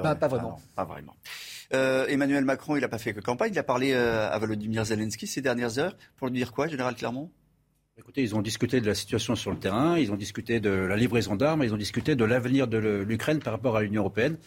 [0.02, 0.60] Pas, pas, vraiment.
[0.76, 1.16] pas vraiment.
[1.74, 3.52] Euh, Emmanuel Macron, il n'a pas fait que campagne.
[3.54, 6.96] Il a parlé euh, à Volodymyr Zelensky ces dernières heures pour lui dire quoi, Général
[6.96, 7.30] Clermont?
[8.02, 10.96] Écoutez, ils ont discuté de la situation sur le terrain, ils ont discuté de la
[10.96, 14.38] livraison d'armes, ils ont discuté de l'avenir de l'Ukraine par rapport à l'Union européenne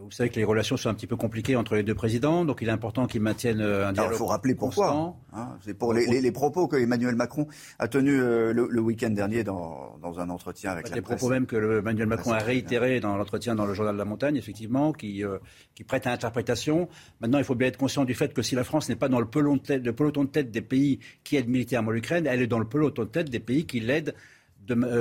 [0.00, 2.58] vous savez que les relations sont un petit peu compliquées entre les deux présidents, donc
[2.62, 4.12] il est important qu'ils maintiennent euh, un dialogue.
[4.14, 5.16] Il faut rappeler pourquoi.
[5.32, 5.56] Hein.
[5.64, 7.46] c'est pour les, propos que Emmanuel Macron
[7.78, 11.14] a tenus euh, le, week-end dernier dans, un entretien avec la les presse.
[11.14, 14.04] Les propos même que Emmanuel Macron a réitérés dans l'entretien dans le journal de la
[14.04, 15.38] montagne, effectivement, qui, euh,
[15.74, 16.88] qui prête à interprétation.
[17.20, 19.20] Maintenant, il faut bien être conscient du fait que si la France n'est pas dans
[19.20, 22.42] le peloton de tête, le peloton de tête des pays qui aident militairement l'Ukraine, elle
[22.42, 24.14] est dans le peloton de tête des pays qui l'aident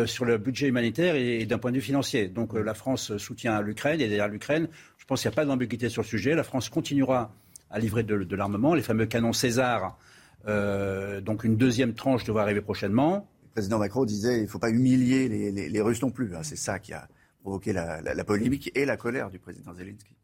[0.06, 2.28] sur le budget humanitaire et, d'un point de vue financier.
[2.28, 4.68] Donc la France soutient l'Ukraine et derrière l'Ukraine,
[4.98, 6.34] je pense qu'il n'y a pas d'ambiguïté sur le sujet.
[6.34, 7.32] La France continuera
[7.70, 8.74] à livrer de, l'armement.
[8.74, 9.98] Les fameux canons César,
[10.48, 13.28] euh, donc une deuxième tranche devrait arriver prochainement.
[13.44, 16.36] Le président Macron disait qu'il ne faut pas humilier les, Russes non plus.
[16.36, 16.42] Hein.
[16.44, 17.08] C'est ça qui a
[17.42, 20.16] provoqué la, polémique et la colère du président Zelensky.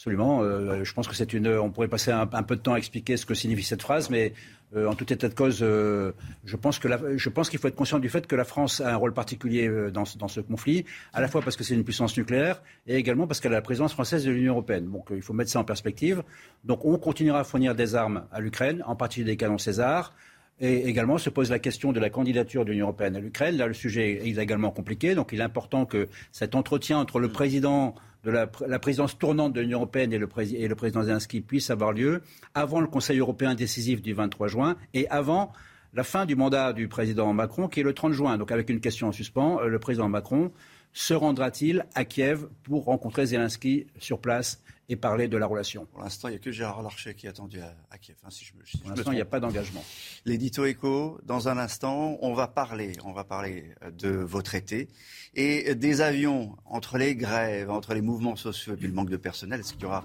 [0.00, 0.40] Absolument.
[0.40, 1.46] Euh, je pense que c'est une.
[1.46, 4.32] On pourrait passer un, peu de temps à expliquer ce que signifie cette phrase, mais
[4.74, 6.12] euh, en tout état de cause, euh,
[6.46, 8.94] je pense que je pense qu'il faut être conscient du fait que la France a
[8.94, 12.16] un rôle particulier dans, dans, ce conflit, à la fois parce que c'est une puissance
[12.16, 14.90] nucléaire et également parce qu'elle a la présidence française de l'Union européenne.
[14.90, 16.22] Donc il faut mettre ça en perspective.
[16.64, 20.14] Donc on continuera à fournir des armes à l'Ukraine, en particulier des canons César.
[20.62, 23.56] Et également se pose la question de la candidature de l'Union européenne à l'Ukraine.
[23.56, 25.14] Là, le sujet est également compliqué.
[25.14, 27.94] Donc, il est important que cet entretien entre le président
[28.24, 31.92] de la, présidence tournante de l'Union européenne et le, et le président Zelensky puisse avoir
[31.92, 32.22] lieu
[32.54, 35.52] avant le Conseil européen décisif du 23 juin et avant
[35.94, 38.38] la fin du mandat du président Macron qui est le 30 juin.
[38.38, 40.52] Donc, avec une question en suspens, euh, le président Macron
[40.92, 45.86] se rendra-t-il à Kiev pour rencontrer Zelensky sur place et parler de la relation.
[45.86, 48.16] Pour l'instant, il n'y a que Gérard Larcher qui est attendu à, Kiev.
[48.24, 49.84] Hein, si je Pour l'instant, il n'y a pas d'engagement.
[50.26, 54.88] L'édito écho, dans un instant, on va parler, on va parler de vos traités
[55.34, 59.16] et des avions entre les grèves, entre les mouvements sociaux et puis le manque de
[59.16, 59.60] personnel.
[59.60, 60.04] Est-ce qu'il y aura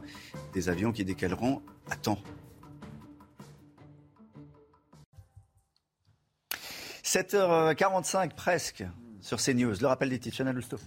[0.54, 2.20] des avions qui décaleront à temps?
[7.04, 8.84] 7h45 presque
[9.20, 9.74] sur CNews.
[9.82, 10.78] Le rappel des titres, Chanel Lousteau.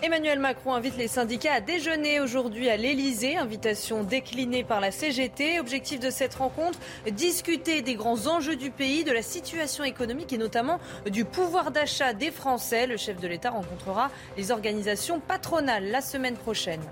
[0.00, 3.36] Emmanuel Macron invite les syndicats à déjeuner aujourd'hui à l'Elysée.
[3.36, 5.58] Invitation déclinée par la CGT.
[5.58, 6.78] Objectif de cette rencontre,
[7.10, 10.78] discuter des grands enjeux du pays, de la situation économique et notamment
[11.10, 12.86] du pouvoir d'achat des Français.
[12.86, 16.82] Le chef de l'État rencontrera les organisations patronales la semaine prochaine.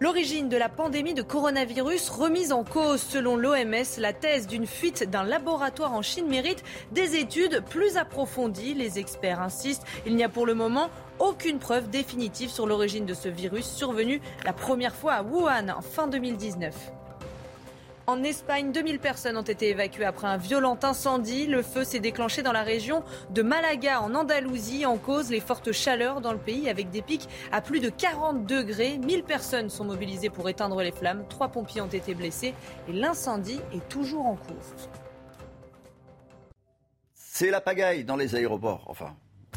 [0.00, 5.08] L'origine de la pandémie de coronavirus remise en cause selon l'OMS, la thèse d'une fuite
[5.08, 8.74] d'un laboratoire en Chine mérite des études plus approfondies.
[8.74, 13.14] Les experts insistent, il n'y a pour le moment aucune preuve définitive sur l'origine de
[13.14, 16.74] ce virus survenu la première fois à Wuhan en fin 2019.
[18.06, 21.46] En Espagne, 2000 personnes ont été évacuées après un violent incendie.
[21.46, 25.72] Le feu s'est déclenché dans la région de Malaga, en Andalousie, en cause les fortes
[25.72, 28.98] chaleurs dans le pays avec des pics à plus de 40 degrés.
[28.98, 31.24] 1000 personnes sont mobilisées pour éteindre les flammes.
[31.30, 32.52] Trois pompiers ont été blessés
[32.88, 34.54] et l'incendie est toujours en cours.
[37.14, 38.84] C'est la pagaille dans les aéroports.
[38.86, 39.16] Enfin,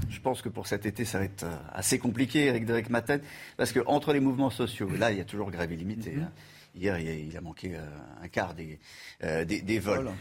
[0.10, 3.22] je pense que pour cet été, ça va être euh, assez compliqué, Eric Derek Maten,
[3.58, 6.12] parce que entre les mouvements sociaux, là, il y a toujours grève illimitée.
[6.12, 6.24] Mm-hmm.
[6.24, 6.32] Hein.
[6.76, 7.86] Hier, il a, manqué euh,
[8.22, 8.80] un quart des,
[9.24, 10.12] euh, des, vols.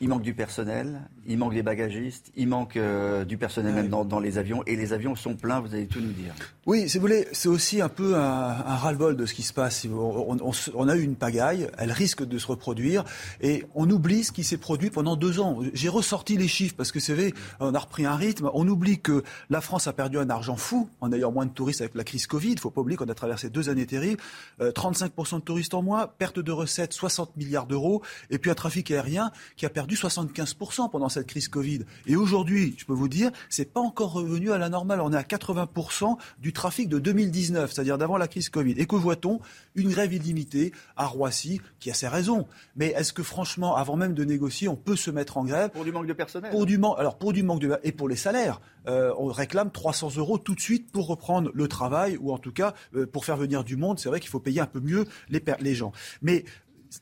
[0.00, 4.18] Il manque du personnel, il manque des bagagistes, il manque euh, du personnel même dans,
[4.18, 4.64] les avions.
[4.66, 6.34] Et les avions sont pleins, vous allez tout nous dire.
[6.66, 9.86] Oui, si vous voulez, c'est aussi un peu un, ras-le-bol de ce qui se passe.
[9.86, 13.04] On, a eu une pagaille, elle risque de se reproduire.
[13.40, 15.60] Et on oublie ce qui s'est produit pendant deux ans.
[15.72, 18.50] J'ai ressorti les chiffres parce que c'est vrai, on a repris un rythme.
[18.54, 21.80] On oublie que la France a perdu un argent fou en ayant moins de touristes
[21.80, 22.50] avec la crise Covid.
[22.50, 24.20] Il ne faut pas oublier qu'on a traversé deux années terribles.
[24.60, 28.02] 35% de touristes en moins, perte de recettes 60 milliards d'euros.
[28.30, 31.80] Et puis un trafic aérien qui a perdu perdu 75% pendant cette crise Covid.
[32.06, 35.00] Et aujourd'hui, je peux vous dire, c'est pas encore revenu à la normale.
[35.00, 38.74] On est à 80% du trafic de 2019, c'est-à-dire d'avant la crise Covid.
[38.76, 39.40] Et que voit-on?
[39.74, 42.46] Une grève illimitée à Roissy, qui a ses raisons.
[42.76, 45.70] Mais est-ce que franchement, avant même de négocier, on peut se mettre en grève?
[45.70, 46.52] Pour du manque de personnel.
[46.52, 49.72] Pour du manque, alors pour du manque de et pour les salaires, euh, on réclame
[49.72, 53.24] 300 euros tout de suite pour reprendre le travail ou en tout cas euh, pour
[53.24, 53.98] faire venir du monde.
[53.98, 55.92] C'est vrai qu'il faut payer un peu mieux les, les gens.
[56.20, 56.44] Mais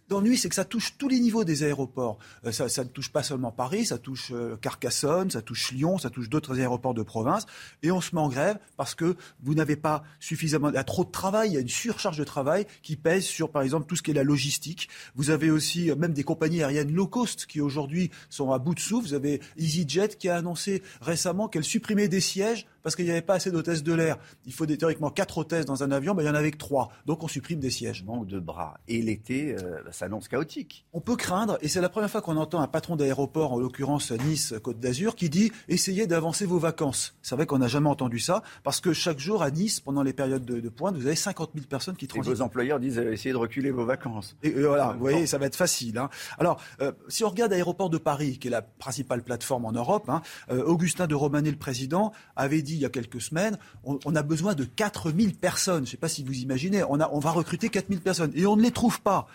[0.08, 2.18] l'ennui, c'est que ça touche tous les niveaux des aéroports.
[2.44, 6.10] Euh, ça, ne touche pas seulement Paris, ça touche euh, Carcassonne, ça touche Lyon, ça
[6.10, 7.46] touche d'autres aéroports de province.
[7.82, 10.70] Et on se met en grève parce que vous n'avez pas suffisamment.
[10.70, 13.24] Il y a trop de travail, il y a une surcharge de travail qui pèse
[13.24, 14.88] sur, par exemple, tout ce qui est la logistique.
[15.14, 18.74] Vous avez aussi euh, même des compagnies aériennes low cost qui aujourd'hui sont à bout
[18.74, 19.08] de souffle.
[19.08, 23.23] Vous avez EasyJet qui a annoncé récemment qu'elle supprimait des sièges parce qu'il n'y avait
[23.23, 24.19] pas assez d'hôtesses de l'air.
[24.47, 26.90] Il faut théoriquement quatre hôtesses dans un avion, mais il y en avait que trois.
[27.07, 28.05] Donc on supprime des sièges.
[28.05, 28.78] Manque de bras.
[28.89, 29.57] Et l'été
[29.90, 30.86] s'annonce chaotique.
[30.93, 34.11] On peut craindre, et c'est la première fois qu'on entend un patron d'aéroport, en l'occurrence
[34.12, 37.15] Nice, Côte d'Azur, qui dit essayez d'avancer vos vacances.
[37.23, 40.12] C'est vrai qu'on n'a jamais entendu ça, parce que chaque jour à Nice, pendant les
[40.12, 42.32] périodes de, pointe, vous avez 50 000 personnes qui transitent.
[42.32, 44.36] Et vos employeurs disent euh, essayez de reculer vos vacances.
[44.43, 45.98] Et, voilà, vous voyez, ça va être facile.
[45.98, 46.11] Hein.
[46.39, 50.09] Alors, euh, si on regarde l'aéroport de Paris, qui est la principale plateforme en Europe,
[50.09, 54.16] hein, euh, Augustin de Romanet, le président, avait dit il y a quelques semaines on,
[54.16, 55.78] a besoin de 4000 personnes.
[55.78, 58.32] Je ne sais pas si vous imaginez, on, on va recruter 4000 personnes.
[58.34, 59.26] Et on ne les trouve pas.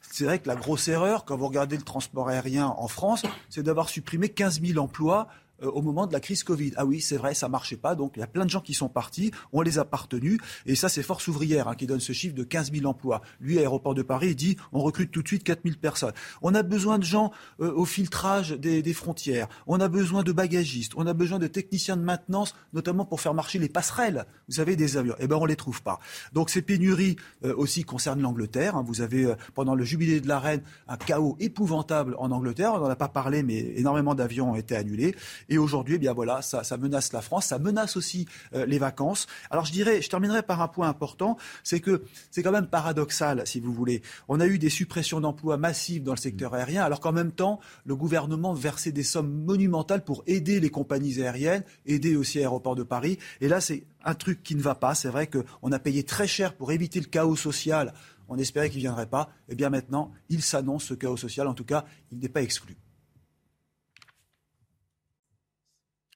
[0.00, 3.62] C'est vrai que la grosse erreur, quand vous regardez le transport aérien en France, c'est
[3.62, 5.28] d'avoir supprimé 15 000 emplois
[5.62, 6.72] euh, au moment de la crise Covid.
[6.76, 7.94] Ah oui, c'est vrai, ça marchait pas.
[7.94, 10.38] Donc il y a plein de gens qui sont partis, on les a partenus.
[10.66, 13.22] Et ça, c'est Force ouvrière hein, qui donne ce chiffre de 15 000 emplois.
[13.40, 16.12] Lui, Aéroport de Paris, il dit on recrute tout de suite 4 000 personnes.
[16.42, 19.48] On a besoin de gens euh, au filtrage des, frontières.
[19.66, 20.92] On a besoin de bagagistes.
[20.96, 24.26] On a besoin de techniciens de maintenance, notamment pour faire marcher les passerelles.
[24.48, 25.14] Vous savez, des avions.
[25.18, 25.98] Eh ben, on les trouve pas.
[26.32, 28.76] Donc ces pénuries euh, aussi concernent l'Angleterre.
[28.76, 28.84] Hein.
[28.86, 32.72] Vous avez pendant le jubilé de la reine un chaos épouvantable en Angleterre.
[32.74, 35.14] On n'en a pas parlé, mais énormément d'avions ont été annulés.
[35.58, 39.26] Aujourd'hui, eh bien voilà, ça, menace la France, ça menace aussi euh, les vacances.
[39.50, 43.46] Alors je dirais, je terminerai par un point important, c'est que c'est quand même paradoxal,
[43.46, 44.02] si vous voulez.
[44.28, 47.60] On a eu des suppressions d'emplois massives dans le secteur aérien, alors qu'en même temps,
[47.84, 52.82] le gouvernement versait des sommes monumentales pour aider les compagnies aériennes, aider aussi Aéroport de
[52.82, 53.18] Paris.
[53.40, 54.94] Et là, c'est un truc qui ne va pas.
[54.94, 57.92] C'est vrai qu'on a payé très cher pour éviter le chaos social.
[58.28, 59.30] On espérait qu'il ne viendrait pas.
[59.48, 61.46] Et eh bien maintenant, il s'annonce ce chaos social.
[61.46, 62.76] En tout cas, il n'est pas exclu.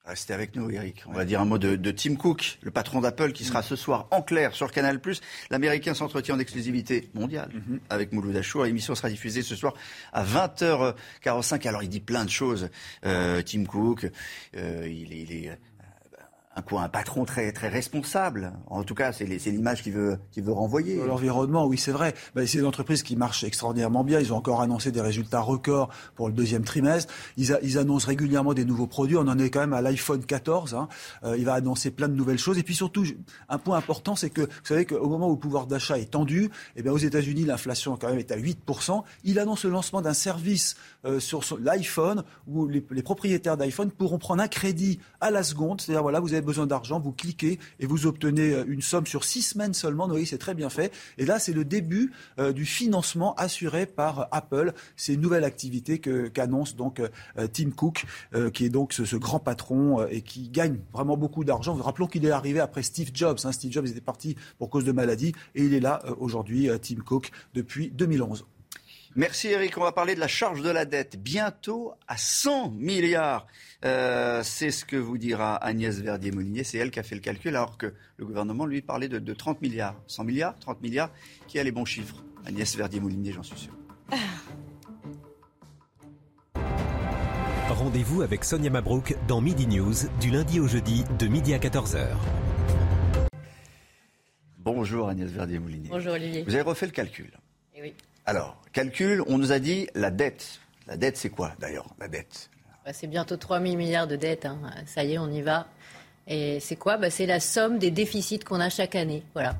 [0.07, 1.03] Restez avec nous, Eric.
[1.07, 4.07] On va dire un mot de, Tim Cook, le patron d'Apple, qui sera ce soir
[4.11, 5.01] en clair sur Canal+.
[5.49, 7.79] L'Américain s'entretient en exclusivité mondiale mhm.
[7.89, 8.63] avec Mouloud Achour.
[8.63, 9.73] L'émission sera diffusée ce soir
[10.13, 11.67] à 20h45.
[11.67, 12.69] Alors, il dit plein de choses,
[13.05, 14.09] euh, Tim Cook.
[14.55, 15.59] Euh, il, est, il, est,
[16.57, 18.53] un, un patron très, très responsable.
[18.67, 20.97] En tout cas, c'est l'image qu'il veut, veut renvoyer.
[21.05, 22.13] L'environnement, oui, c'est vrai.
[22.35, 24.19] Bah, c'est une entreprise qui marche extraordinairement bien.
[24.19, 27.13] Ils ont encore annoncé des résultats records pour le deuxième trimestre.
[27.37, 29.17] Ils, annoncent régulièrement des nouveaux produits.
[29.17, 30.73] On en est quand même à l'iPhone 14.
[30.73, 30.87] Hein.
[31.23, 32.57] Euh, il va annoncer plein de nouvelles choses.
[32.57, 33.05] Et puis surtout,
[33.49, 36.49] un point important, c'est que vous savez qu'au moment où le pouvoir d'achat est tendu,
[36.75, 39.03] eh aux États-Unis, l'inflation quand même est à 8%.
[39.23, 40.75] Il annonce le lancement d'un service
[41.05, 45.81] euh, sur l'iPhone où les, les propriétaires d'iPhone pourront prendre un crédit à la seconde.
[45.81, 49.23] C'est-à-dire, voilà, vous avez besoin d'argent, vous cliquez et vous obtenez euh, une somme sur
[49.23, 50.07] six semaines seulement.
[50.07, 50.91] Oui, c'est très bien fait.
[51.17, 54.73] Et là, c'est le début euh, du financement assuré par Apple.
[54.95, 58.05] C'est une nouvelle activité qu'annonce donc euh, Tim Cook,
[58.53, 61.73] qui est donc ce, grand patron et qui gagne vraiment beaucoup d'argent.
[61.75, 63.39] Rappelons qu'il est arrivé après Steve Jobs.
[63.43, 63.51] Hein.
[63.51, 67.31] Steve Jobs était parti pour cause de maladie et il est là aujourd'hui, Tim Cook,
[67.53, 68.45] depuis 2011.
[69.17, 69.75] Merci Eric.
[69.79, 71.19] On va parler de la charge de la dette.
[71.19, 73.47] Bientôt à 100 milliards.
[73.83, 76.63] Euh, c'est ce que vous dira Agnès Verdier-Molinier.
[76.63, 79.59] C'est elle qui a fait le calcul, alors que le gouvernement, lui, parlait de, 30
[79.63, 79.95] milliards.
[80.05, 81.09] 100 milliards 30 milliards
[81.47, 83.73] Qui a les bons chiffres Agnès Verdier-Molinier, j'en suis sûr.
[87.69, 92.05] Rendez-vous avec Sonia Mabrouk dans Midi News, du lundi au jeudi, de midi à 14h.
[94.59, 95.89] Bonjour Agnès Verdier-Molinier.
[95.89, 96.43] Bonjour Olivier.
[96.43, 97.31] Vous avez refait le calcul.
[97.75, 97.95] Eh oui.
[98.27, 100.59] Alors, calcul, on nous a dit la dette.
[100.85, 102.49] La dette, c'est quoi d'ailleurs, la dette?
[102.85, 104.45] Bah, C'est bientôt 3 000 milliards de dettes.
[104.45, 104.59] Hein.
[104.85, 105.67] Ça y est, on y va.
[106.27, 106.97] Et c'est quoi?
[106.97, 109.23] Bah, C'est la somme des déficits qu'on a chaque année.
[109.33, 109.55] Voilà.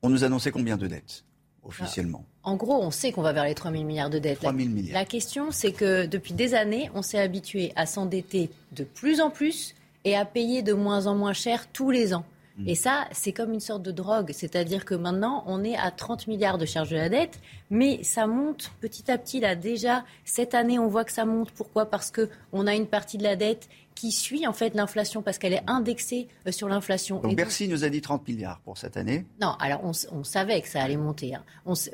[0.00, 1.24] On nous annonçait combien de dettes
[1.64, 2.24] officiellement?
[2.44, 4.38] En gros, on sait qu'on va vers les 3 000 milliards de dettes.
[4.38, 4.94] 3 000 milliards.
[4.94, 9.30] La question, c'est que depuis des années, on s'est habitué à s'endetter de plus en
[9.30, 9.74] plus
[10.04, 12.24] et à payer de moins en moins cher tous les ans.
[12.64, 14.30] Et ça, c'est comme une sorte de drogue.
[14.32, 17.38] C'est-à-dire que maintenant, on est à 30 milliards de charges de la dette,
[17.68, 19.40] mais ça monte petit à petit.
[19.40, 21.50] Là, déjà, cette année, on voit que ça monte.
[21.50, 21.86] Pourquoi?
[21.86, 25.54] Parce qu'on a une partie de la dette qui suit en fait l'inflation parce qu'elle
[25.54, 27.20] est indexée euh, sur l'inflation.
[27.20, 29.24] Donc, Bercy nous a dit 30 milliards pour cette année.
[29.40, 31.34] Non, alors on, savait que ça allait monter.
[31.34, 31.42] Hein.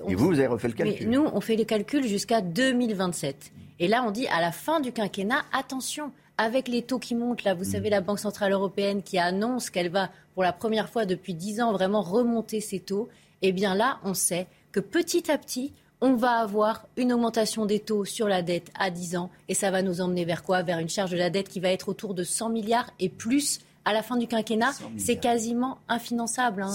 [0.09, 1.09] Et vous, vous avez refait le calcul.
[1.09, 3.53] nous, on fait les calculs jusqu'à 2027.
[3.79, 7.45] Et là, on dit à la fin du quinquennat, attention, avec les taux qui montent,
[7.45, 11.07] là, vous savez, la Banque Centrale Européenne qui annonce qu'elle va, pour la première fois
[11.07, 13.09] depuis 10 ans, vraiment remonter ses taux,
[13.43, 17.79] eh bien là, on sait que petit à petit, on va avoir une augmentation des
[17.79, 19.31] taux sur la dette à 10 ans.
[19.49, 20.63] Et ça va nous emmener vers quoi?
[20.63, 23.61] Vers une charge de la dette qui va être autour de 100 milliards et plus
[23.85, 24.73] à la fin du quinquennat.
[24.97, 26.63] C'est quasiment infinançable.
[26.63, 26.73] Hein.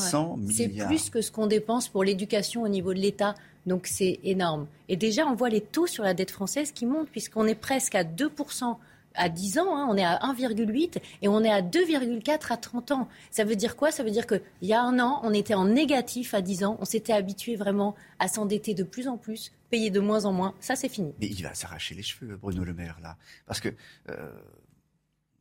[0.49, 3.35] C'est plus que ce qu'on dépense pour l'éducation au niveau de l'État.
[3.65, 4.65] Donc c'est énorme.
[4.87, 7.95] Et déjà, on voit les taux sur la dette française qui montent, puisqu'on est presque
[7.95, 8.77] à 2%
[9.17, 12.91] à 10 ans, hein, on est à 1,8 et on est à 2,4 à 30
[12.91, 13.07] ans.
[13.31, 13.91] Ça veut dire quoi?
[13.91, 16.77] Ça veut dire qu'il y a un an, on était en négatif à 10 ans,
[16.79, 20.53] on s'était habitué vraiment à s'endetter de plus en plus, payer de moins en moins.
[20.59, 21.13] Ça, c'est fini.
[21.19, 23.17] Mais il va s'arracher les cheveux, Bruno Le Maire, là.
[23.45, 23.69] Parce que
[24.09, 24.31] euh,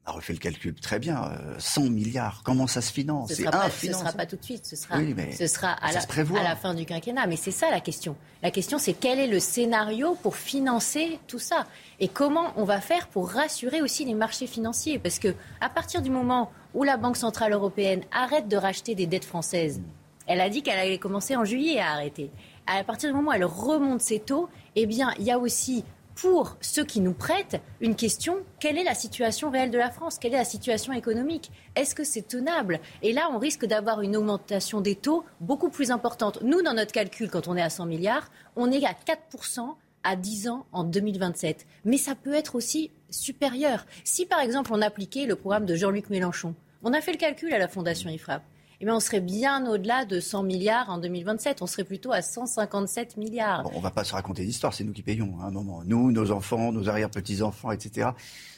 [0.06, 1.32] a refait le calcul très bien.
[1.58, 3.32] 100 euh, milliards, comment ça se finance?
[3.32, 3.46] Ce ne
[3.92, 4.98] sera, pas tout de suite, ce sera,
[5.36, 7.26] ce sera à, la, à, la, fin du quinquennat.
[7.26, 8.16] Mais c'est ça la question.
[8.42, 11.66] La question, c'est quel est le scénario pour financer tout ça?
[11.98, 14.98] Et comment on va faire pour rassurer aussi les marchés financiers?
[15.00, 19.06] Parce que à partir du moment où la Banque Centrale Européenne arrête de racheter des
[19.06, 19.80] dettes françaises,
[20.28, 22.30] elle a dit qu'elle allait commencer en juillet à arrêter.
[22.66, 25.84] À partir du moment où elle remonte ses taux, eh bien, il y a aussi
[26.16, 30.18] pour ceux qui nous prêtent une question quelle est la situation réelle de la France?
[30.18, 31.52] Quelle est la situation économique?
[31.76, 32.80] Est-ce que c'est tenable?
[33.02, 36.40] Et là, on risque d'avoir une augmentation des taux beaucoup plus importante.
[36.43, 40.16] Nous, dans notre calcul, quand on est à 100 milliards, on est à 4% à
[40.16, 41.66] 10 ans en 2027.
[41.84, 43.86] Mais ça peut être aussi supérieur.
[44.02, 47.52] Si, par exemple, on appliquait le programme de Jean-Luc Mélenchon, on a fait le calcul
[47.52, 48.43] à la Fondation IFRAP
[48.80, 51.62] eh bien, on serait bien au-delà de 100 milliards en 2027.
[51.62, 53.62] On serait plutôt à 157 milliards.
[53.62, 55.82] Bon, on ne va pas se raconter d'histoire, c'est nous qui payons à un moment.
[55.84, 58.10] Nous, nos enfants, nos arrière-petits-enfants, etc.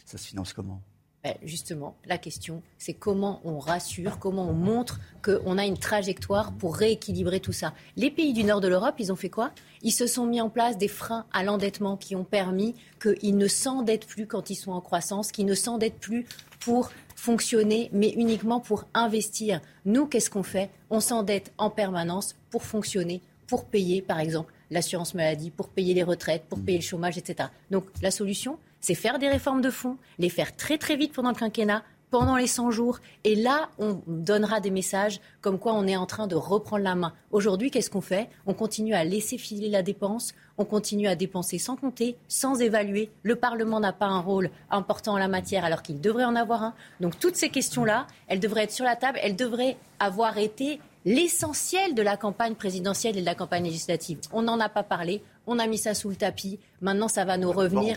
[0.05, 0.81] Ça se finance comment?
[1.25, 6.53] Ben, Justement, la question, c'est comment on rassure, comment on montre qu'on a une trajectoire
[6.53, 7.75] pour rééquilibrer tout ça.
[7.97, 9.51] Les pays du nord de l'Europe, ils ont fait quoi?
[9.83, 13.49] Ils se sont mis en place des freins à l'endettement qui ont permis qu'ils ne
[13.49, 16.25] s'endettent plus quand ils sont en croissance, qu'ils ne s'endettent plus
[16.61, 19.61] pour fonctionner, mais uniquement pour investir.
[19.85, 20.71] Nous, qu'est-ce qu'on fait?
[20.89, 26.05] On s'endette en permanence pour fonctionner, pour payer, par exemple, l'assurance maladie, pour payer les
[26.05, 27.49] retraites, pour payer le chômage, etc.
[27.73, 31.31] Donc la solution, c'est faire des réformes de fond, les faire très très vite pendant
[31.31, 32.99] le quinquennat, pendant les 100 jours.
[33.25, 36.95] Et là, on donnera des messages comme quoi on est en train de reprendre la
[36.95, 37.13] main.
[37.31, 38.29] Aujourd'hui, qu'est-ce qu'on fait?
[38.47, 43.11] On continue à laisser filer la dépense, on continue à dépenser sans compter, sans évaluer.
[43.23, 46.63] Le Parlement n'a pas un rôle important en la matière alors qu'il devrait en avoir
[46.63, 46.75] un.
[47.01, 51.95] Donc toutes ces questions-là, elles devraient être sur la table, elles devraient avoir été l'essentiel
[51.95, 54.19] de la campagne présidentielle et de la campagne législative.
[54.33, 56.59] On n'en a pas parlé, on a mis ça sous le tapis.
[56.81, 57.97] Maintenant, ça va nous revenir.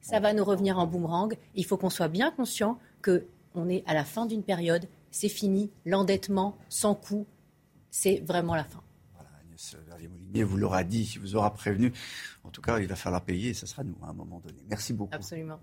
[0.00, 1.34] Ça va nous revenir en boomerang.
[1.54, 5.28] Il faut qu'on soit bien conscient que on est à la fin d'une période, c'est
[5.28, 7.26] fini, l'endettement sans coût,
[7.90, 8.82] c'est vraiment la fin.
[9.14, 11.92] Voilà, Agnès Verviers-Molinier vous l'aura dit, vous aura prévenu.
[12.44, 14.58] En tout cas, il va falloir payer et ce sera nous à un moment donné.
[14.68, 15.14] Merci beaucoup.
[15.14, 15.60] Absolument.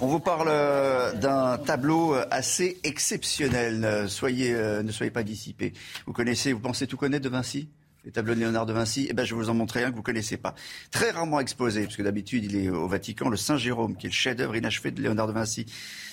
[0.00, 4.10] On vous parle euh, d'un tableau euh, assez exceptionnel.
[4.10, 5.72] Soyez, euh, ne soyez pas dissipés.
[6.06, 7.70] Vous connaissez, vous pensez tout connaître de Vinci?
[8.04, 9.96] Les tableaux de Léonard de Vinci, eh ben, je vais vous en montrer un que
[9.96, 10.54] vous connaissez pas.
[10.90, 14.14] Très rarement exposé, parce que d'habitude, il est au Vatican, le Saint-Jérôme, qui est le
[14.14, 15.66] chef-d'œuvre inachevé de Léonard de Vinci.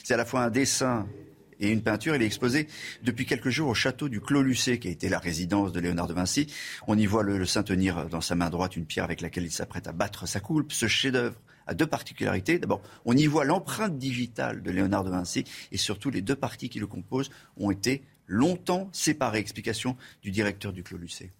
[0.04, 1.06] C'est à la fois un dessin
[1.60, 2.16] et une peinture.
[2.16, 2.68] Il est exposé
[3.04, 6.08] depuis quelques jours au château du Clos Lucé, qui a été la résidence de Léonard
[6.08, 6.48] de Vinci.
[6.88, 9.52] On y voit le, saint tenir dans sa main droite une pierre avec laquelle il
[9.52, 10.72] s'apprête à battre sa coulpe.
[10.72, 11.36] Ce chef-d'œuvre
[11.68, 12.58] a deux particularités.
[12.58, 16.70] D'abord, on y voit l'empreinte digitale de Léonard de Vinci, et surtout les deux parties
[16.70, 19.40] qui le composent ont été longtemps séparées.
[19.40, 21.32] Explication du directeur du Clos Lucé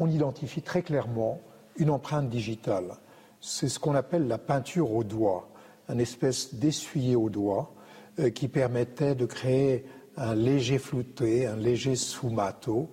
[0.00, 1.40] on identifie très clairement
[1.76, 2.96] une empreinte digitale.
[3.40, 5.48] C'est ce qu'on appelle la peinture au doigt,
[5.88, 7.72] une espèce d'essuyer au doigt
[8.18, 9.84] euh, qui permettait de créer
[10.16, 12.90] un léger flouté, un léger sfumato.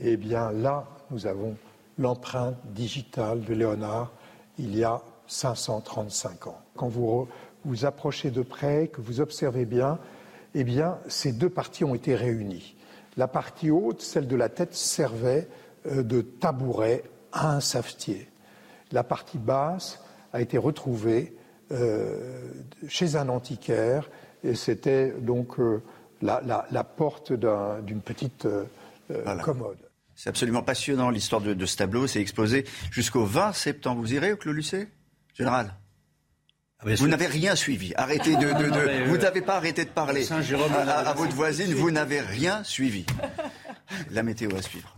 [0.00, 1.56] Eh bien là, nous avons
[1.96, 4.12] l'empreinte digitale de Léonard
[4.58, 6.58] il y a 535 ans.
[6.76, 7.28] Quand vous
[7.64, 9.98] vous approchez de près, que vous observez bien,
[10.54, 12.74] eh bien, ces deux parties ont été réunies.
[13.16, 15.48] La partie haute, celle de la tête, servait
[15.86, 18.28] de tabouret à un savetier.
[18.92, 20.00] La partie basse
[20.32, 21.36] a été retrouvée
[21.70, 22.52] euh,
[22.88, 24.10] chez un antiquaire
[24.44, 25.82] et c'était donc euh,
[26.20, 28.46] la, porte d'une petite
[29.42, 29.78] commode.
[30.14, 32.06] C'est absolument passionnant l'histoire de, ce tableau.
[32.06, 34.00] C'est exposé jusqu'au 20 septembre.
[34.00, 34.88] Vous irez au Clos Lucé
[35.34, 35.74] Général
[36.84, 37.92] ah, vous n'avez rien suivi.
[37.96, 39.06] Arrêtez de.
[39.06, 41.72] vous n'avez pas arrêté de parler à votre voisine.
[41.74, 43.06] Vous n'avez rien suivi.
[44.10, 44.96] La météo à suivre.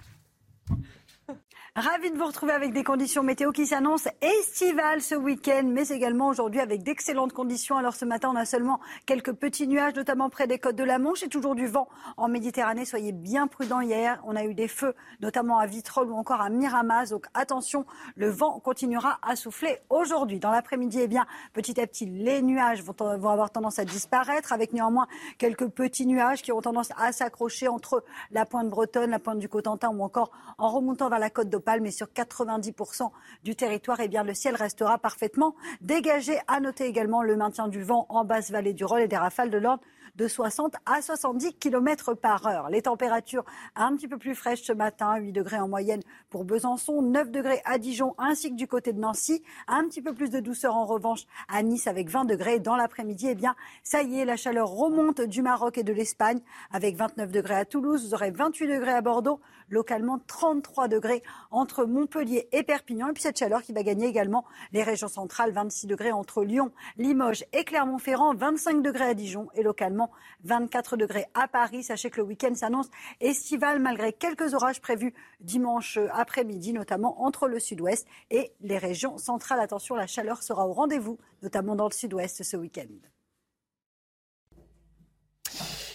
[1.76, 6.28] Ravi de vous retrouver avec des conditions météo qui s'annoncent estivales ce week-end, mais également
[6.28, 7.76] aujourd'hui avec d'excellentes conditions.
[7.76, 11.00] Alors ce matin, on a seulement quelques petits nuages, notamment près des côtes de la
[11.00, 12.84] Manche et toujours du vent en Méditerranée.
[12.84, 14.22] Soyez bien prudents hier.
[14.24, 17.06] On a eu des feux, notamment à Vitrolles ou encore à Miramas.
[17.06, 20.38] Donc attention, le vent continuera à souffler aujourd'hui.
[20.38, 24.52] Dans l'après-midi, eh bien, petit à petit, les nuages vont, vont avoir tendance à disparaître,
[24.52, 29.18] avec néanmoins quelques petits nuages qui ont tendance à s'accrocher entre la pointe bretonne, la
[29.18, 33.10] pointe du Cotentin ou encore en remontant vers la côte de mais sur 90%
[33.42, 36.38] du territoire, eh le ciel restera parfaitement dégagé.
[36.46, 39.50] À noter également le maintien du vent en basse vallée du Rhône et des rafales
[39.50, 39.82] de l'ordre
[40.16, 42.68] de 60 à 70 km par heure.
[42.70, 46.00] Les températures un petit peu plus fraîches ce matin, 8 degrés en moyenne
[46.30, 49.42] pour Besançon, 9 degrés à Dijon ainsi que du côté de Nancy.
[49.66, 52.60] Un petit peu plus de douceur en revanche à Nice avec 20 degrés.
[52.60, 56.40] Dans l'après-midi, eh bien, ça y est, la chaleur remonte du Maroc et de l'Espagne
[56.70, 58.06] avec 29 degrés à Toulouse.
[58.06, 63.08] Vous aurez 28 degrés à Bordeaux, localement 33 degrés entre Montpellier et Perpignan.
[63.08, 66.72] Et puis cette chaleur qui va gagner également les régions centrales, 26 degrés entre Lyon,
[66.96, 70.10] Limoges et Clermont-Ferrand, 25 degrés à Dijon et localement
[70.44, 71.82] 24 degrés à Paris.
[71.82, 77.58] Sachez que le week-end s'annonce estival malgré quelques orages prévus dimanche après-midi, notamment entre le
[77.58, 79.60] sud-ouest et les régions centrales.
[79.60, 83.13] Attention, la chaleur sera au rendez-vous, notamment dans le sud-ouest ce week-end.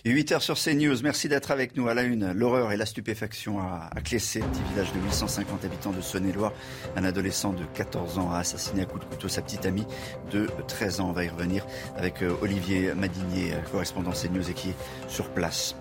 [0.06, 2.32] 8h sur CNews, merci d'être avec nous à la une.
[2.32, 6.54] L'horreur et la stupéfaction à, Clessé, petit village de 850 habitants de Saône-et-Loire.
[6.96, 9.86] Un adolescent de 14 ans a assassiné à coups de couteau sa petite amie
[10.32, 11.10] de 13 ans.
[11.10, 11.66] On va y revenir
[11.98, 14.76] avec euh, Olivier Madinier, euh, correspondant CNews et qui est
[15.10, 15.76] sur place.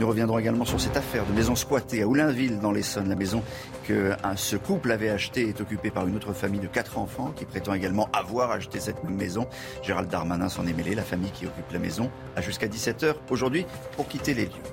[0.00, 3.08] Nous reviendrons également sur cette affaire de maison squattée à Oulainville dans l'Essonne.
[3.08, 3.44] La maison
[3.86, 7.44] que ce couple avait achetée est occupée par une autre famille de 4 enfants qui
[7.44, 9.46] prétend également avoir acheté cette maison.
[9.84, 10.96] Gérald Darmanin s'en est mêlé.
[10.96, 13.59] La famille qui occupe la maison a jusqu'à 17h aujourd'hui
[13.96, 14.70] pour quitter les lieux.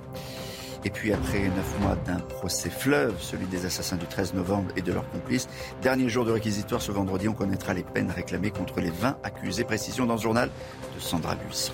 [0.85, 4.81] Et puis après neuf mois d'un procès fleuve, celui des assassins du 13 novembre et
[4.81, 5.47] de leurs complices,
[5.81, 9.63] dernier jour de réquisitoire ce vendredi, on connaîtra les peines réclamées contre les 20 accusés.
[9.63, 10.49] Précision dans ce journal
[10.95, 11.73] de Sandra Buisson.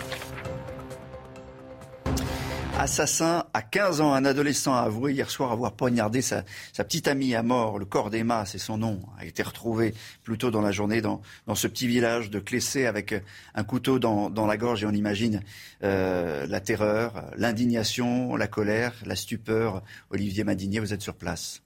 [2.79, 6.43] Assassin à 15 ans, un adolescent a avoué hier soir avoir poignardé sa,
[6.75, 7.79] petite amie à mort.
[7.79, 9.93] Le corps d'Emma, c'est son nom, a été retrouvé
[10.23, 11.21] plus tôt dans la journée dans,
[11.53, 13.13] ce petit village de Clessé avec
[13.55, 15.41] un couteau dans, la gorge et on imagine
[15.83, 19.83] euh, la terreur, l'indignation, la colère, la stupeur.
[20.09, 21.62] Olivier Madinier, vous êtes sur place.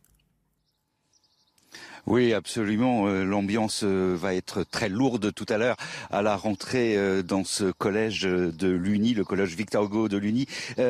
[2.07, 3.09] Oui, absolument.
[3.09, 5.75] Euh, l'ambiance euh, va être très lourde tout à l'heure
[6.09, 10.45] à la rentrée euh, dans ce collège de l'Uni, le collège Victor Hugo de l'Uni.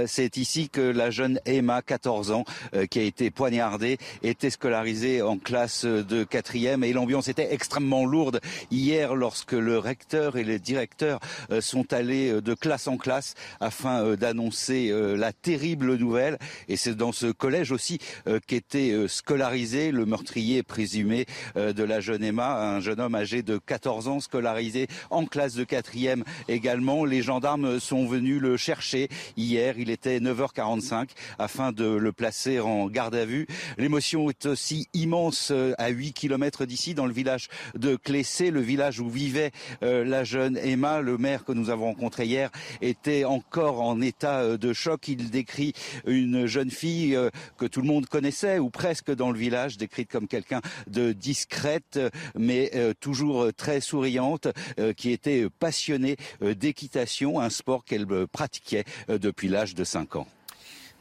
[0.06, 2.46] C'est ici que la jeune Emma, 14 ans,
[2.90, 8.40] qui a été poignardée, était scolarisée en classe de quatrième et l'ambiance était extrêmement lourde
[8.70, 11.20] hier lorsque le recteur et les directeurs
[11.62, 16.38] sont allés de classe en classe afin d'annoncer la terrible nouvelle.
[16.68, 18.00] Et c'est dans ce collège aussi
[18.46, 21.07] qu'était scolarisé le meurtrier présumé
[21.56, 25.54] euh, de la jeune Emma, un jeune homme âgé de 14 ans, scolarisé en classe
[25.54, 27.06] de quatrième également.
[27.06, 29.76] Les gendarmes sont venus le chercher hier.
[29.78, 31.10] Il était 9h45
[31.40, 33.48] afin de le placer en garde à vue.
[33.78, 38.62] L'émotion est aussi immense euh, à 8 km d'ici, dans le village de Clessé, le
[38.62, 39.52] village où vivait
[39.84, 41.02] euh, la jeune Emma.
[41.02, 42.50] Le maire que nous avons rencontré hier
[42.82, 45.08] était encore en état de choc.
[45.08, 45.74] Il décrit
[46.06, 47.18] une jeune fille
[47.58, 52.00] que tout le monde connaissait, ou presque dans le village, décrite comme quelqu'un discrète,
[52.36, 54.48] mais euh, toujours très souriante,
[54.80, 60.28] euh, qui était passionnée euh, d'équitation, un sport qu'elle pratiquait depuis l'âge de 5 ans.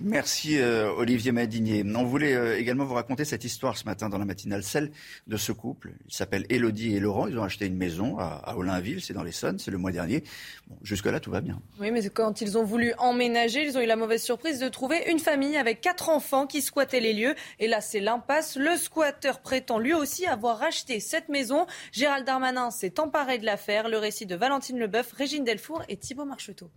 [0.01, 1.83] Merci euh, Olivier Madinier.
[1.95, 4.91] On voulait euh, également vous raconter cette histoire ce matin dans la matinale, celle
[5.27, 5.93] de ce couple.
[6.07, 7.29] Ils s'appellent Elodie et Laurent.
[7.29, 10.23] Ils ont acheté une maison à, à Olinville, c'est dans l'Essonne, c'est le mois dernier.
[10.83, 11.63] Jusque-là, tout va bien.
[11.81, 15.11] Oui, mais quand ils ont voulu emménager, ils ont eu la mauvaise surprise de trouver
[15.11, 17.35] une famille avec quatre enfants qui squattaient les lieux.
[17.59, 18.57] Et là, c'est l'impasse.
[18.57, 21.67] Le squatteur prétend lui aussi avoir acheté cette maison.
[21.93, 23.89] Gérald Darmanin s'est emparé de l'affaire.
[23.89, 26.71] Le récit de Valentine Leboeuf, Régine Delfour et Thibault Marcheteau.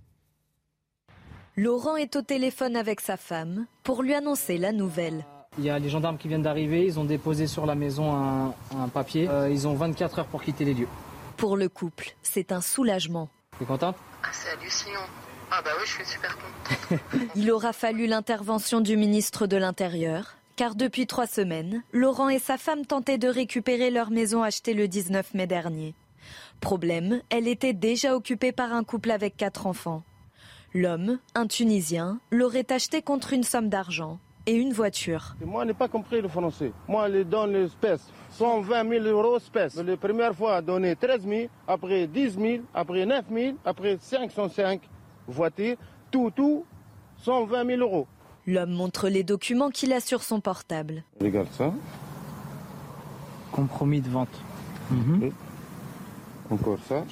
[1.61, 5.26] Laurent est au téléphone avec sa femme pour lui annoncer la nouvelle.
[5.57, 8.88] Il y a les gendarmes qui viennent d'arriver, ils ont déposé sur la maison un,
[8.88, 9.27] papier.
[9.27, 10.88] Euh, ils ont 24 heures pour quitter les lieux.
[11.36, 13.27] Pour le couple, c'est un soulagement.
[13.57, 13.98] Tu es contente?
[14.23, 15.06] Ah, C'est hallucinant.
[15.52, 17.02] Ah bah oui, je suis super contente.
[17.36, 22.57] Il aura fallu l'intervention du ministre de l'Intérieur, car depuis trois semaines, Laurent et sa
[22.57, 25.94] femme tentaient de récupérer leur maison achetée le 19 mai dernier.
[26.61, 30.03] Problème, elle était déjà occupée par un couple avec quatre enfants.
[30.73, 35.35] L'homme, un Tunisien, l'aurait acheté contre une somme d'argent et une voiture.
[35.43, 36.71] Moi, je n'ai pas compris le français.
[36.87, 38.07] Moi, je donne l'espèce.
[38.31, 39.75] 120 000 euros espèces.
[39.77, 44.81] La première fois, donné 13 000, après 10 000, après 9 000, après 505
[45.27, 45.75] voitures.
[46.11, 46.65] Tout, tout,
[47.17, 48.07] 120 000 euros.
[48.47, 51.03] L'homme montre les documents qu'il a sur son portable.
[51.21, 51.73] Regarde ça.
[53.51, 54.29] compromis de vente.
[54.91, 55.31] Mhm.
[56.51, 57.03] Encore ça.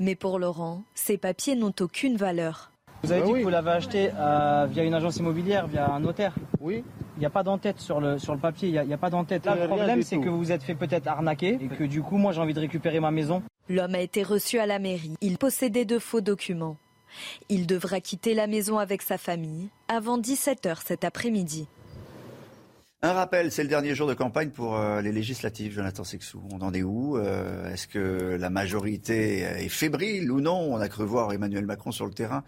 [0.00, 2.70] Mais pour Laurent, ces papiers n'ont aucune valeur.
[3.04, 3.38] Vous avez Bah dit oui.
[3.40, 6.82] que vous l'avez acheté euh, via une agence immobilière, via un notaire Oui.
[7.16, 8.94] Il n'y a pas d'entête sur le, sur le papier, il n'y a, il y
[8.94, 9.44] a pas d'entête.
[9.46, 12.16] Là, le problème, c'est que vous vous êtes fait peut-être arnaquer et que du coup,
[12.16, 13.42] moi, j'ai envie de récupérer ma maison.
[13.68, 15.14] L'homme a été reçu à la mairie.
[15.20, 16.76] Il possédait de faux documents.
[17.48, 21.68] Il devra quitter la maison avec sa famille avant 17h cet après-midi.
[23.04, 26.40] Un rappel, c'est le dernier jour de campagne pour euh, les législatives, Jonathan Sexou.
[26.50, 30.72] On en est où Euh, Est-ce que la majorité est fébrile ou non?
[30.72, 32.44] On a cru voir Emmanuel Macron sur le terrain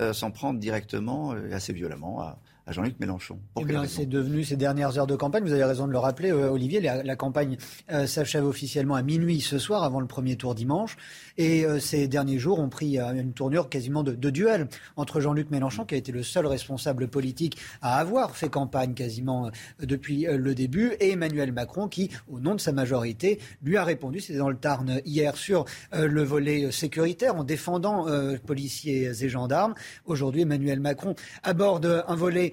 [0.00, 2.34] euh, s'en prendre directement, euh, assez violemment,
[2.68, 3.38] à Jean-Luc Mélenchon.
[3.54, 5.42] Pour Eh bien, c'est devenu ces dernières heures de campagne.
[5.42, 6.82] Vous avez raison de le rappeler, euh, Olivier.
[6.82, 7.56] La, la campagne
[7.90, 10.98] euh, s'achève officiellement à minuit ce soir, avant le premier tour dimanche.
[11.38, 15.20] Et euh, ces derniers jours ont pris euh, une tournure quasiment de, de duel entre
[15.20, 19.50] Jean-Luc Mélenchon, qui a été le seul responsable politique à avoir fait campagne quasiment
[19.80, 24.20] depuis le début, et Emmanuel Macron, qui, au nom de sa majorité, lui a répondu.
[24.20, 29.74] C'était dans le Tarn hier sur le volet sécuritaire, en défendant euh, policiers et gendarmes.
[30.04, 32.52] Aujourd'hui, Emmanuel Macron aborde un volet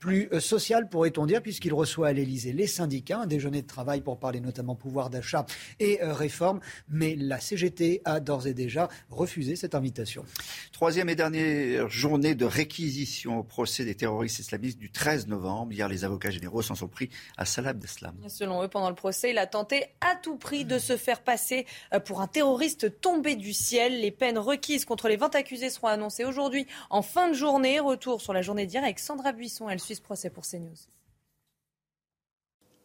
[0.00, 4.00] plus euh, social, pourrait-on dire, puisqu'il reçoit à l'Élysée les syndicats, un déjeuner de travail
[4.00, 5.46] pour parler notamment pouvoir d'achat
[5.78, 6.60] et euh, réforme.
[6.88, 10.24] Mais la CGT a d'ores et déjà refusé cette invitation.
[10.72, 15.72] Troisième et dernière journée de réquisition au procès des terroristes islamistes du 13 novembre.
[15.72, 18.14] Hier, les avocats généraux s'en sont pris à Salah Abdeslam.
[18.28, 21.66] Selon eux, pendant le procès, il a tenté à tout prix de se faire passer
[21.92, 24.00] euh, pour un terroriste tombé du ciel.
[24.00, 27.80] Les peines requises contre les 20 accusés seront annoncées aujourd'hui en fin de journée.
[27.80, 29.68] Retour sur la journée d'hier avec Sandra Buisson.
[29.68, 30.76] Elle suit ce procès pour CNews.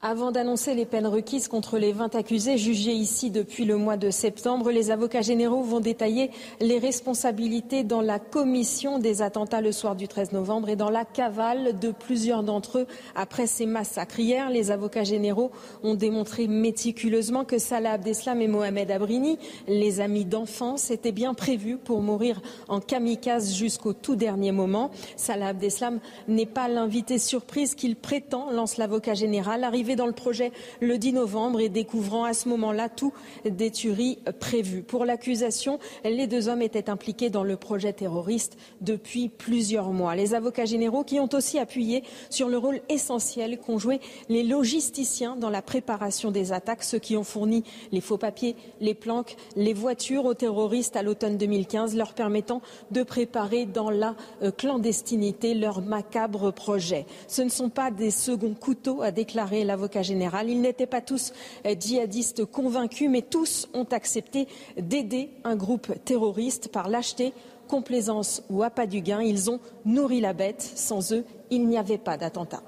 [0.01, 4.11] Avant d'annoncer les peines requises contre les 20 accusés jugés ici depuis le mois de
[4.11, 9.95] septembre, les avocats généraux vont détailler les responsabilités dans la commission des attentats le soir
[9.95, 14.19] du 13 novembre et dans la cavale de plusieurs d'entre eux après ces massacres.
[14.19, 15.49] Hier, les avocats généraux
[15.81, 21.77] ont démontré méticuleusement que Salah Abdeslam et Mohamed Abrini, les amis d'enfance, étaient bien prévus
[21.77, 24.91] pour mourir en kamikaze jusqu'au tout dernier moment.
[25.15, 29.63] Salah Abdeslam n'est pas l'invité surprise qu'il prétend, lance l'avocat général,
[29.93, 30.51] dans le projet
[30.81, 33.13] le 10 novembre et découvrant à ce moment-là tout
[33.45, 34.81] des tueries prévues.
[34.81, 40.15] Pour l'accusation, les deux hommes étaient impliqués dans le projet terroriste depuis plusieurs mois.
[40.15, 43.99] Les avocats généraux qui ont aussi appuyé sur le rôle essentiel qu'ont joué
[44.29, 48.93] les logisticiens dans la préparation des attaques, ceux qui ont fourni les faux papiers, les
[48.93, 54.51] planques, les voitures aux terroristes à l'automne 2015, leur permettant de préparer dans la euh,
[54.51, 57.05] clandestinité leur macabre projet.
[57.27, 60.49] Ce ne sont pas des seconds couteaux, a déclaré l'avocat général.
[60.49, 61.33] Ils n'étaient pas tous
[61.65, 64.47] euh, djihadistes convaincus, mais tous ont accepté
[64.77, 67.33] d'aider un groupe terroriste par lâcheté,
[67.67, 69.21] complaisance ou appât du gain.
[69.21, 70.61] Ils ont nourri la bête.
[70.61, 72.63] Sans eux, il n'y avait pas d'attentat.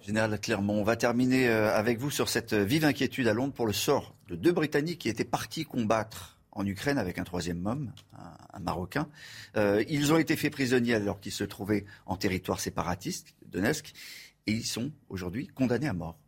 [0.00, 3.52] Général Clermont, on va terminer euh, avec vous sur cette euh, vive inquiétude à Londres
[3.52, 7.64] pour le sort de deux Britanniques qui étaient partis combattre en Ukraine avec un troisième
[7.64, 7.92] homme,
[8.52, 9.08] un, Marocain.
[9.56, 13.94] Ils ont été faits prisonniers alors qu'ils se trouvaient en territoire séparatiste, Donetsk,
[14.46, 16.19] et ils sont aujourd'hui condamnés à mort.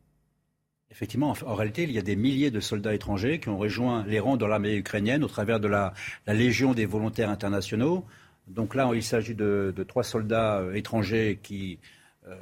[0.93, 4.19] Effectivement, en, réalité, il y a des milliers de soldats étrangers qui ont rejoint les
[4.19, 5.93] rangs de l'armée ukrainienne au travers de la,
[6.27, 8.05] Légion des volontaires internationaux.
[8.47, 11.79] Donc là, il s'agit de, trois soldats euh, étrangers qui
[12.27, 12.35] euh,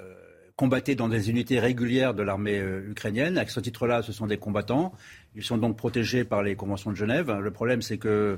[0.58, 3.38] combattaient dans des unités régulières de l'armée euh, ukrainienne.
[3.38, 4.92] À ce titre-là, ce sont des combattants.
[5.34, 7.32] Ils sont donc protégés par les conventions de Genève.
[7.32, 8.38] Le problème, c'est que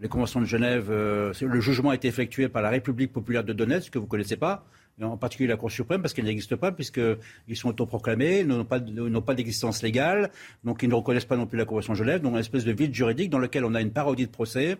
[0.00, 3.92] les conventions de Genève, le jugement a été effectué par la République populaire de Donetsk,
[3.92, 4.66] que vous ne connaissez pas,
[5.02, 9.34] en particulier la Cour suprême, parce qu'elle n'existe pas, puisqu'ils sont autoproclamés, ils n'ont pas,
[9.34, 10.30] d'existence légale,
[10.64, 12.72] donc ils ne reconnaissent pas non plus la Convention de Genève, donc une espèce de
[12.72, 14.76] vide juridique dans lequel on a une parodie de procès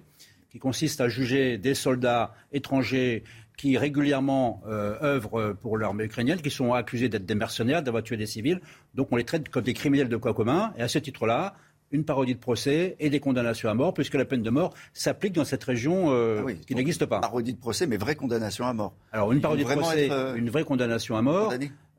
[0.50, 3.24] qui consiste à juger des soldats étrangers
[3.56, 8.16] qui régulièrement euh, œuvrent pour l'armée ukrainienne, qui sont accusés d'être des mercenaires, d'avoir tué
[8.16, 8.60] des civils.
[8.94, 10.72] Donc on les traite comme des criminels de quoi commun.
[10.76, 11.54] Et à ce titre-là,
[11.92, 15.34] une parodie de procès et des condamnations à mort, puisque la peine de mort s'applique
[15.34, 17.20] dans cette région euh, Ah oui, qui n'existe pas.
[17.20, 18.94] Parodie de procès, mais vraie condamnation à mort.
[19.12, 21.52] Alors une parodie de procès, être, euh, une vraie condamnation à mort.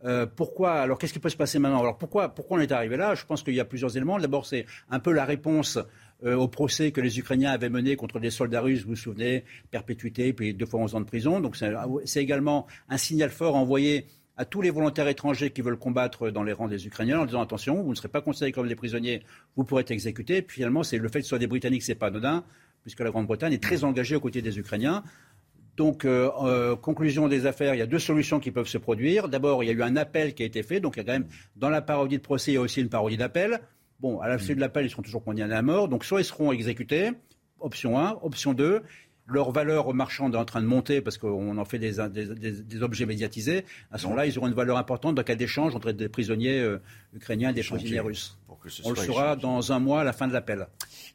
[0.06, 1.80] Euh, pourquoi Alors qu'est-ce qui peut se passer maintenant?
[1.80, 3.16] Alors pourquoi, pourquoi on est arrivé là?
[3.16, 4.20] Je pense qu'il y a plusieurs éléments.
[4.20, 5.80] D'abord, c'est un peu la réponse
[6.26, 9.46] euh, au procès que les Ukrainiens avaient mené contre des soldats russes, vous vous souvenez,
[9.72, 11.40] perpétuité, puis deux fois 11 ans de prison.
[11.40, 11.74] Donc c'est
[12.06, 14.06] c'est également un signal fort envoyé
[14.38, 17.42] à tous les volontaires étrangers qui veulent combattre dans les rangs des Ukrainiens en disant
[17.42, 19.24] attention, vous ne serez pas considérés comme des prisonniers,
[19.56, 20.42] vous pourrez être exécutés.
[20.42, 22.44] Puis finalement, c'est le fait que ce soit des Britanniques, c'est pas anodin,
[22.82, 25.04] puisque la Grande-Bretagne est très engagée aux côtés des Ukrainiens.
[25.78, 29.28] Donc, euh, euh, conclusion des affaires, il y a deux solutions qui peuvent se produire.
[29.28, 30.80] D'abord, il y a eu un appel qui a été fait.
[30.80, 32.82] Donc, il y a quand même, dans la parodie de procès, il y a aussi
[32.82, 33.60] une parodie d'appel.
[34.00, 35.88] Bon, à la suite de l'appel, ils seront toujours condamnés à mort.
[35.88, 37.12] Donc, soit ils seront exécutés,
[37.60, 38.20] option 1.
[38.22, 38.84] Option 2,
[39.26, 43.06] leur valeur marchande est en train de monter parce qu'on en fait des, des, objets
[43.06, 46.10] médiatisés, à ce moment-là, ils auront une valeur importante dans le cas d'échange entre des
[46.10, 46.82] prisonniers euh,
[47.14, 48.38] ukrainiens et des prisonniers russes.
[48.84, 50.68] On le saura dans un mois à la fin de l'appel.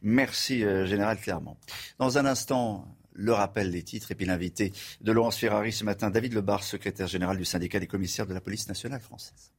[0.02, 1.56] Merci, euh, Général Clermont.
[1.98, 6.10] Dans un instant, le rappel des titres et puis l'invité de Laurence Ferrari ce matin,
[6.10, 9.52] David Lebar, secrétaire général du syndicat des commissaires de la police nationale française.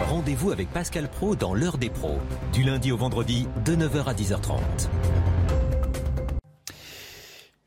[0.00, 2.18] Rendez-vous avec Pascal Pro dans l'heure des pros,
[2.52, 4.58] du lundi au vendredi de 9h à 10h30.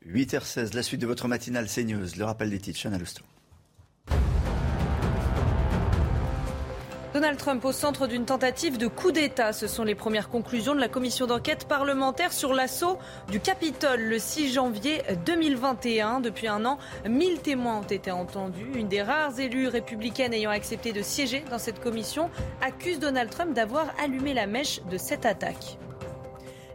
[0.08, 2.98] 8h16, la suite de votre matinale CNews, le rappel des titres, Chana.
[7.14, 9.52] Donald Trump au centre d'une tentative de coup d'État.
[9.52, 12.98] Ce sont les premières conclusions de la commission d'enquête parlementaire sur l'assaut
[13.30, 16.20] du Capitole le 6 janvier 2021.
[16.20, 18.72] Depuis un an, 1000 témoins ont été entendus.
[18.74, 22.30] Une des rares élues républicaines ayant accepté de siéger dans cette commission
[22.62, 25.76] accuse Donald Trump d'avoir allumé la mèche de cette attaque.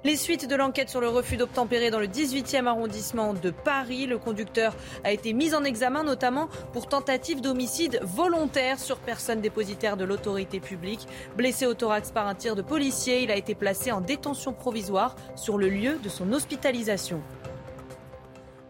[0.03, 4.05] Les suites de l'enquête sur le refus d'obtempérer dans le 18e arrondissement de Paris.
[4.05, 9.97] Le conducteur a été mis en examen notamment pour tentative d'homicide volontaire sur personne dépositaire
[9.97, 11.07] de l'autorité publique.
[11.35, 15.15] Blessé au thorax par un tir de policier, il a été placé en détention provisoire
[15.35, 17.21] sur le lieu de son hospitalisation.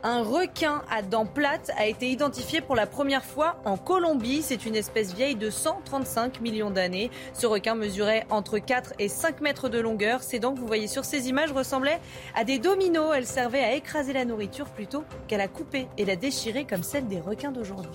[0.10, 4.42] Un requin à dents plates a été identifié pour la première fois en Colombie.
[4.42, 7.12] C'est une espèce vieille de 135 millions d'années.
[7.34, 10.24] Ce requin mesurait entre 4 et 5 mètres de longueur.
[10.24, 12.00] Ses dents que vous voyez sur ces images ressemblaient
[12.36, 13.12] à des dominos.
[13.14, 17.10] Elles servaient à écraser la nourriture plutôt qu'à la couper et la déchirer comme celle
[17.10, 17.92] des requins d'aujourd'hui.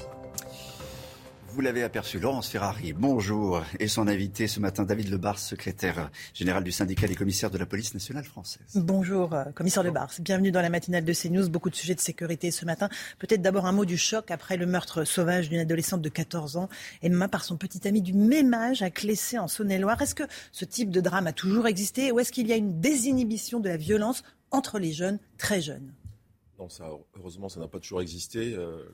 [1.55, 3.63] Vous l'avez aperçu, Laurence Ferrari, bonjour.
[3.79, 7.67] Et son invité ce matin, David Lebars, secrétaire général du syndicat des commissaires de la
[7.67, 8.63] police nationale française.
[8.75, 10.13] Bonjour, euh, commissaire Lebars.
[10.21, 11.51] Bienvenue dans la matinale de CNews.
[11.51, 12.89] Beaucoup de sujets de sécurité ce matin.
[13.19, 16.71] Peut-être d'abord un mot du choc après le meurtre sauvage d'une adolescente de 14 ans.
[17.03, 20.01] Emma, par son petit ami du même âge, à Clessé en Saône-et-Loire.
[20.01, 22.81] Est-ce que ce type de drame a toujours existé ou est-ce qu'il y a une
[22.81, 25.93] désinhibition de la violence entre les jeunes, très jeunes?
[27.17, 28.55] Heureusement, ça n'a pas toujours existé.
[28.55, 28.85] Euh,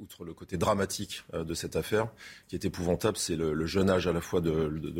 [0.00, 2.08] outre le côté dramatique euh, de cette affaire,
[2.48, 4.50] qui est épouvantable, c'est le, jeune âge à la fois de,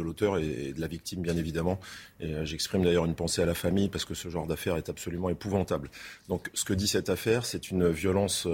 [0.00, 1.80] l'auteur et, de la victime, bien évidemment.
[2.20, 4.88] Et euh, j'exprime d'ailleurs une pensée à la famille parce que ce genre d'affaire est
[4.88, 5.90] absolument épouvantable.
[6.28, 8.46] Donc, ce que dit cette affaire, c'est une violence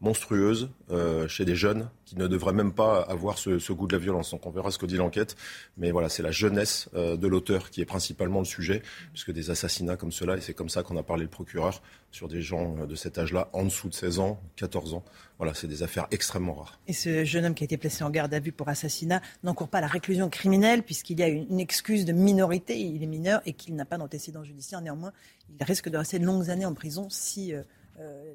[0.00, 3.98] monstrueuse euh, chez des jeunes qui ne devraient même pas avoir ce, goût de la
[3.98, 4.30] violence.
[4.30, 5.36] Donc on verra ce que dit l'enquête.
[5.76, 8.82] Mais voilà, c'est la jeunesse euh, de l'auteur qui est principalement le sujet,
[9.12, 12.28] puisque des assassinats comme cela, et c'est comme ça qu'on a parlé le procureur, sur
[12.28, 15.04] des gens euh, de cet âge-là, en dessous de 16 ans, 14 ans.
[15.38, 16.80] Voilà, c'est des affaires extrêmement rares.
[16.86, 19.68] Et ce jeune homme qui a été placé en garde à vue pour assassinat n'encourt
[19.68, 23.52] pas la réclusion criminelle, puisqu'il y a une excuse de minorité, il est mineur et
[23.52, 24.80] qu'il n'a pas d'antécédent judiciaire.
[24.80, 25.12] Néanmoins,
[25.50, 27.52] il risque de rester de longues années en prison si...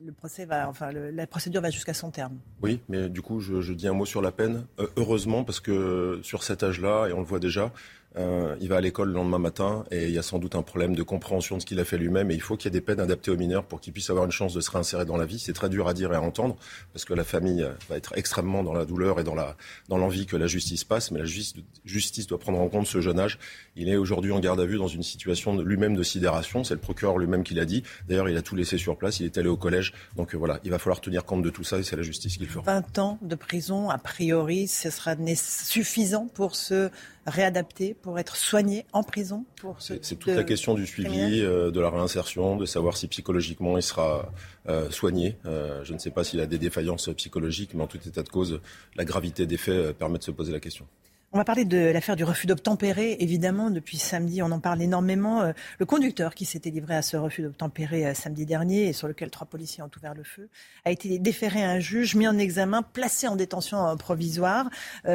[0.03, 2.37] le procès va, enfin, la procédure va jusqu'à son terme.
[2.61, 4.65] Oui, mais du coup, je, dis un mot sur la peine.
[4.79, 7.71] Euh, heureusement, parce que sur cet âge-là, et on le voit déjà,
[8.17, 10.61] euh, il va à l'école le lendemain matin et il y a sans doute un
[10.61, 12.31] problème de compréhension de ce qu'il a fait lui-même.
[12.31, 14.25] Et il faut qu'il y ait des peines adaptées aux mineurs pour qu'ils puissent avoir
[14.25, 15.39] une chance de se réinsérer dans la vie.
[15.39, 16.55] C'est très dur à dire et à entendre
[16.93, 19.55] parce que la famille va être extrêmement dans la douleur et dans la
[19.89, 21.11] dans l'envie que la justice passe.
[21.11, 23.37] Mais la justice, justice doit prendre en compte ce jeune âge.
[23.75, 26.63] Il est aujourd'hui en garde à vue dans une situation lui-même de sidération.
[26.63, 27.83] C'est le procureur lui-même qui l'a dit.
[28.07, 29.19] D'ailleurs, il a tout laissé sur place.
[29.19, 29.93] Il est allé au collège.
[30.15, 32.37] Donc euh, voilà, il va falloir tenir compte de tout ça et c'est la justice
[32.37, 32.63] qui le fera.
[32.65, 36.89] 20 ans de prison, a priori, ce sera suffisant pour se
[37.25, 41.79] réadapter, pour être soigné en prison pour C'est toute la question du suivi, euh, de
[41.79, 44.31] la réinsertion, de savoir si psychologiquement il sera
[44.69, 45.37] euh, soigné.
[45.45, 48.29] Euh, je ne sais pas s'il a des défaillances psychologiques, mais en tout état de
[48.29, 48.61] cause,
[48.95, 50.85] la gravité des faits permet de se poser la question.
[51.35, 53.17] On va parler de l'affaire du refus d'obtempérer.
[53.19, 55.41] Évidemment, depuis samedi, on en parle énormément.
[55.41, 59.09] Euh, le conducteur qui s'était livré à ce refus d'obtempérer euh, samedi dernier et sur
[59.09, 60.47] lequel trois policiers ont ouvert le feu
[60.85, 64.69] a été déféré à un juge, mis en examen, placé en détention euh, provisoire.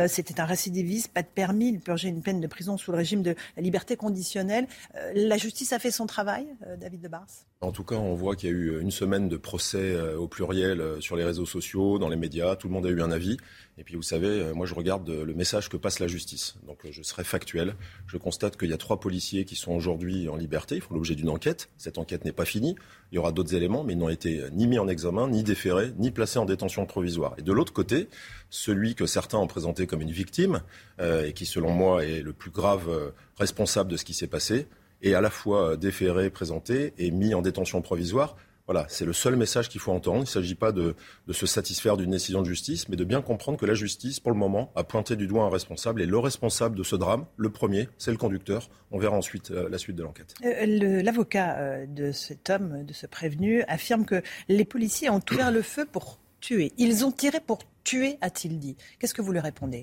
[0.09, 1.71] C'était un récidiviste, pas de permis.
[1.71, 4.67] Il purgeait une peine de prison sous le régime de la liberté conditionnelle.
[5.15, 6.47] La justice a fait son travail,
[6.79, 7.29] David de Bars
[7.63, 10.83] En tout cas, on voit qu'il y a eu une semaine de procès au pluriel
[11.01, 12.57] sur les réseaux sociaux, dans les médias.
[12.57, 13.37] Tout le monde a eu un avis.
[13.77, 16.57] Et puis vous savez, euh, moi je regarde euh, le message que passe la justice.
[16.67, 17.77] Donc euh, je serai factuel.
[18.07, 20.77] Je constate qu'il y a trois policiers qui sont aujourd'hui en liberté.
[20.77, 21.71] Ils font l'objet d'une enquête.
[21.79, 22.77] Cette enquête n'est pas finie.
[23.13, 25.93] Il y aura d'autres éléments, mais ils n'ont été ni mis en examen, ni déférés,
[25.99, 27.35] ni placés en détention provisoire.
[27.39, 28.09] Et de l'autre côté,
[28.51, 30.63] celui que certains ont présenté comme une victime,
[31.03, 34.69] et qui selon moi est le plus grave responsable de ce qui s'est passé,
[35.03, 38.37] est à la fois déféré, présenté et mis en détention provisoire
[38.73, 40.19] voilà, c'est le seul message qu'il faut entendre.
[40.19, 40.95] Il ne s'agit pas de,
[41.33, 44.39] se satisfaire d'une décision de justice, mais de bien comprendre que la justice, pour le
[44.39, 46.01] moment, a pointé du doigt un responsable.
[46.01, 48.71] Et le responsable de ce drame, le premier, c'est le conducteur.
[48.93, 50.37] On verra ensuite euh, la suite de l'enquête.
[50.45, 55.51] Euh, l'avocat euh, de cet homme, de ce prévenu, affirme que les policiers ont ouvert
[55.51, 56.73] le feu pour tuer.
[56.79, 58.77] Ils ont tiré pour tuer, a-t-il dit.
[59.01, 59.83] Qu'est-ce que vous lui répondez?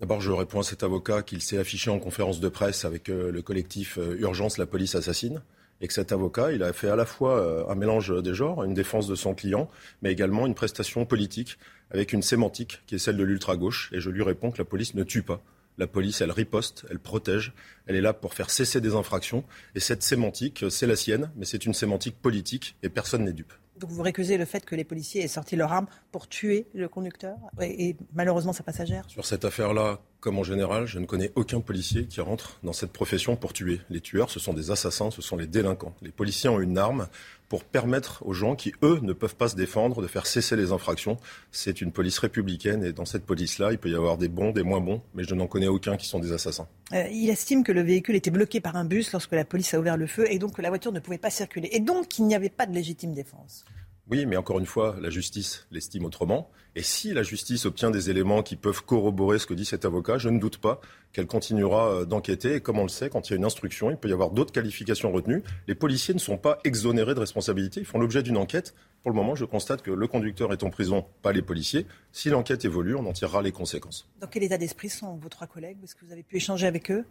[0.00, 3.40] D'abord, je réponds à cet avocat qu'il s'est affiché en conférence de presse avec le
[3.42, 5.42] collectif Urgence, la police assassine
[5.80, 8.64] et que cet avocat, il a fait à la fois euh, un mélange des genres,
[8.64, 9.68] une défense de son client,
[10.02, 11.58] mais également une prestation politique
[11.90, 13.90] avec une sémantique qui est celle de l'ultra-gauche.
[13.92, 15.42] Et je lui réponds que la police ne tue pas.
[15.76, 17.52] La police, elle riposte, elle protège,
[17.86, 19.44] elle est là pour faire cesser des infractions.
[19.74, 23.52] Et cette sémantique, c'est la sienne, mais c'est une sémantique politique et personne n'est dupe.
[23.78, 26.88] Donc vous récusez le fait que les policiers aient sorti leur arme pour tuer le
[26.88, 31.60] conducteur et, malheureusement sa passagère Sur cette affaire-là, comme en général, je ne connais aucun
[31.60, 33.80] policier qui rentre dans cette profession pour tuer.
[33.90, 35.94] Les tueurs, ce sont des assassins, ce sont les délinquants.
[36.02, 37.08] Les policiers ont une arme
[37.54, 40.72] pour permettre aux gens qui, eux, ne peuvent pas se défendre de faire cesser les
[40.72, 41.18] infractions.
[41.52, 44.64] C'est une police républicaine et dans cette police-là, il peut y avoir des bons, des
[44.64, 46.66] moins bons, mais je n'en connais aucun qui sont des assassins.
[46.92, 49.78] Euh, il estime que le véhicule était bloqué par un bus lorsque la police a
[49.78, 52.26] ouvert le feu et donc que la voiture ne pouvait pas circuler et donc qu'il
[52.26, 53.64] n'y avait pas de légitime défense.
[54.10, 56.50] Oui, mais encore une fois, la justice l'estime autrement.
[56.76, 60.18] Et si la justice obtient des éléments qui peuvent corroborer ce que dit cet avocat,
[60.18, 60.80] je ne doute pas
[61.12, 62.56] qu'elle continuera euh, d'enquêter.
[62.56, 64.30] Et comme on le sait, quand il y a une instruction, il peut y avoir
[64.30, 65.42] d'autres qualifications retenues.
[65.68, 68.74] Les policiers ne sont pas exonérés de responsabilité, ils font l'objet d'une enquête.
[69.02, 71.86] Pour le moment, je constate que le conducteur est en prison, pas les policiers.
[72.12, 74.08] Si l'enquête évolue, on en tirera les conséquences.
[74.20, 75.78] Dans quel état d'esprit sont vos trois collègues?
[75.82, 77.04] Est-ce que vous avez pu échanger avec eux?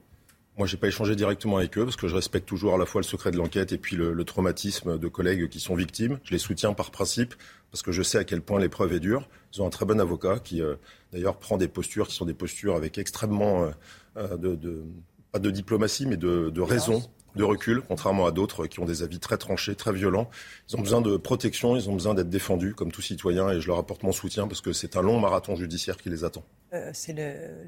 [0.58, 3.02] Moi, j'ai pas échangé directement avec eux parce que je respecte toujours à la fois
[3.02, 6.20] le secret de l'enquête et puis le, traumatisme de collègues qui sont victimes.
[6.24, 7.34] Je les soutiens par principe
[7.72, 9.28] parce que je sais à quel point l'épreuve est dure.
[9.54, 10.76] Ils ont un très bon avocat qui, euh,
[11.12, 13.72] d'ailleurs, prend des postures qui sont des postures avec extrêmement euh,
[14.18, 14.84] euh, de,
[15.32, 17.02] pas de diplomatie, mais de, de raison
[17.36, 20.30] de recul, contrairement à d'autres qui ont des avis très tranchés, très violents.
[20.70, 23.68] Ils ont besoin de protection, ils ont besoin d'être défendus comme tout citoyen et je
[23.68, 26.44] leur apporte mon soutien parce que c'est un long marathon judiciaire qui les attend.
[26.74, 27.16] Euh, c'est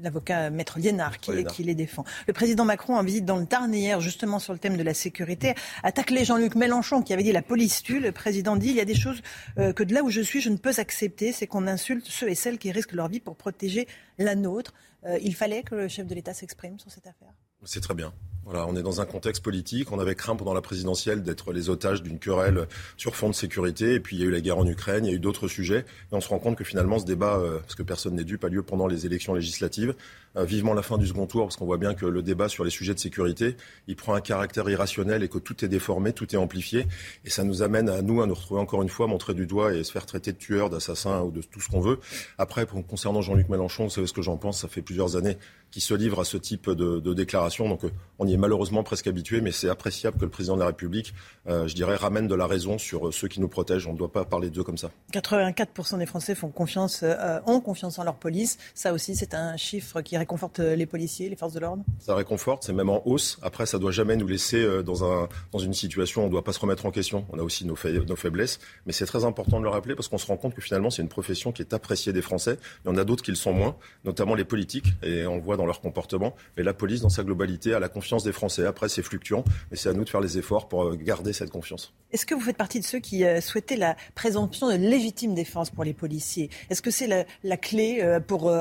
[0.02, 2.04] l'avocat Maître Liénard qui, qui, les défend.
[2.26, 4.94] Le président Macron, en visite dans le Tarn hier, justement sur le thème de la
[4.94, 8.00] sécurité, attaque les Jean-Luc Mélenchon qui avait dit la police tue.
[8.00, 9.22] Le président dit il y a des choses
[9.58, 12.28] euh, que de là où je suis, je ne peux accepter, c'est qu'on insulte ceux
[12.28, 13.86] et celles qui risquent leur vie pour protéger
[14.18, 14.74] la nôtre.
[15.04, 17.32] Euh, il fallait que le chef de l'État s'exprime sur cette affaire.
[17.64, 18.12] C'est très bien.
[18.48, 19.90] Voilà, on est dans un contexte politique.
[19.90, 23.94] On avait craint pendant la présidentielle d'être les otages d'une querelle sur fond de sécurité.
[23.94, 25.48] Et puis il y a eu la guerre en Ukraine, il y a eu d'autres
[25.48, 25.80] sujets.
[25.80, 28.38] Et on se rend compte que finalement ce débat, euh, parce que personne n'est dû,
[28.38, 29.96] pas lieu pendant les élections législatives.
[30.36, 32.62] Euh, vivement la fin du second tour, parce qu'on voit bien que le débat sur
[32.62, 33.56] les sujets de sécurité,
[33.88, 36.86] il prend un caractère irrationnel et que tout est déformé, tout est amplifié.
[37.24, 39.74] Et ça nous amène à nous à nous retrouver encore une fois montrer du doigt
[39.74, 41.98] et se faire traiter de tueur, d'assassin ou de tout ce qu'on veut.
[42.38, 44.60] Après, concernant Jean-Luc Mélenchon, vous savez ce que j'en pense.
[44.60, 45.36] Ça fait plusieurs années
[45.70, 47.68] qui se livrent à ce type de, de déclaration.
[47.68, 50.60] Donc euh, on y est malheureusement presque habitué, mais c'est appréciable que le président de
[50.60, 51.14] la République,
[51.48, 53.86] euh, je dirais, ramène de la raison sur euh, ceux qui nous protègent.
[53.86, 54.90] On ne doit pas parler d'eux comme ça.
[55.12, 57.04] 84% des Français font confiance,
[57.46, 58.58] ont confiance en leur police.
[58.74, 61.82] Ça aussi, c'est un chiffre qui réconforte les policiers, les forces de l'ordre?
[61.98, 63.38] Ça réconforte, c'est même en hausse.
[63.42, 66.32] Après, ça ne doit jamais nous laisser dans, un, dans une situation où on ne
[66.32, 67.26] doit pas se remettre en question.
[67.30, 67.76] On a aussi nos,
[68.06, 70.62] nos faiblesses, mais c'est très important de le rappeler parce qu'on se rend compte que
[70.62, 72.58] finalement, c'est une profession qui est appréciée des Français.
[72.84, 75.42] Il y en a d'autres qui le sont moins, notamment les politiques, et on le
[75.42, 76.34] voit dans leur comportement.
[76.56, 78.66] Mais la police, dans sa globalité, a la confiance des Français.
[78.66, 81.50] Après, c'est fluctuant, mais c'est à nous de faire les efforts pour euh, garder cette
[81.50, 81.94] confiance.
[82.12, 85.70] Est-ce que vous faites partie de ceux qui euh, souhaitaient la présomption de légitime défense
[85.70, 86.50] pour les policiers?
[86.70, 88.52] Est-ce que c'est la, clé euh, pour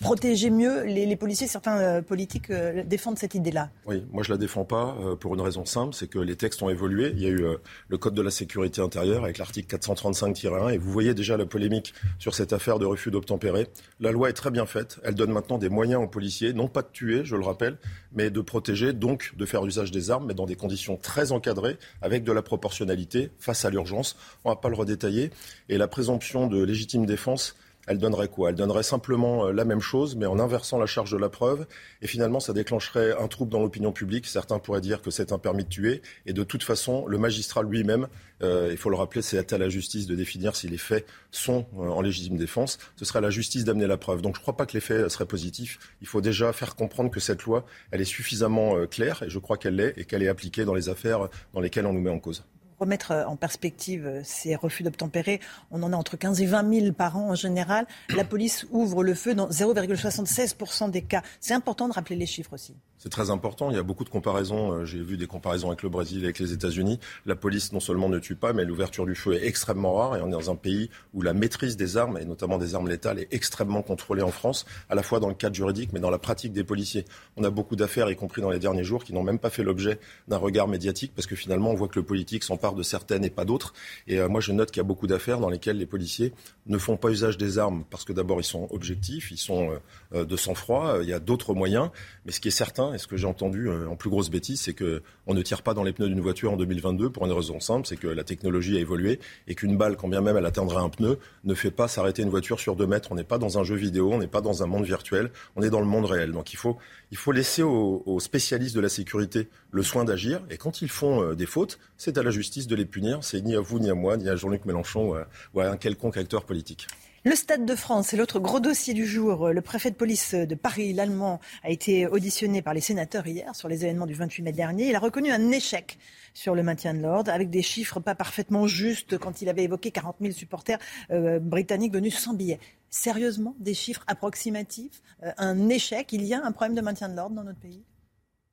[0.00, 2.50] protéger mieux les, policiers Certains politiques
[2.86, 3.70] défendent cette idée-là?
[3.86, 6.70] Oui, moi je la défends pas pour une raison simple, c'est que les textes ont
[6.70, 7.12] évolué.
[7.14, 7.44] Il y a eu
[7.88, 11.94] le Code de la sécurité intérieure avec l'article 435-1 et vous voyez déjà la polémique
[12.18, 13.68] sur cette affaire de refus d'obtempérer.
[14.00, 14.98] La loi est très bien faite.
[15.04, 17.78] Elle donne maintenant des moyens aux policiers, non pas de tuer, je le rappelle,
[18.14, 21.78] mais de protéger, donc de faire usage des armes, mais dans des conditions très encadrées,
[22.00, 24.16] avec de la proportionnalité face à l'urgence.
[24.44, 25.30] On ne va pas le redétailler.
[25.68, 27.56] Et la présomption de légitime défense,
[27.86, 28.50] elle donnerait quoi?
[28.50, 31.66] Elle donnerait simplement euh, la même chose, mais en inversant la charge de la preuve.
[32.00, 34.26] Et finalement, ça déclencherait un trouble dans l'opinion publique.
[34.26, 36.02] Certains pourraient dire que c'est un permis de tuer.
[36.26, 38.06] Et de toute façon, le magistrat lui-même,
[38.42, 41.66] euh, il faut le rappeler, c'est à la justice de définir si les faits sont
[41.76, 42.78] euh, en légitime défense.
[42.96, 44.22] Ce serait à la justice d'amener la preuve.
[44.22, 45.78] Donc je ne crois pas que les faits seraient positifs.
[46.00, 49.56] Il faut déjà faire comprendre que cette loi, elle est suffisamment claire, et je crois
[49.56, 52.18] qu'elle l'est, et qu'elle est appliquée dans les affaires dans lesquelles on nous met en
[52.18, 52.44] cause
[52.82, 55.40] remettre euh, en perspective euh, ces refus d'obtempérer,
[55.70, 57.86] on en a entre 15 et 20 000 par an en général.
[58.14, 61.22] La police ouvre le feu dans 0,76% des cas.
[61.40, 62.74] C'est important de rappeler les chiffres aussi.
[63.02, 63.68] C'est très important.
[63.72, 64.74] Il y a beaucoup de comparaisons.
[64.74, 67.00] Euh, j'ai vu des comparaisons avec le Brésil, avec les États-Unis.
[67.26, 70.16] La police non seulement ne tue pas, mais l'ouverture du feu est extrêmement rare.
[70.16, 72.88] Et on est dans un pays où la maîtrise des armes, et notamment des armes
[72.88, 76.10] létales, est extrêmement contrôlée en France, à la fois dans le cadre juridique, mais dans
[76.10, 77.04] la pratique des policiers.
[77.36, 79.64] On a beaucoup d'affaires, y compris dans les derniers jours, qui n'ont même pas fait
[79.64, 79.98] l'objet
[80.28, 83.30] d'un regard médiatique, parce que finalement, on voit que le politique s'empare de certaines et
[83.30, 83.74] pas d'autres.
[84.06, 86.32] Et moi, je note qu'il y a beaucoup d'affaires dans lesquelles les policiers
[86.66, 89.70] ne font pas usage des armes parce que d'abord, ils sont objectifs, ils sont
[90.14, 91.90] de sang-froid, il y a d'autres moyens.
[92.24, 94.74] Mais ce qui est certain, et ce que j'ai entendu en plus grosse bêtise, c'est
[94.74, 97.86] qu'on ne tire pas dans les pneus d'une voiture en 2022 pour une raison simple,
[97.86, 100.88] c'est que la technologie a évolué et qu'une balle, quand bien même elle atteindrait un
[100.88, 103.10] pneu, ne fait pas s'arrêter une voiture sur deux mètres.
[103.12, 105.62] On n'est pas dans un jeu vidéo, on n'est pas dans un monde virtuel, on
[105.62, 106.32] est dans le monde réel.
[106.32, 106.78] Donc il faut,
[107.12, 110.42] il faut laisser aux, spécialistes de la sécurité le soin d'agir.
[110.50, 113.22] Et quand ils font euh, des fautes, c'est à la justice de les punir.
[113.22, 115.14] C'est ni à vous, ni à moi, ni à Jean-Luc Mélenchon
[115.52, 116.88] ou à un quelconque acteur politique.
[117.24, 119.50] Le Stade de France, c'est l'autre gros dossier du jour.
[119.50, 123.68] Le préfet de police de Paris, l'Allemand, a été auditionné par les sénateurs hier sur
[123.68, 124.88] les événements du 28 mai dernier.
[124.88, 125.98] Il a reconnu un échec
[126.34, 129.92] sur le maintien de l'ordre, avec des chiffres pas parfaitement justes quand il avait évoqué
[129.92, 130.78] 40 000 supporters
[131.12, 132.58] euh, britanniques venus sans billets.
[132.94, 137.16] Sérieusement, des chiffres approximatifs, euh, un échec, il y a un problème de maintien de
[137.16, 137.82] l'ordre dans notre pays?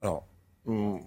[0.02, 0.26] Alors,
[0.66, 1.02] hum,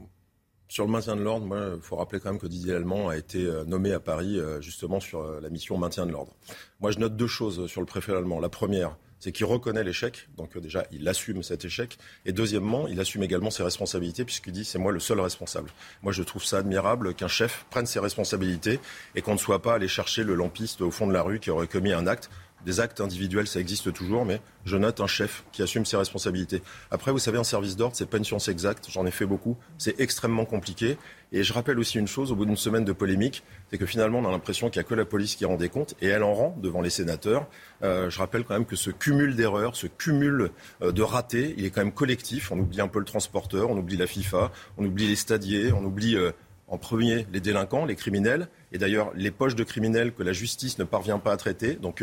[0.69, 1.47] sur le maintien de l'ordre,
[1.77, 4.61] il faut rappeler quand même que Didier Allemand a été euh, nommé à Paris euh,
[4.61, 6.37] justement sur la mission maintien de l'ordre.
[6.81, 8.39] Moi, je note deux choses sur le préfet allemand.
[8.39, 11.97] La première, c'est qu'il reconnaît l'échec, donc déjà il assume cet échec,
[12.27, 15.71] et deuxièmement, il assume également ses responsabilités puisqu'il dit c'est moi le seul responsable.
[16.03, 18.81] Moi je trouve ça admirable qu'un chef prenne ses responsabilités
[19.15, 21.51] et qu'on ne soit pas allé chercher le lampiste au fond de la rue qui
[21.51, 22.31] aurait commis un acte
[22.65, 26.63] des actes individuels, ça existe toujours, mais je note un chef qui assume ses responsabilités.
[26.91, 28.87] Après, vous savez, un service d'ordre, c'est pas une science exacte.
[28.91, 29.57] J'en ai fait beaucoup.
[29.79, 30.97] C'est extrêmement compliqué.
[31.33, 34.19] Et je rappelle aussi une chose, au bout d'une semaine de polémique, c'est que finalement,
[34.19, 36.23] on a l'impression qu'il n'y a que la police qui rend des comptes, et elle
[36.23, 37.47] en rend devant les sénateurs.
[37.83, 40.51] Euh, je rappelle quand même que ce cumul d'erreurs, ce cumul
[40.83, 42.53] euh, de ratés, il est quand même collectif.
[42.53, 45.85] On oublie un peu le transporteur, on oublie la FIFA, on oublie les stadiers, on
[45.85, 46.33] oublie euh,
[46.69, 50.79] en premier les délinquants, les criminels, et d'ailleurs les poches de criminels que la justice
[50.79, 51.75] ne parvient pas à traiter.
[51.75, 52.03] Donc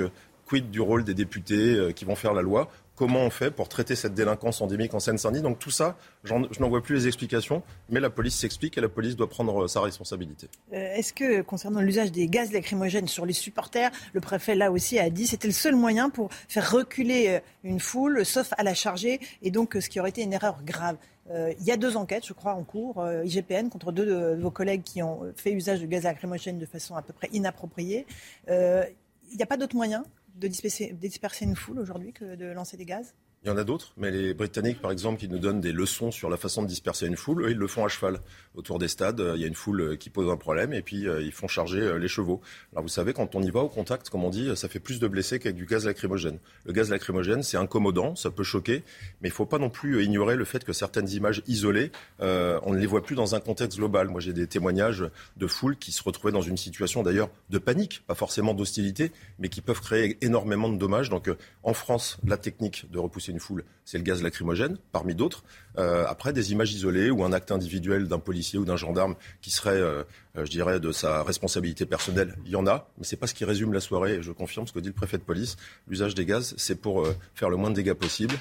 [0.50, 2.70] quid du rôle des députés euh, qui vont faire la loi?
[2.96, 5.44] Comment on fait pour traiter cette délinquance endémique en Seine-Saint-Denis?
[5.44, 8.90] Donc tout ça, je n'en vois plus les explications, mais la police s'explique et la
[8.90, 10.48] police doit prendre euh, sa responsabilité.
[10.74, 14.98] Euh, est-ce que, concernant l'usage des gaz lacrymogènes sur les supporters, le préfet là aussi
[14.98, 18.74] a dit que c'était le seul moyen pour faire reculer une foule, sauf à la
[18.74, 20.98] charger, et donc ce qui aurait été une erreur grave
[21.32, 24.82] il y a deux enquêtes, je crois, en cours, IGPN, contre deux de, vos collègues
[24.82, 28.08] qui ont fait usage de gaz lacrymogène de façon à peu près inappropriée.
[28.48, 30.04] Il n'y a pas d'autre moyen?
[30.40, 33.14] De disperser, une foule aujourd'hui que de lancer des gaz
[33.44, 36.12] il y en a d'autres, mais les Britanniques, par exemple, qui nous donnent des leçons
[36.12, 38.20] sur la façon de disperser une foule, eux, ils le font à cheval.
[38.54, 41.08] Autour des stades, il y a une foule euh, qui pose un problème et puis
[41.08, 42.42] euh, ils font charger euh, les chevaux.
[42.74, 45.00] Alors vous savez, quand on y va au contact, comme on dit, ça fait plus
[45.00, 46.38] de blessés qu'avec du gaz lacrymogène.
[46.66, 48.84] Le gaz lacrymogène, c'est incommodant, ça peut choquer,
[49.22, 52.74] mais il ne faut pas non plus ignorer le fait que certaines images isolées, on
[52.74, 54.10] ne les voit plus dans un contexte global.
[54.10, 55.06] Moi, j'ai des témoignages
[55.38, 59.48] de foules qui se retrouvaient dans une situation d'ailleurs de panique, pas forcément d'hostilité, mais
[59.48, 61.10] qui peuvent créer énormément de dommages.
[61.10, 61.30] Donc
[61.64, 65.44] en France, la technique de repousser une foule, c'est le gaz lacrymogène, parmi d'autres.
[65.78, 69.52] Euh, après, des images isolées ou un acte individuel d'un policier ou d'un gendarme qui
[69.52, 70.04] serait, euh,
[70.38, 73.34] euh, je dirais, de sa responsabilité personnelle, il y en a, mais c'est pas ce
[73.34, 74.22] qui résume la soirée.
[74.22, 75.56] Je confirme ce que dit le préfet de police.
[75.88, 78.36] L'usage des gaz, c'est pour faire le moins de dégâts possible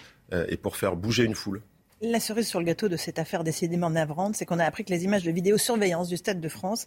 [0.48, 1.62] et pour faire bouger une foule.
[2.00, 4.92] La cerise sur le gâteau de cette affaire décidément navrante, c'est qu'on a appris que
[4.92, 6.86] les images de vidéosurveillance du Stade de France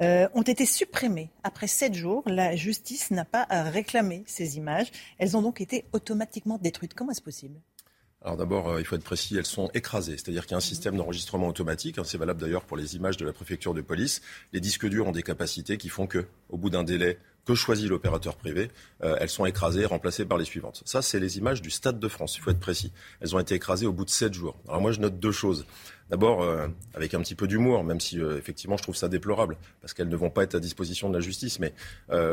[0.00, 1.30] euh, ont été supprimées.
[1.44, 4.88] Après sept jours, la justice n'a pas réclamé ces images.
[5.18, 6.94] Elles ont donc été automatiquement détruites.
[6.94, 7.60] Comment est-ce possible?
[8.20, 10.16] Alors d'abord, euh, il faut être précis, elles sont écrasées.
[10.16, 11.98] C'est-à-dire qu'il y a un système d'enregistrement automatique.
[11.98, 14.22] Hein, c'est valable d'ailleurs pour les images de la préfecture de police.
[14.52, 17.18] Les disques durs ont des capacités qui font que, au bout d'un délai
[17.48, 18.70] que choisit l'opérateur privé,
[19.02, 20.82] euh, elles sont écrasées, remplacées par les suivantes.
[20.84, 22.92] Ça, c'est les images du Stade de France, il faut être précis.
[23.22, 24.58] Elles ont été écrasées au bout de sept jours.
[24.68, 25.64] Alors moi, je note deux choses.
[26.10, 29.56] D'abord, euh, avec un petit peu d'humour, même si euh, effectivement je trouve ça déplorable,
[29.80, 31.72] parce qu'elles ne vont pas être à disposition de la justice, mais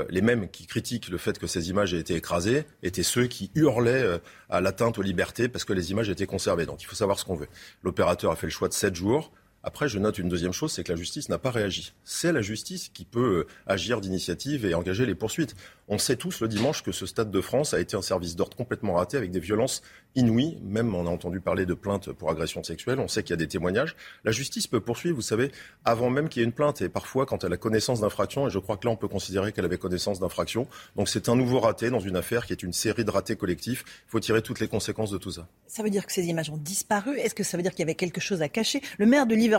[0.10, 3.52] les mêmes qui critiquent le fait que ces images aient été écrasées étaient ceux qui
[3.56, 4.20] hurlaient
[4.50, 6.66] à l'atteinte aux libertés parce que les images étaient conservées.
[6.66, 7.48] Donc il faut savoir ce qu'on veut.
[7.84, 9.32] L'opérateur a fait le choix de sept jours.
[9.68, 11.94] Après, je note une deuxième chose, c'est que la justice n'a pas réagi.
[12.04, 15.56] C'est la justice qui peut agir d'initiative et engager les poursuites.
[15.88, 18.56] On sait tous le dimanche que ce Stade de France a été un service d'ordre
[18.56, 19.82] complètement raté avec des violences
[20.16, 20.60] inouïes.
[20.64, 23.00] Même on a entendu parler de plaintes pour agression sexuelle.
[23.00, 23.96] On sait qu'il y a des témoignages.
[24.24, 25.52] La justice peut poursuivre, vous savez,
[25.84, 26.82] avant même qu'il y ait une plainte.
[26.84, 29.52] Et parfois, quand elle a connaissance d'infraction, et je crois que là, on peut considérer
[29.52, 30.68] qu'elle avait connaissance d'infraction.
[30.96, 33.84] Donc c'est un nouveau raté dans une affaire qui est une série de ratés collectifs.
[34.08, 35.48] Il faut tirer toutes les conséquences de tout ça.
[35.68, 37.18] Ça veut dire que ces images ont disparu.
[37.18, 38.82] Est-ce que ça veut dire qu'il y avait quelque chose à cacher?
[39.00, 39.55] Le maire de Liverpool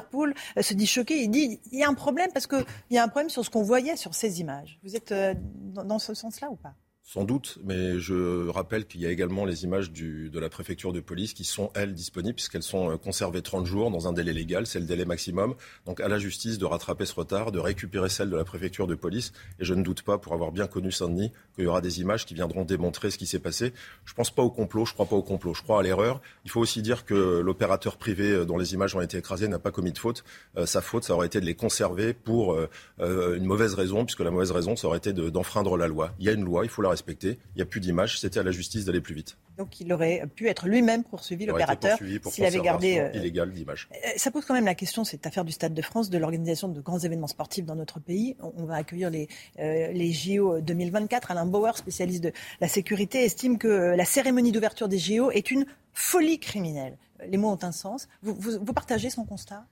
[0.56, 1.22] euh, se dit choqué.
[1.22, 3.50] Il dit il y a un problème parce qu'il y a un problème sur ce
[3.50, 4.78] qu'on voyait sur ces images.
[4.82, 6.74] Vous êtes euh, dans ce sens-là ou pas?
[7.08, 10.98] Sans doute, mais je rappelle qu'il y a également les images de la préfecture de
[10.98, 14.66] police qui sont, elles, disponibles puisqu'elles sont euh, conservées 30 jours dans un délai légal,
[14.66, 15.54] c'est le délai maximum.
[15.86, 18.96] Donc à la justice de rattraper ce retard, de récupérer celle de la préfecture de
[18.96, 19.32] police.
[19.60, 22.26] Et je ne doute pas, pour avoir bien connu Saint-Denis, qu'il y aura des images
[22.26, 23.72] qui viendront démontrer ce qui s'est passé.
[24.04, 25.82] Je ne pense pas au complot, je ne crois pas au complot, je crois à
[25.84, 26.20] l'erreur.
[26.44, 29.60] Il faut aussi dire que l'opérateur privé euh, dont les images ont été écrasées n'a
[29.60, 30.24] pas commis de faute.
[30.56, 32.58] Euh, sa faute, ça aurait été de les conserver pour
[32.98, 36.12] une mauvaise raison, puisque la mauvaise raison, ça aurait été d'enfreindre la loi.
[36.18, 38.20] Il y a une loi, il faut la Il n'y a plus d'images.
[38.20, 39.36] C'était à la justice d'aller plus vite.
[39.58, 43.88] Donc il aurait pu être lui-même poursuivi, l'opérateur, s'il avait gardé euh, illégal d'images.
[43.92, 46.68] Euh, ça pose quand même la question, cette affaire du Stade de France, de l'organisation
[46.68, 48.36] de grands événements sportifs dans notre pays.
[48.40, 49.28] On va accueillir les,
[49.58, 51.30] euh, les JO 2024.
[51.30, 55.64] Alain Bauer, spécialiste de la sécurité, estime que la cérémonie d'ouverture des JO est une
[55.94, 56.98] folie criminelle.
[57.26, 58.08] Les mots ont un sens.
[58.22, 59.64] vous, vous partagez son constat?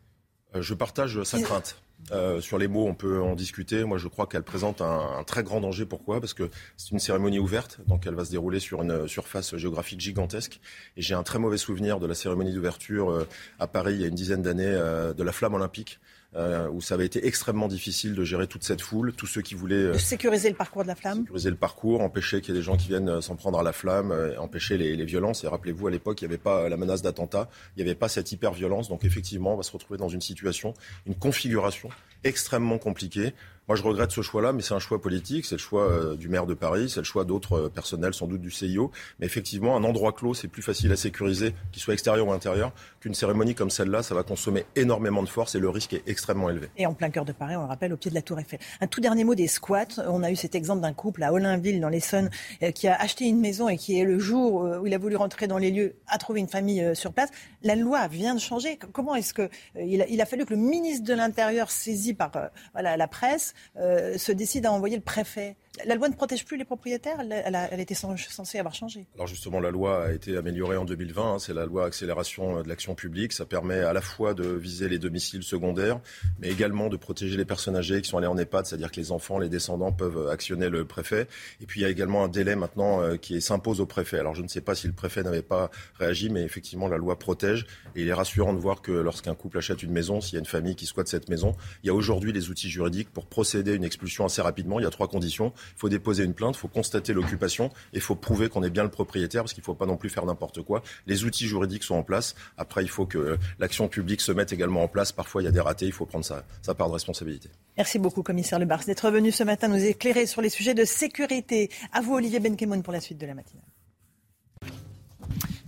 [0.55, 1.77] Je partage sa crainte.
[2.13, 3.85] Euh, sur les mots, on peut en discuter.
[3.85, 5.87] Moi, je crois qu'elle présente un, très grand danger.
[5.87, 6.21] Pourquoi?
[6.21, 10.01] Parce que c'est une cérémonie ouverte, donc elle va se dérouler sur une surface géographique
[10.01, 10.61] gigantesque.
[10.97, 13.29] Et j'ai un très mauvais souvenir de la cérémonie d'ouverture euh,
[13.59, 15.99] à Paris il y a une dizaine d'années euh, de la flamme olympique.
[16.37, 19.55] Euh, où ça avait été extrêmement difficile de gérer toute cette foule, tous ceux qui
[19.55, 19.93] voulaient...
[19.93, 22.65] de sécuriser le parcours de la flamme Sécuriser le parcours, empêcher qu'il y ait des
[22.65, 25.45] gens qui viennent s'en prendre à la flamme, empêcher les, les, violences.
[25.45, 28.09] Et rappelez-vous, à l'époque, il n'y avait pas la menace d'attentat, il n'y avait pas
[28.09, 28.89] cette hyper-violence.
[28.89, 30.75] Donc effectivement, on va se retrouver dans une situation,
[31.07, 31.89] une configuration
[32.25, 33.35] extrêmement compliqué.
[33.67, 35.47] Moi, je regrette ce choix-là, mais c'est un choix politique.
[35.47, 38.27] C'est le choix euh, du maire de Paris, c'est le choix d'autres euh, personnels, sans
[38.27, 38.91] doute du CIO.
[39.19, 42.73] Mais effectivement, un endroit clos, c'est plus facile à sécuriser, qu'il soit extérieur ou intérieur,
[43.01, 44.03] qu'une cérémonie comme celle-là.
[44.03, 46.69] Ça va consommer énormément de force et le risque est extrêmement élevé.
[46.77, 48.59] Et en plein cœur de Paris, on le rappelle, au pied de la Tour Eiffel.
[48.83, 49.87] Un tout dernier mot des squats.
[50.09, 52.29] On a eu cet exemple d'un couple à Olinville, dans l'Essonne,
[52.63, 55.17] euh, qui a acheté une maison et qui est le jour où il a voulu
[55.17, 57.31] rentrer dans les lieux, a trouvé une famille sur place.
[57.63, 58.79] La loi vient de changer.
[58.93, 62.31] Comment est-ce que il a, fallu que le ministre de l'Intérieur, saisi par
[62.75, 67.19] la presse, se décide à envoyer le préfet la loi ne protège plus les propriétaires?
[67.21, 69.07] Elle, était censée avoir changé.
[69.15, 71.35] Alors justement, la loi a été améliorée en 2020.
[71.35, 71.39] Hein.
[71.39, 73.33] c'est la loi accélération de l'action publique.
[73.33, 76.01] Ça permet à la fois de viser les domiciles secondaires,
[76.39, 79.13] mais également de protéger les personnes âgées qui sont allées en EHPAD, c'est-à-dire que les
[79.13, 81.27] enfants, les descendants peuvent actionner le préfet.
[81.61, 84.19] Et puis il y a également un délai maintenant euh, qui s'impose au préfet.
[84.19, 87.19] Alors je ne sais pas si le préfet n'avait pas réagi, mais effectivement la loi
[87.19, 87.67] protège.
[87.97, 90.41] Et il est rassurant de voir que lorsqu'un couple achète une maison, s'il y a
[90.41, 93.73] une famille qui squatte cette maison, il y a aujourd'hui les outils juridiques pour procéder
[93.73, 94.79] à une expulsion assez rapidement.
[94.79, 95.53] Il y a trois conditions.
[95.77, 98.71] Il faut déposer une plainte, il faut constater l'occupation et il faut prouver qu'on est
[98.71, 100.83] bien le propriétaire parce qu'il ne faut pas non plus faire n'importe quoi.
[101.07, 102.35] Les outils juridiques sont en place.
[102.57, 105.13] Après, il faut que l'action publique se mette également en place.
[105.13, 107.51] Parfois, il y a des ratés, il faut prendre sa, sa part de responsabilité.
[107.77, 111.71] Merci beaucoup, commissaire Lebars, d'être venu ce matin nous éclairer sur les sujets de sécurité.
[111.93, 113.65] À vous, Olivier Benkemoun, pour la suite de la matinale.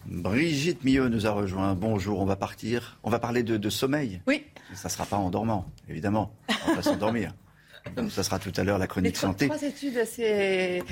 [0.06, 1.74] Brigitte Millot nous a rejoint.
[1.74, 2.98] Bonjour, on va partir.
[3.02, 4.20] On va parler de, sommeil.
[4.26, 4.44] Oui.
[4.74, 6.32] Ça ne sera pas en dormant, évidemment.
[6.68, 7.32] On va s'endormir.
[7.94, 9.48] Donc, ça sera tout à l'heure la chronique trois, santé.
[9.48, 10.82] Trois études assez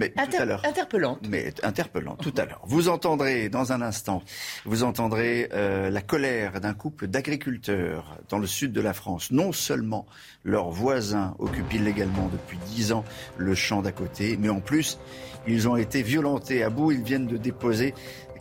[0.00, 0.64] mais tout à l'heure.
[0.64, 1.20] Interpellante.
[1.28, 2.62] Mais interpellant, tout à l'heure.
[2.64, 4.22] Vous entendrez dans un instant,
[4.64, 9.30] vous entendrez euh, la colère d'un couple d'agriculteurs dans le sud de la France.
[9.30, 10.06] Non seulement
[10.42, 13.04] leurs voisins occupent illégalement depuis dix ans
[13.36, 14.98] le champ d'à côté, mais en plus,
[15.46, 16.92] ils ont été violentés à bout.
[16.92, 17.94] Ils viennent de déposer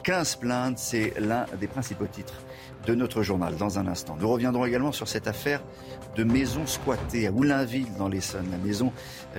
[0.04, 0.78] 15 plaintes.
[0.80, 2.41] C'est l'un des principaux titres
[2.85, 4.18] de notre journal dans un instant.
[4.19, 5.61] Nous reviendrons également sur cette affaire
[6.15, 8.47] de maison squattée à Oulainville dans l'Essonne.
[8.51, 8.91] La maison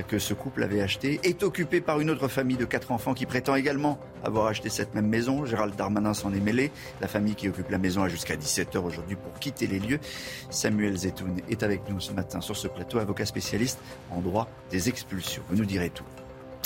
[0.09, 3.27] que ce couple avait achetée est occupée par une autre famille de quatre enfants qui
[3.27, 5.45] prétend également avoir acheté cette même maison.
[5.45, 6.71] Gérald Darmanin s'en est mêlé.
[7.01, 10.01] La famille qui occupe la maison a jusqu'à 17h aujourd'hui pour quitter les lieux.
[10.51, 13.79] Samuel Zetoun est avec nous ce matin sur ce plateau, avocat spécialiste
[14.11, 15.43] en droit des expulsions.
[15.49, 16.05] Vous nous direz tout.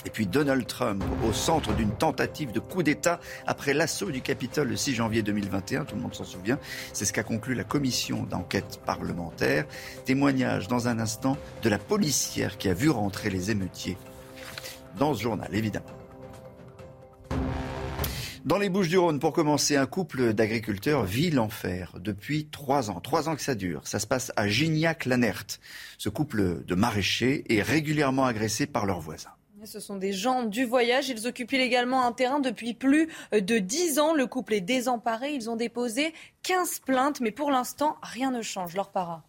[0.07, 4.69] Et puis Donald Trump au centre d'une tentative de coup d'État après l'assaut du Capitole
[4.69, 6.59] le 6 janvier 2021, tout le monde s'en souvient.
[6.93, 9.67] C'est ce qu'a conclu la commission d'enquête parlementaire.
[10.05, 13.97] Témoignage dans un instant de la policière qui a vu rentrer les émeutiers
[14.99, 15.87] dans ce journal, évidemment.
[18.45, 23.01] Dans les Bouches du Rhône, pour commencer, un couple d'agriculteurs vit l'enfer depuis trois ans.
[23.01, 23.87] Trois ans que ça dure.
[23.87, 25.59] Ça se passe à Gignac-Lanert.
[25.97, 29.34] Ce couple de maraîchers est régulièrement agressé par leurs voisins.
[29.67, 31.09] Ce sont des gens du voyage.
[31.09, 34.15] Ils occupent illégalement un terrain depuis plus de 10 ans.
[34.15, 35.33] Le couple est désemparé.
[35.33, 36.13] Ils ont déposé
[36.43, 38.75] 15 plaintes, mais pour l'instant, rien ne change.
[38.75, 39.25] Leur para.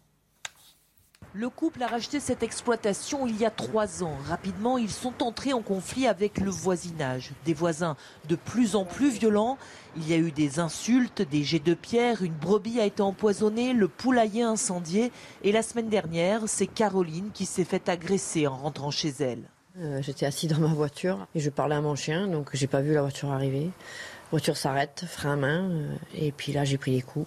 [1.32, 4.16] Le couple a racheté cette exploitation il y a trois ans.
[4.26, 7.32] Rapidement, ils sont entrés en conflit avec le voisinage.
[7.44, 7.96] Des voisins
[8.28, 9.58] de plus en plus violents.
[9.96, 13.72] Il y a eu des insultes, des jets de pierre, une brebis a été empoisonnée,
[13.74, 15.12] le poulailler incendié.
[15.42, 19.48] Et la semaine dernière, c'est Caroline qui s'est fait agresser en rentrant chez elle.
[19.78, 22.80] Euh, j'étais assis dans ma voiture et je parlais à mon chien, donc j'ai pas
[22.80, 23.64] vu la voiture arriver.
[23.64, 27.26] La voiture s'arrête, frein à main, euh, et puis là j'ai pris des coups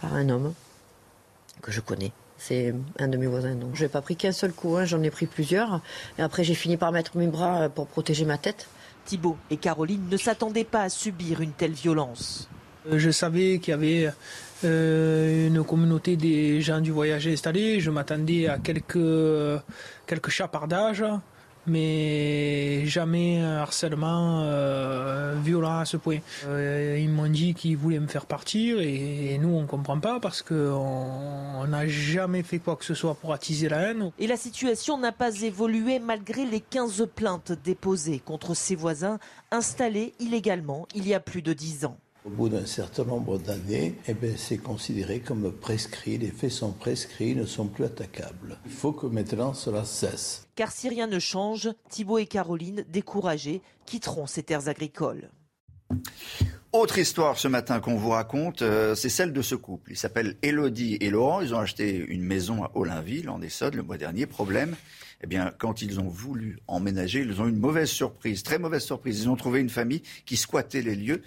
[0.00, 0.52] par un homme
[1.62, 2.12] que je connais.
[2.38, 3.54] C'est un de mes voisins.
[3.54, 5.80] Donc, je n'ai pas pris qu'un seul coup, hein, j'en ai pris plusieurs.
[6.18, 8.68] Et après, j'ai fini par mettre mes bras pour protéger ma tête.
[9.06, 12.50] Thibault et Caroline ne s'attendaient pas à subir une telle violence.
[12.90, 14.12] Euh, je savais qu'il y avait
[14.64, 17.80] euh, une communauté des gens du voyage installés.
[17.80, 19.62] Je m'attendais à quelques,
[20.06, 21.04] quelques chapardages
[21.66, 26.18] mais jamais un harcèlement euh, violent à ce point.
[26.46, 30.42] Euh, ils m'ont dit qu'ils voulaient me faire partir et, nous on comprend pas parce
[30.42, 34.12] qu'on n'a jamais fait quoi que ce soit pour attiser la haine.
[34.18, 39.18] Et la situation n'a pas évolué malgré les 15 plaintes déposées contre ses voisins
[39.50, 41.98] installés illégalement il y a plus de 10 ans.
[42.26, 46.72] Au bout d'un certain nombre d'années, eh ben, c'est considéré comme prescrit, les faits sont
[46.72, 48.58] prescrits, ne sont plus attaquables.
[48.66, 50.48] Il faut que maintenant cela cesse.
[50.56, 55.30] Car si rien ne change, Thibault et Caroline, découragés, quitteront ces terres agricoles.
[56.72, 59.92] Autre histoire ce matin qu'on vous raconte, euh, c'est celle de ce couple.
[59.92, 61.42] Ils s'appellent Elodie et Laurent.
[61.42, 64.26] Ils ont acheté une maison à Olinville, en Essonne, le mois dernier.
[64.26, 64.74] Problème,
[65.22, 68.82] eh bien, quand ils ont voulu emménager, ils ont eu une mauvaise surprise, très mauvaise
[68.82, 69.22] surprise.
[69.22, 71.22] Ils ont trouvé une famille qui squattait les lieux.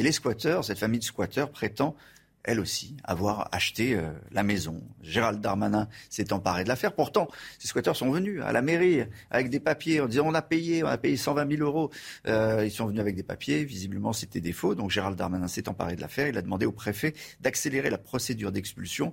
[0.00, 1.94] Et les squatteurs, cette famille de squatteurs prétend
[2.42, 4.82] elle aussi, avoir acheté euh, la maison.
[5.02, 6.94] Gérald Darmanin s'est emparé de l'affaire.
[6.94, 7.28] Pourtant,
[7.58, 10.82] ces squatteurs sont venus à la mairie avec des papiers en disant on a payé,
[10.82, 11.90] on a payé 120 000 euros.
[12.26, 13.62] Euh, ils sont venus avec des papiers.
[13.62, 14.74] Visiblement, c'était des faux.
[14.74, 16.28] Donc Gérald Darmanin s'est emparé de l'affaire.
[16.28, 17.12] Il a demandé au préfet
[17.42, 19.12] d'accélérer la procédure d'expulsion.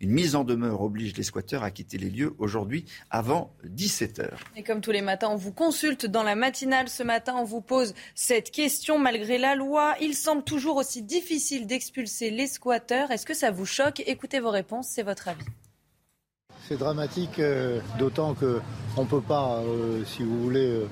[0.00, 4.30] Une mise en demeure oblige les squatteurs à quitter les lieux aujourd'hui avant 17h.
[4.56, 6.88] Et comme tous les matins, on vous consulte dans la matinale.
[6.88, 8.98] Ce matin, on vous pose cette question.
[8.98, 13.10] Malgré la loi, il semble toujours aussi difficile d'expulser les squatteurs.
[13.10, 14.02] Est-ce que ça vous choque?
[14.06, 15.44] Écoutez vos réponses, c'est votre avis.
[16.68, 20.82] C'est dramatique, euh, d'autant qu'on ne peut pas, euh, si vous voulez,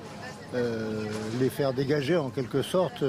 [0.53, 1.05] euh,
[1.39, 3.03] les faire dégager en quelque sorte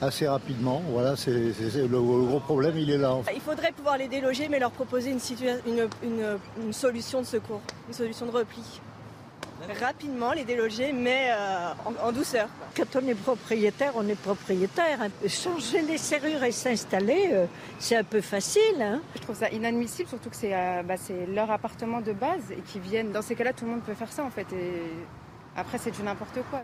[0.00, 0.82] assez rapidement.
[0.90, 3.16] Voilà, c'est, le, gros problème, il est là.
[3.34, 8.26] Il faudrait pouvoir les déloger, mais leur proposer une, une, solution de secours, une solution
[8.26, 8.62] de repli.
[9.80, 11.72] Rapidement les déloger, mais euh,
[12.04, 12.48] en, douceur.
[12.76, 15.00] Quand on est propriétaire, on est propriétaire.
[15.26, 17.46] Changer les serrures et s'installer, euh,
[17.80, 18.80] c'est un peu facile.
[18.80, 19.00] Hein.
[19.16, 22.60] Je trouve ça inadmissible, surtout que c'est, euh, bah, c'est leur appartement de base et
[22.60, 23.10] qui viennent.
[23.10, 24.46] Dans ces cas-là, tout le monde peut faire ça en fait.
[24.52, 24.82] Et
[25.56, 26.62] après, c'est du n'importe quoi.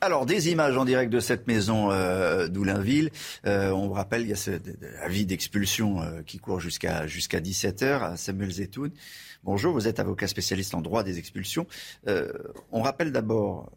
[0.00, 3.10] Alors, des images en direct de cette maison euh, d'Oulainville.
[3.46, 4.52] Euh, on vous rappelle, il y a ce
[5.02, 8.90] avis d'expulsion euh, qui court jusqu'à jusqu'à 17h Samuel Zetoun.
[9.44, 11.66] Bonjour, vous êtes avocat spécialiste en droit des expulsions.
[12.08, 12.32] Euh,
[12.72, 13.70] on rappelle d'abord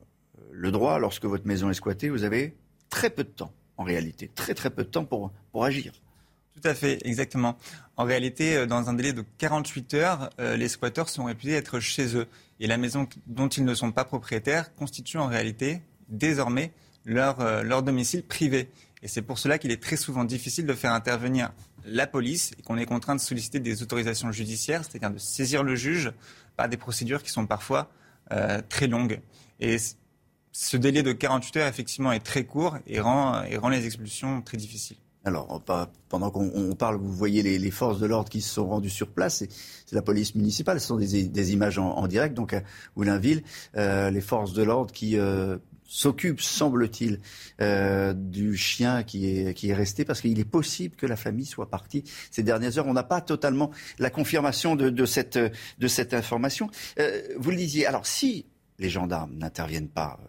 [0.52, 2.56] le droit, lorsque votre maison est squattée, vous avez
[2.90, 5.94] très peu de temps, en réalité, très très peu de temps pour, pour agir.
[6.56, 7.56] Tout à fait, exactement.
[7.98, 12.26] En réalité, dans un délai de 48 heures, les squatteurs sont réputés être chez eux.
[12.59, 16.73] Et la maison dont ils ne sont pas propriétaires constitue en réalité désormais
[17.05, 18.69] leur, euh, leur domicile privé.
[19.03, 21.51] Et c'est pour cela qu'il est très souvent difficile de faire intervenir
[21.85, 25.75] la police et qu'on est contraint de solliciter des autorisations judiciaires, c'est-à-dire de saisir le
[25.75, 26.11] juge
[26.55, 27.89] par des procédures qui sont parfois
[28.31, 29.21] euh, très longues.
[29.59, 29.77] Et
[30.51, 34.41] ce délai de 48 heures, effectivement, est très court et rend, et rend les expulsions
[34.41, 34.97] très difficiles.
[35.28, 35.62] Alors,
[36.08, 39.44] pendant qu'on parle, vous voyez les, forces de l'ordre qui se sont rendues sur place.
[39.86, 40.80] C'est la police municipale.
[40.80, 42.34] Ce sont des, images en, direct.
[42.34, 42.64] Donc, à
[42.95, 43.44] Oulinville,
[43.76, 47.20] euh, les forces de l'ordre qui euh, s'occupent, semble-t-il,
[47.60, 52.06] euh, du chien qui est, resté, parce qu'il est possible que la famille soit partie
[52.32, 52.88] ces dernières heures.
[52.88, 56.70] On n'a pas totalement la confirmation de cette information.
[57.38, 57.86] vous le disiez.
[57.86, 58.45] Alors, si
[58.80, 60.20] les gendarmes n'interviennent pas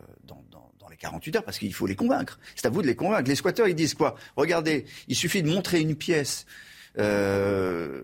[0.99, 2.39] 48 heures parce qu'il faut les convaincre.
[2.55, 3.29] C'est à vous de les convaincre.
[3.29, 4.17] Les squatteurs, ils disent quoi?
[4.37, 6.47] Regardez, il suffit de montrer une pièce
[6.99, 8.03] euh,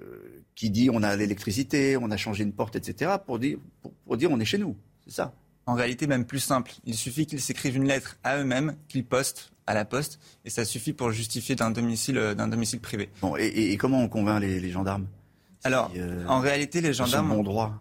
[0.54, 3.12] qui dit on a l'électricité, on a changé une porte, etc.
[3.24, 3.58] pour dire,
[4.06, 4.76] pour, dire on est chez nous.
[5.06, 5.34] C'est ça.
[5.66, 6.72] En réalité, même plus simple.
[6.84, 10.66] Il suffit qu'ils s'écrivent une lettre à eux-mêmes, qu'ils postent à la poste, et ça
[10.66, 13.08] suffit pour justifier d'un domicile, euh, d'un domicile privé.
[13.22, 15.06] Bon, et, comment on convainc les gendarmes?
[15.66, 17.32] Alors, euh, en réalité, les gendarmes,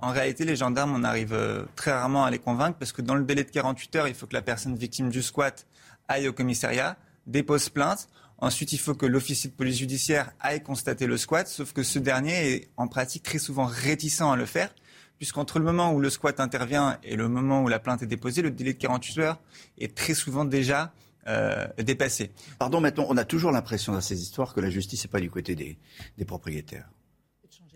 [0.01, 3.15] en réalité, les gendarmes, on arrive euh, très rarement à les convaincre parce que dans
[3.15, 5.67] le délai de 48 heures, il faut que la personne victime du squat
[6.07, 6.95] aille au commissariat,
[7.27, 8.07] dépose plainte.
[8.37, 11.99] Ensuite, il faut que l'officier de police judiciaire aille constater le squat, sauf que ce
[11.99, 14.73] dernier est en pratique très souvent réticent à le faire,
[15.17, 18.41] puisqu'entre le moment où le squat intervient et le moment où la plainte est déposée,
[18.41, 19.39] le délai de 48 heures
[19.77, 20.93] est très souvent déjà
[21.27, 22.31] euh, dépassé.
[22.59, 25.29] Pardon, maintenant, on a toujours l'impression dans ces histoires que la justice n'est pas du
[25.29, 26.87] côté des propriétaires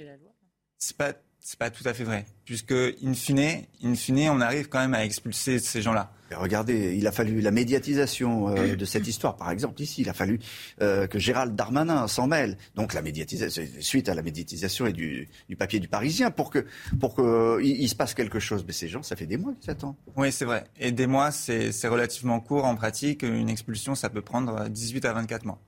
[0.03, 0.31] la loi
[0.77, 4.67] C'est pas c'est pas tout à fait vrai, puisque in fine, in fine, on arrive
[4.67, 6.11] quand même à expulser ces gens-là.
[6.35, 10.13] Regardez, il a fallu la médiatisation euh, de cette histoire, par exemple ici, il a
[10.13, 10.39] fallu
[10.81, 12.57] euh, que Gérald Darmanin s'en mêle.
[12.75, 16.65] Donc la médiatisation, suite à la médiatisation et du, papier du Parisien, pour que
[16.99, 18.65] pour que il, se passe quelque chose.
[18.67, 19.95] Mais ces gens, ça fait des mois qu'ils attendent.
[20.17, 20.65] Oui, c'est vrai.
[20.77, 23.23] Et des mois, c'est relativement court en pratique.
[23.23, 25.61] Une expulsion, ça peut prendre 18 à 24 mois.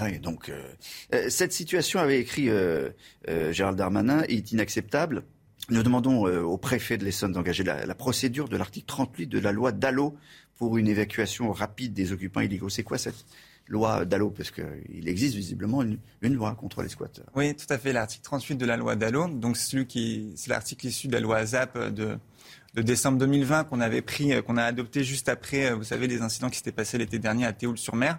[0.00, 0.62] Oui, donc euh,
[1.14, 2.90] euh, cette situation avait écrit euh,
[3.52, 5.24] Gérald Darmanin est inacceptable.
[5.68, 9.70] Nous demandons au préfet de l'Essonne d'engager la, procédure de l'article 38 de la loi
[9.70, 10.16] Dallot
[10.56, 12.68] pour une évacuation rapide des occupants illégaux.
[12.68, 13.24] C'est quoi cette
[13.68, 17.26] loi Dallot Parce qu'il existe visiblement une, une, loi contre les squatteurs.
[17.36, 17.92] Oui, tout à fait.
[17.92, 21.46] L'article 38 de la loi Dallot, donc celui qui, c'est l'article issu de la loi
[21.46, 22.18] ZAP de
[22.74, 26.48] de décembre 2020 qu'on avait pris, qu'on a adopté juste après, vous savez, les incidents
[26.48, 28.18] qui s'étaient passés l'été dernier à Théoul-sur-Mer.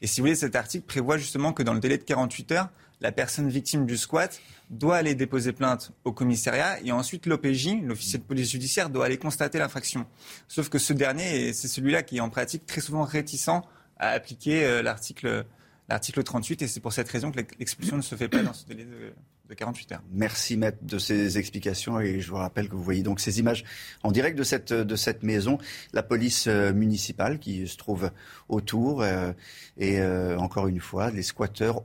[0.00, 2.68] Et si vous voulez, cet article prévoit justement que dans le délai de 48 heures,
[3.00, 8.18] la personne victime du squat doit aller déposer plainte au commissariat et ensuite l'OPJ, l'officier
[8.18, 10.06] de police judiciaire, doit aller constater l'infraction.
[10.48, 13.62] Sauf que ce dernier, c'est celui-là qui est en pratique très souvent réticent
[13.98, 15.44] à appliquer l'article
[15.88, 18.66] l'article 38 et c'est pour cette raison que l'expulsion ne se fait pas dans ce
[18.66, 19.14] délai de,
[19.48, 20.02] de 48 heures.
[20.12, 23.64] Merci maître de ces explications et je vous rappelle que vous voyez donc ces images
[24.02, 25.58] en direct de cette, de cette maison,
[25.94, 28.10] la police euh, municipale qui se trouve
[28.48, 29.32] autour euh,
[29.78, 31.82] et euh, encore une fois les squatteurs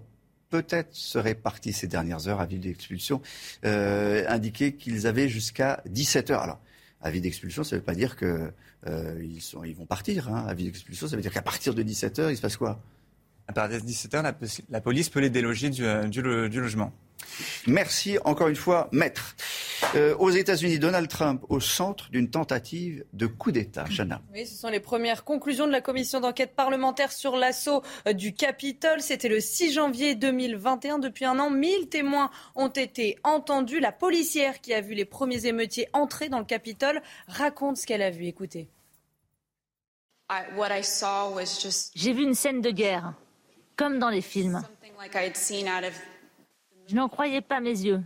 [0.53, 3.21] peut-être seraient partis ces dernières heures à ville d'expulsion,
[3.65, 6.41] euh, indiqué qu'ils avaient jusqu'à 17 heures.
[6.43, 6.59] Alors,
[7.01, 8.51] avis d'expulsion, ça ne veut pas dire qu'ils
[8.85, 10.29] euh, ils, ils vont partir.
[10.29, 10.45] Hein.
[10.47, 12.79] Avis d'expulsion, ça veut dire qu'à partir de 17 heures, il se passe quoi?
[13.47, 14.35] À partir de 17 heures, la,
[14.69, 16.93] la, police peut les déloger du, du, du logement.
[17.67, 19.35] Merci encore une fois, maître.
[19.95, 23.85] Euh, aux États-Unis, Donald Trump au centre d'une tentative de coup d'État.
[23.85, 24.21] Chana.
[24.33, 27.83] Oui, ce sont les premières conclusions de la commission d'enquête parlementaire sur l'assaut
[28.13, 29.01] du Capitole.
[29.01, 30.99] C'était le 6 janvier 2021.
[30.99, 33.79] Depuis un an, 1000 témoins ont été entendus.
[33.79, 38.01] La policière qui a vu les premiers émeutiers entrer dans le Capitole raconte ce qu'elle
[38.01, 38.25] a vu.
[38.25, 38.69] Écoutez.
[41.95, 43.13] J'ai vu une scène de guerre,
[43.75, 44.63] comme dans les films.
[46.93, 48.03] Je n'en croyais pas mes yeux.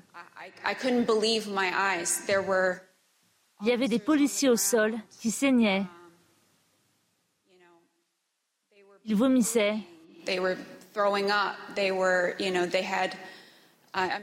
[3.61, 5.83] Il y avait des policiers au sol qui saignaient.
[9.03, 9.75] Ils vomissaient.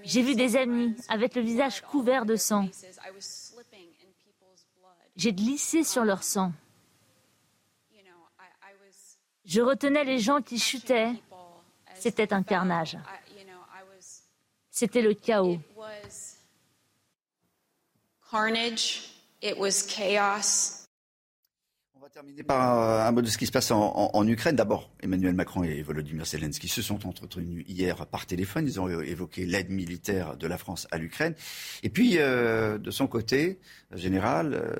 [0.02, 2.66] J'ai vu des amis avec le visage couvert de sang.
[5.14, 6.54] J'ai glissé sur leur sang.
[9.44, 11.12] Je retenais les gens qui chutaient.
[11.96, 12.96] C'était un carnage.
[14.76, 15.60] C'était le chaos.
[21.94, 24.56] On va terminer par un mot de ce qui se passe en, en, en Ukraine.
[24.56, 28.66] D'abord, Emmanuel Macron et Volodymyr Zelensky se sont entretenus hier par téléphone.
[28.66, 31.36] Ils ont évoqué l'aide militaire de la France à l'Ukraine.
[31.84, 33.60] Et puis, euh, de son côté,
[33.92, 34.74] général, euh,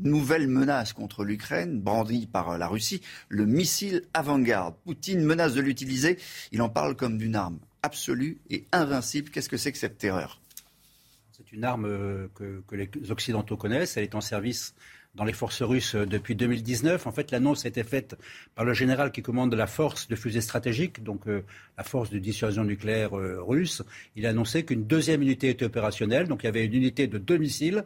[0.00, 4.76] nouvelle menace contre l'Ukraine, brandie par la Russie, le missile avant-garde.
[4.84, 6.20] Poutine menace de l'utiliser.
[6.52, 9.30] Il en parle comme d'une arme absolue et invincible.
[9.30, 10.40] Qu'est-ce que c'est que cette terreur?
[11.32, 13.96] C'est une arme que, que, les Occidentaux connaissent.
[13.96, 14.74] Elle est en service
[15.18, 17.06] dans les forces russes depuis 2019.
[17.06, 18.16] En fait, l'annonce a été faite
[18.54, 21.44] par le général qui commande la force de fusée stratégique, donc euh,
[21.76, 23.82] la force de dissuasion nucléaire euh, russe.
[24.16, 26.28] Il a annoncé qu'une deuxième unité était opérationnelle.
[26.28, 27.84] Donc il y avait une unité de deux missiles.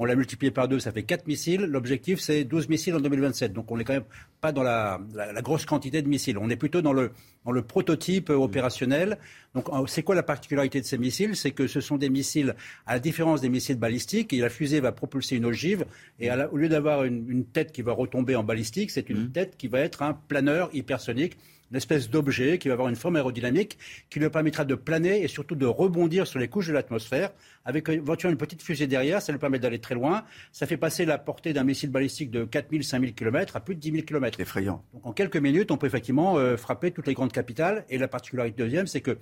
[0.00, 1.62] On l'a multiplié par deux, ça fait 4 missiles.
[1.62, 3.52] L'objectif, c'est 12 missiles en 2027.
[3.52, 4.04] Donc on n'est quand même
[4.40, 6.38] pas dans la, la, la, grosse quantité de missiles.
[6.38, 7.10] On est plutôt dans le,
[7.44, 9.18] dans le prototype opérationnel.
[9.56, 11.34] Donc c'est quoi la particularité de ces missiles?
[11.34, 12.54] C'est que ce sont des missiles,
[12.86, 15.84] à la différence des missiles balistiques, et la fusée va propulser une ogive.
[16.20, 19.24] Et la, au lieu d'avoir une, une, tête qui va retomber en balistique, c'est une
[19.24, 19.32] mmh.
[19.32, 21.36] tête qui va être un planeur hypersonique
[21.70, 23.78] une espèce d'objet qui va avoir une forme aérodynamique
[24.10, 27.30] qui lui permettra de planer et surtout de rebondir sur les couches de l'atmosphère
[27.64, 29.20] avec éventuellement une petite fusée derrière.
[29.20, 30.24] Ça lui permet d'aller très loin.
[30.52, 33.80] Ça fait passer la portée d'un missile balistique de 4000, 5000 km à plus de
[33.80, 34.40] 10 000 km.
[34.40, 34.82] Effrayant.
[34.94, 37.84] Donc en quelques minutes, on peut effectivement euh, frapper toutes les grandes capitales.
[37.90, 39.18] Et la particularité deuxième, c'est que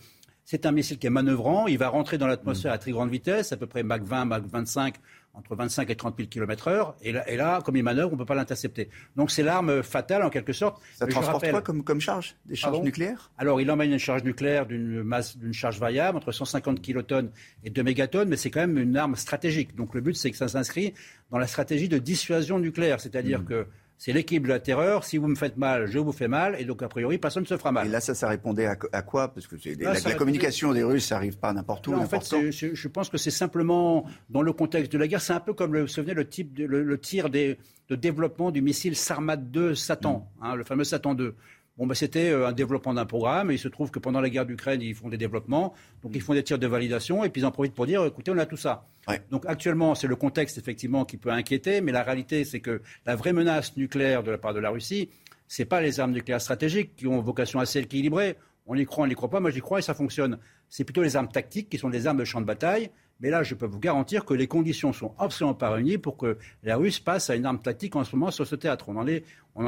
[0.47, 1.66] c'est un missile qui est manœuvrant.
[1.66, 2.74] Il va rentrer dans l'atmosphère mmh.
[2.74, 4.94] à très grande vitesse, à peu près Mach 20, Mach 25
[5.35, 6.97] entre 25 et 30 000 km heure.
[7.02, 8.89] Et là, et là comme il manœuvre, on ne peut pas l'intercepter.
[9.16, 10.81] Donc c'est l'arme fatale en quelque sorte.
[10.94, 11.51] Ça transporte rappelle...
[11.51, 12.36] quoi comme, comme, charge?
[12.47, 12.85] Des charges Pardon?
[12.85, 13.31] nucléaires?
[13.36, 17.31] Alors il emmène une charge nucléaire d'une masse, d'une charge variable entre 150 kilotonnes
[17.64, 19.74] et 2 mégatonnes, mais c'est quand même une arme stratégique.
[19.74, 20.94] Donc le but c'est que ça s'inscrit
[21.31, 23.47] dans la stratégie de dissuasion nucléaire, c'est-à-dire mmh.
[23.47, 23.66] que
[23.98, 25.05] c'est l'équipe de la terreur.
[25.05, 26.56] Si vous me faites mal, je vous fais mal.
[26.59, 27.86] Et donc, a priori, personne ne se fera mal.
[27.86, 29.32] Et là, ça, ça répondait à, à quoi?
[29.32, 31.94] Parce que là, la, la communication des Russes, ça arrive pas n'importe où.
[31.94, 35.20] En fait, je, je pense que c'est simplement dans le contexte de la guerre.
[35.20, 37.59] C'est un peu comme, le, vous vous souvenez, le, type de, le, le tir des,
[37.89, 40.44] de développement du missile Sarmat 2 Satan, mm.
[40.44, 41.35] hein, le fameux Satan 2.
[41.77, 44.47] Bon, ben, c'était un développement d'un programme, et il se trouve que pendant la guerre
[44.47, 47.44] d'Ukraine, ils font des développements, donc ils font des tirs de validation, et puis ils
[47.44, 48.86] en profitent pour dire, écoutez, on a tout ça.
[49.09, 49.20] Ouais.
[49.31, 53.15] Donc actuellement, c'est le contexte, effectivement, qui peut inquiéter, mais la réalité, c'est que la
[53.15, 55.11] vraie menace nucléaire de la part de la Russie,
[55.48, 58.36] c'est pas les armes nucléaires stratégiques qui ont vocation à s'équilibrer.
[58.66, 60.39] On y croit, on n'y croit pas, moi j'y crois et ça fonctionne.
[60.69, 62.90] C'est plutôt les armes tactiques qui sont des armes de champ de bataille,
[63.20, 66.36] mais là, je peux vous garantir que les conditions sont absolument pas réunies pour que
[66.62, 68.88] la Russe passe à une arme tactique en ce moment sur ce théâtre.
[68.88, 69.06] On n'en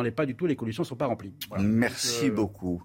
[0.05, 1.33] est, pas du tout, les conditions ne sont pas remplies.
[1.49, 1.65] Voilà.
[1.65, 2.35] Merci Donc, euh...
[2.35, 2.83] beaucoup.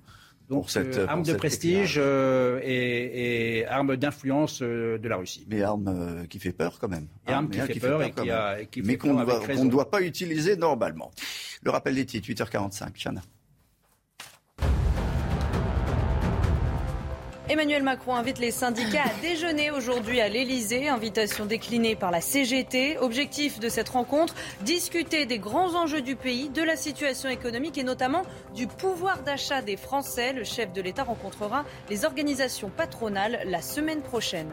[0.49, 5.45] Donc, euh, arme de prestige euh, et, et, arme d'influence euh, de la Russie.
[5.47, 7.07] Mais arme qui fait peur quand même.
[7.27, 10.01] Et arme qui, fait, peur et qui, a, et qui Mais qu'on ne doit pas
[10.01, 11.11] utiliser normalement.
[11.63, 12.91] Le rappel des titres, 8h45.
[12.93, 13.21] Chana.
[17.53, 20.89] Emmanuel Macron invite les syndicats à déjeuner aujourd'hui à l'Elysée.
[20.89, 22.97] Invitation déclinée par la CGT.
[22.97, 27.83] Objectif de cette rencontre, discuter des grands enjeux du pays, de la situation économique et
[27.83, 28.23] notamment
[28.55, 30.33] du pouvoir d'achat des Français.
[30.33, 34.49] Le chef de l'État rencontrera les organisations patronales la semaine prochaine.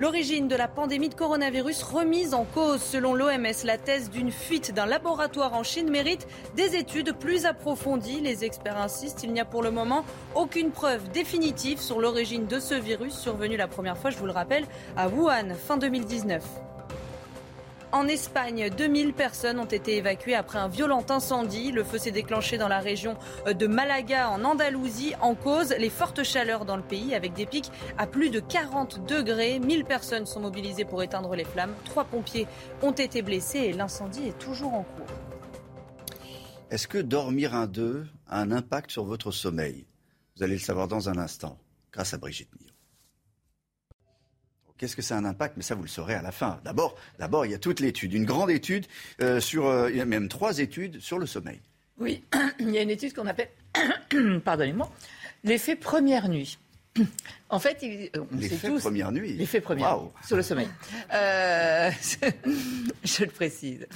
[0.00, 2.82] L'origine de la pandémie de coronavirus remise en cause.
[2.82, 6.26] Selon l'OMS, la thèse d'une fuite d'un laboratoire en Chine mérite
[6.56, 8.20] des études plus approfondies.
[8.20, 10.04] Les experts insistent, il n'y a pour le moment
[10.34, 14.32] aucune preuve définitive sur l'origine de ce virus survenu la première fois, je vous le
[14.32, 14.64] rappelle,
[14.96, 16.42] à Wuhan, fin 2019.
[17.94, 21.70] En Espagne, 2000 personnes ont été évacuées après un violent incendie.
[21.70, 23.16] Le feu s'est déclenché dans la région
[23.46, 27.70] de Malaga, en Andalousie, en cause les fortes chaleurs dans le pays, avec des pics
[27.96, 29.60] à plus de 40 degrés.
[29.60, 31.72] 1000 personnes sont mobilisées pour éteindre les flammes.
[31.84, 32.48] Trois pompiers
[32.82, 35.06] ont été blessés et l'incendie est toujours en cours.
[36.72, 39.86] Est-ce que dormir un deux a un impact sur votre sommeil?
[40.36, 41.60] Vous allez le savoir dans un instant,
[41.92, 42.50] grâce à Brigitte.
[44.84, 45.54] Qu'est-ce que c'est un impact?
[45.56, 46.60] Mais ça, vous le saurez à la fin.
[46.62, 48.84] D'abord, d'abord il y a toute l'étude, une grande étude
[49.22, 51.58] euh, sur, euh, il y a même trois études sur le sommeil.
[51.98, 52.22] Oui,
[52.58, 53.48] il y a une étude qu'on appelle,
[54.44, 54.92] pardonnez-moi,
[55.42, 56.58] l'effet première nuit.
[57.48, 57.82] En fait,
[58.32, 59.32] l'effet première nuit.
[59.38, 60.68] L'effet première nuit sur le sommeil.
[61.14, 61.90] Euh,
[63.04, 63.86] je le précise.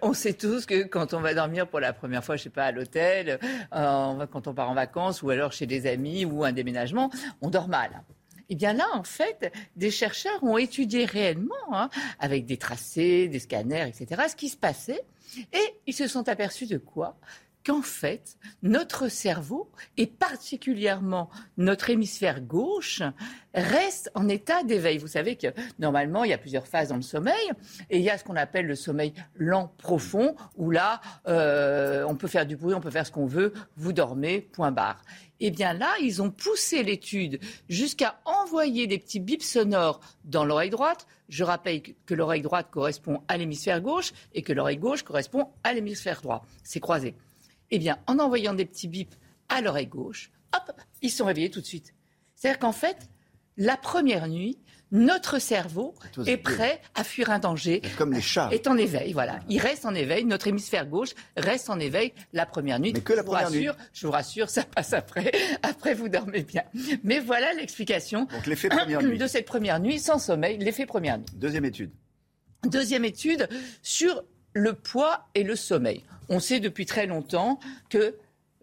[0.00, 2.64] on sait tous que quand on va dormir pour la première fois, je sais pas,
[2.64, 3.38] à l'hôtel,
[3.70, 7.10] quand on part en vacances ou alors chez des amis ou un déménagement,
[7.42, 7.90] on dort mal.
[8.48, 11.88] Eh bien là, en fait, des chercheurs ont étudié réellement, hein,
[12.20, 15.04] avec des tracés, des scanners, etc., ce qui se passait.
[15.52, 17.18] Et ils se sont aperçus de quoi?
[17.64, 23.02] Qu'en fait, notre cerveau, et particulièrement notre hémisphère gauche,
[23.54, 24.98] reste en état d'éveil.
[24.98, 25.48] Vous savez que
[25.80, 27.50] normalement, il y a plusieurs phases dans le sommeil,
[27.90, 32.14] et il y a ce qu'on appelle le sommeil lent profond, où là, euh, on
[32.14, 35.02] peut faire du bruit, on peut faire ce qu'on veut, vous dormez, point barre.
[35.40, 40.70] Eh bien là, ils ont poussé l'étude jusqu'à envoyer des petits bips sonores dans l'oreille
[40.70, 41.06] droite.
[41.28, 45.72] Je rappelle que l'oreille droite correspond à l'hémisphère gauche et que l'oreille gauche correspond à
[45.72, 46.46] l'hémisphère droit.
[46.62, 47.14] C'est croisé.
[47.70, 49.14] Eh bien, en envoyant des petits bips
[49.48, 50.72] à l'oreille gauche, hop,
[51.02, 51.94] ils sont réveillés tout de suite.
[52.34, 53.08] C'est-à-dire qu'en fait,
[53.56, 54.58] la première nuit,
[54.92, 55.94] notre cerveau
[56.26, 57.82] est prêt à fuir un danger.
[57.98, 58.48] Comme les chats.
[58.52, 59.40] Est en éveil, voilà.
[59.48, 60.24] Il reste en éveil.
[60.24, 62.92] Notre hémisphère gauche reste en éveil la première nuit.
[62.94, 63.68] Mais que la je première nuit.
[63.92, 65.32] Je vous rassure, ça passe après.
[65.62, 66.62] Après, vous dormez bien.
[67.02, 68.28] Mais voilà l'explication.
[68.46, 71.26] De cette première nuit sans sommeil, l'effet première nuit.
[71.34, 71.90] Deuxième étude.
[72.64, 73.48] Deuxième étude
[73.82, 74.22] sur
[74.52, 76.04] le poids et le sommeil.
[76.28, 77.58] On sait depuis très longtemps
[77.88, 78.16] que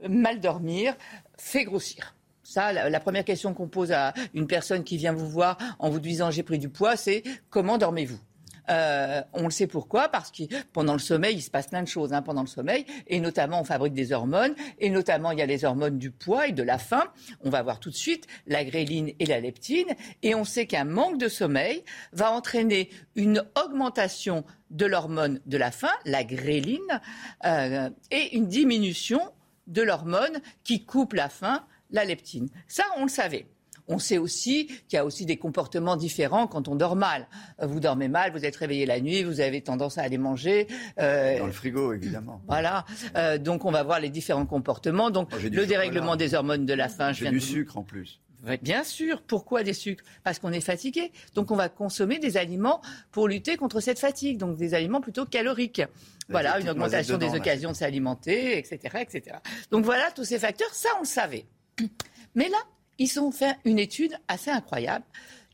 [0.10, 0.96] mal dormir
[1.38, 2.16] fait grossir.
[2.56, 6.32] La, première question qu'on pose à une personne qui vient vous voir en vous disant
[6.32, 8.20] j'ai pris du poids, c'est comment dormez-vous?
[8.70, 11.88] Euh, on le sait pourquoi, parce que pendant le sommeil, il se passe plein de
[11.88, 15.42] choses hein, pendant le sommeil, et notamment on fabrique des hormones, et notamment il y
[15.42, 17.04] a les hormones du poids et de la faim.
[17.44, 20.86] On va voir tout de suite la gréline et la leptine, et on sait qu'un
[20.86, 27.02] manque de sommeil va entraîner une augmentation de l'hormone de la faim, la gréline,
[27.46, 29.22] euh, et une diminution
[29.68, 32.50] de l'hormone qui coupe la faim la leptine.
[32.68, 33.46] Ça, on le savait.
[33.88, 37.28] On sait aussi qu'il y a aussi des comportements différents quand on dort mal.
[37.62, 40.68] Euh, vous dormez mal, vous êtes réveillé la nuit, vous avez tendance à aller manger.
[41.00, 42.42] Euh, Dans le frigo, évidemment.
[42.48, 42.86] Voilà.
[43.18, 45.12] Euh, donc on va voir les différents comportements.
[45.12, 47.12] Donc le dérèglement des hormones de la faim.
[47.12, 48.22] J'ai du sucre en plus.
[48.62, 49.22] Bien sûr.
[49.22, 50.04] Pourquoi des sucres?
[50.24, 51.12] Parce qu'on est fatigué.
[51.34, 54.38] Donc on va consommer des aliments pour lutter contre cette fatigue.
[54.38, 55.82] Donc des aliments plutôt caloriques.
[56.30, 59.38] Voilà, une augmentation des occasions de s'alimenter, etc., etc.
[59.72, 60.74] Donc voilà tous ces facteurs.
[60.74, 61.46] Ça, on le savait.
[62.36, 62.58] Mais là,
[62.98, 65.06] ils ont fait une étude assez incroyable.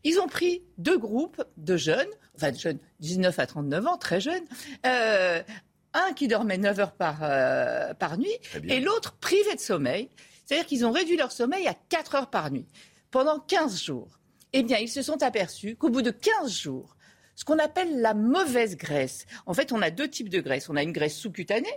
[0.03, 4.21] Ils ont pris deux groupes de jeunes, enfin de jeunes, 19 à 39 ans, très
[4.21, 4.45] jeunes,
[4.85, 5.41] euh,
[5.93, 8.37] un qui dormait 9 heures par, euh, par nuit
[8.67, 10.09] et l'autre privé de sommeil.
[10.45, 12.65] C'est-à-dire qu'ils ont réduit leur sommeil à 4 heures par nuit
[13.11, 14.19] pendant 15 jours.
[14.53, 16.95] Eh bien, ils se sont aperçus qu'au bout de 15 jours,
[17.35, 20.69] ce qu'on appelle la mauvaise graisse, en fait, on a deux types de graisse.
[20.69, 21.73] On a une graisse sous-cutanée,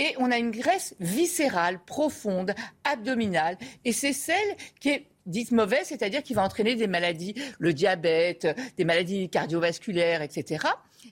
[0.00, 2.54] et on a une graisse viscérale, profonde,
[2.84, 3.58] abdominale.
[3.84, 8.48] Et c'est celle qui est dite mauvaise, c'est-à-dire qui va entraîner des maladies, le diabète,
[8.78, 10.64] des maladies cardiovasculaires, etc.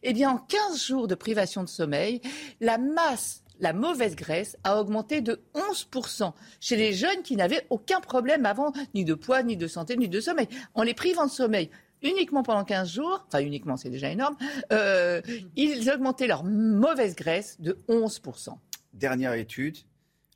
[0.03, 2.23] Eh bien, en 15 jours de privation de sommeil,
[2.61, 8.01] la masse la mauvaise graisse a augmenté de 11% chez les jeunes qui n'avaient aucun
[8.01, 10.47] problème avant, ni de poids, ni de santé, ni de sommeil.
[10.75, 11.69] En les privant de sommeil
[12.03, 14.37] uniquement pendant 15 jours, enfin uniquement c'est déjà énorme,
[14.73, 15.21] euh,
[15.57, 18.57] ils augmentaient leur mauvaise graisse de 11%
[18.99, 19.79] dernière étude,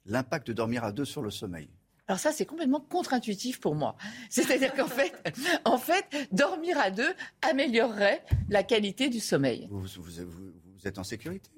[0.06, 1.68] l'impact de dormir à deux sur le sommeil.
[2.08, 3.96] Alors ça, c'est complètement contre-intuitif pour moi.
[4.30, 5.12] C'est-à-dire qu'en fait,
[5.64, 9.68] en fait, dormir à deux améliorerait la qualité du sommeil.
[9.70, 11.50] vous, vous êtes en sécurité?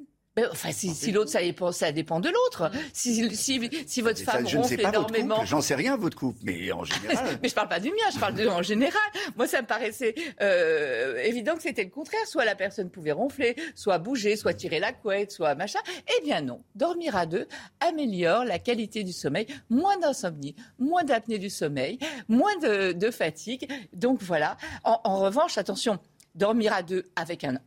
[0.51, 2.71] Enfin, si, l'autre, ça dépend, ça dépend de l'autre.
[2.93, 5.45] Si, si, si, votre femme je ronfle énormément.
[5.45, 7.39] J'en sais rien, votre couple, mais en général.
[7.43, 9.01] mais je parle pas du mien, je parle de en général.
[9.37, 12.27] Moi, ça me paraissait euh, évident que c'était le contraire.
[12.27, 15.81] Soit la personne pouvait ronfler, soit bouger, soit tirer la couette, soit machin.
[16.19, 16.63] Eh bien non.
[16.75, 17.47] Dormir à deux
[17.81, 19.47] améliore la qualité du sommeil.
[19.71, 21.99] Moins d'insomnie, moins d'apnée du sommeil,
[22.29, 23.71] moins de, de fatigue.
[23.93, 24.57] Donc voilà.
[24.83, 25.99] En, en revanche, attention,
[26.35, 27.61] dormir à deux avec un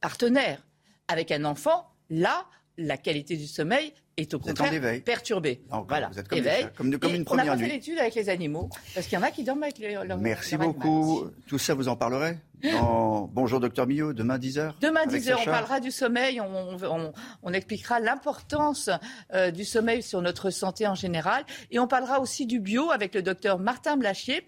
[0.00, 0.66] partenaire,
[1.08, 5.62] avec un enfant, Là, la qualité du sommeil est au contraire perturbée.
[5.88, 6.08] voilà.
[6.08, 9.18] Vous êtes comme, comme, une première on a fait l'étude avec les animaux, parce qu'il
[9.18, 11.24] y en a qui dorment avec les, leurs Merci beaucoup.
[11.46, 12.38] Tout ça, vous en parlerez
[13.32, 18.90] Bonjour docteur Millot, demain 10h Demain 10h, on parlera du sommeil, on, expliquera l'importance
[19.32, 23.14] euh, du sommeil sur notre santé en général, et on parlera aussi du bio avec
[23.14, 24.46] le docteur Martin Blachier.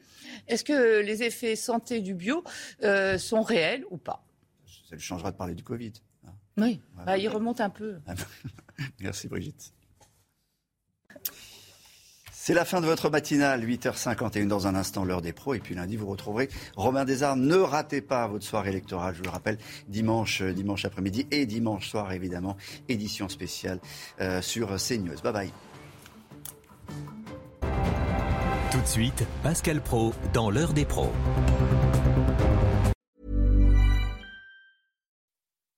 [0.49, 2.43] Est-ce que les effets santé du bio
[2.83, 4.25] euh, sont réels ou pas?
[4.89, 5.93] Ça lui changera de parler du Covid.
[6.59, 7.97] Oui, bah, il remonte un peu.
[9.01, 9.73] Merci Brigitte.
[12.47, 15.55] C'est la fin de votre matinale, 8h51 dans un instant, l'heure des pros.
[15.55, 17.41] Et puis lundi, vous retrouverez Romain Desarmes.
[17.41, 21.44] Ne ratez pas votre soirée électorale, je vous le rappelle, dimanche, euh, dimanche après-midi et
[21.44, 22.57] dimanche soir, évidemment,
[22.89, 23.81] édition spéciale
[24.20, 25.20] euh, sur CNews.
[25.25, 25.52] Bye bye.
[28.70, 31.12] Tout de suite, Pascal Pro dans l'heure des pros.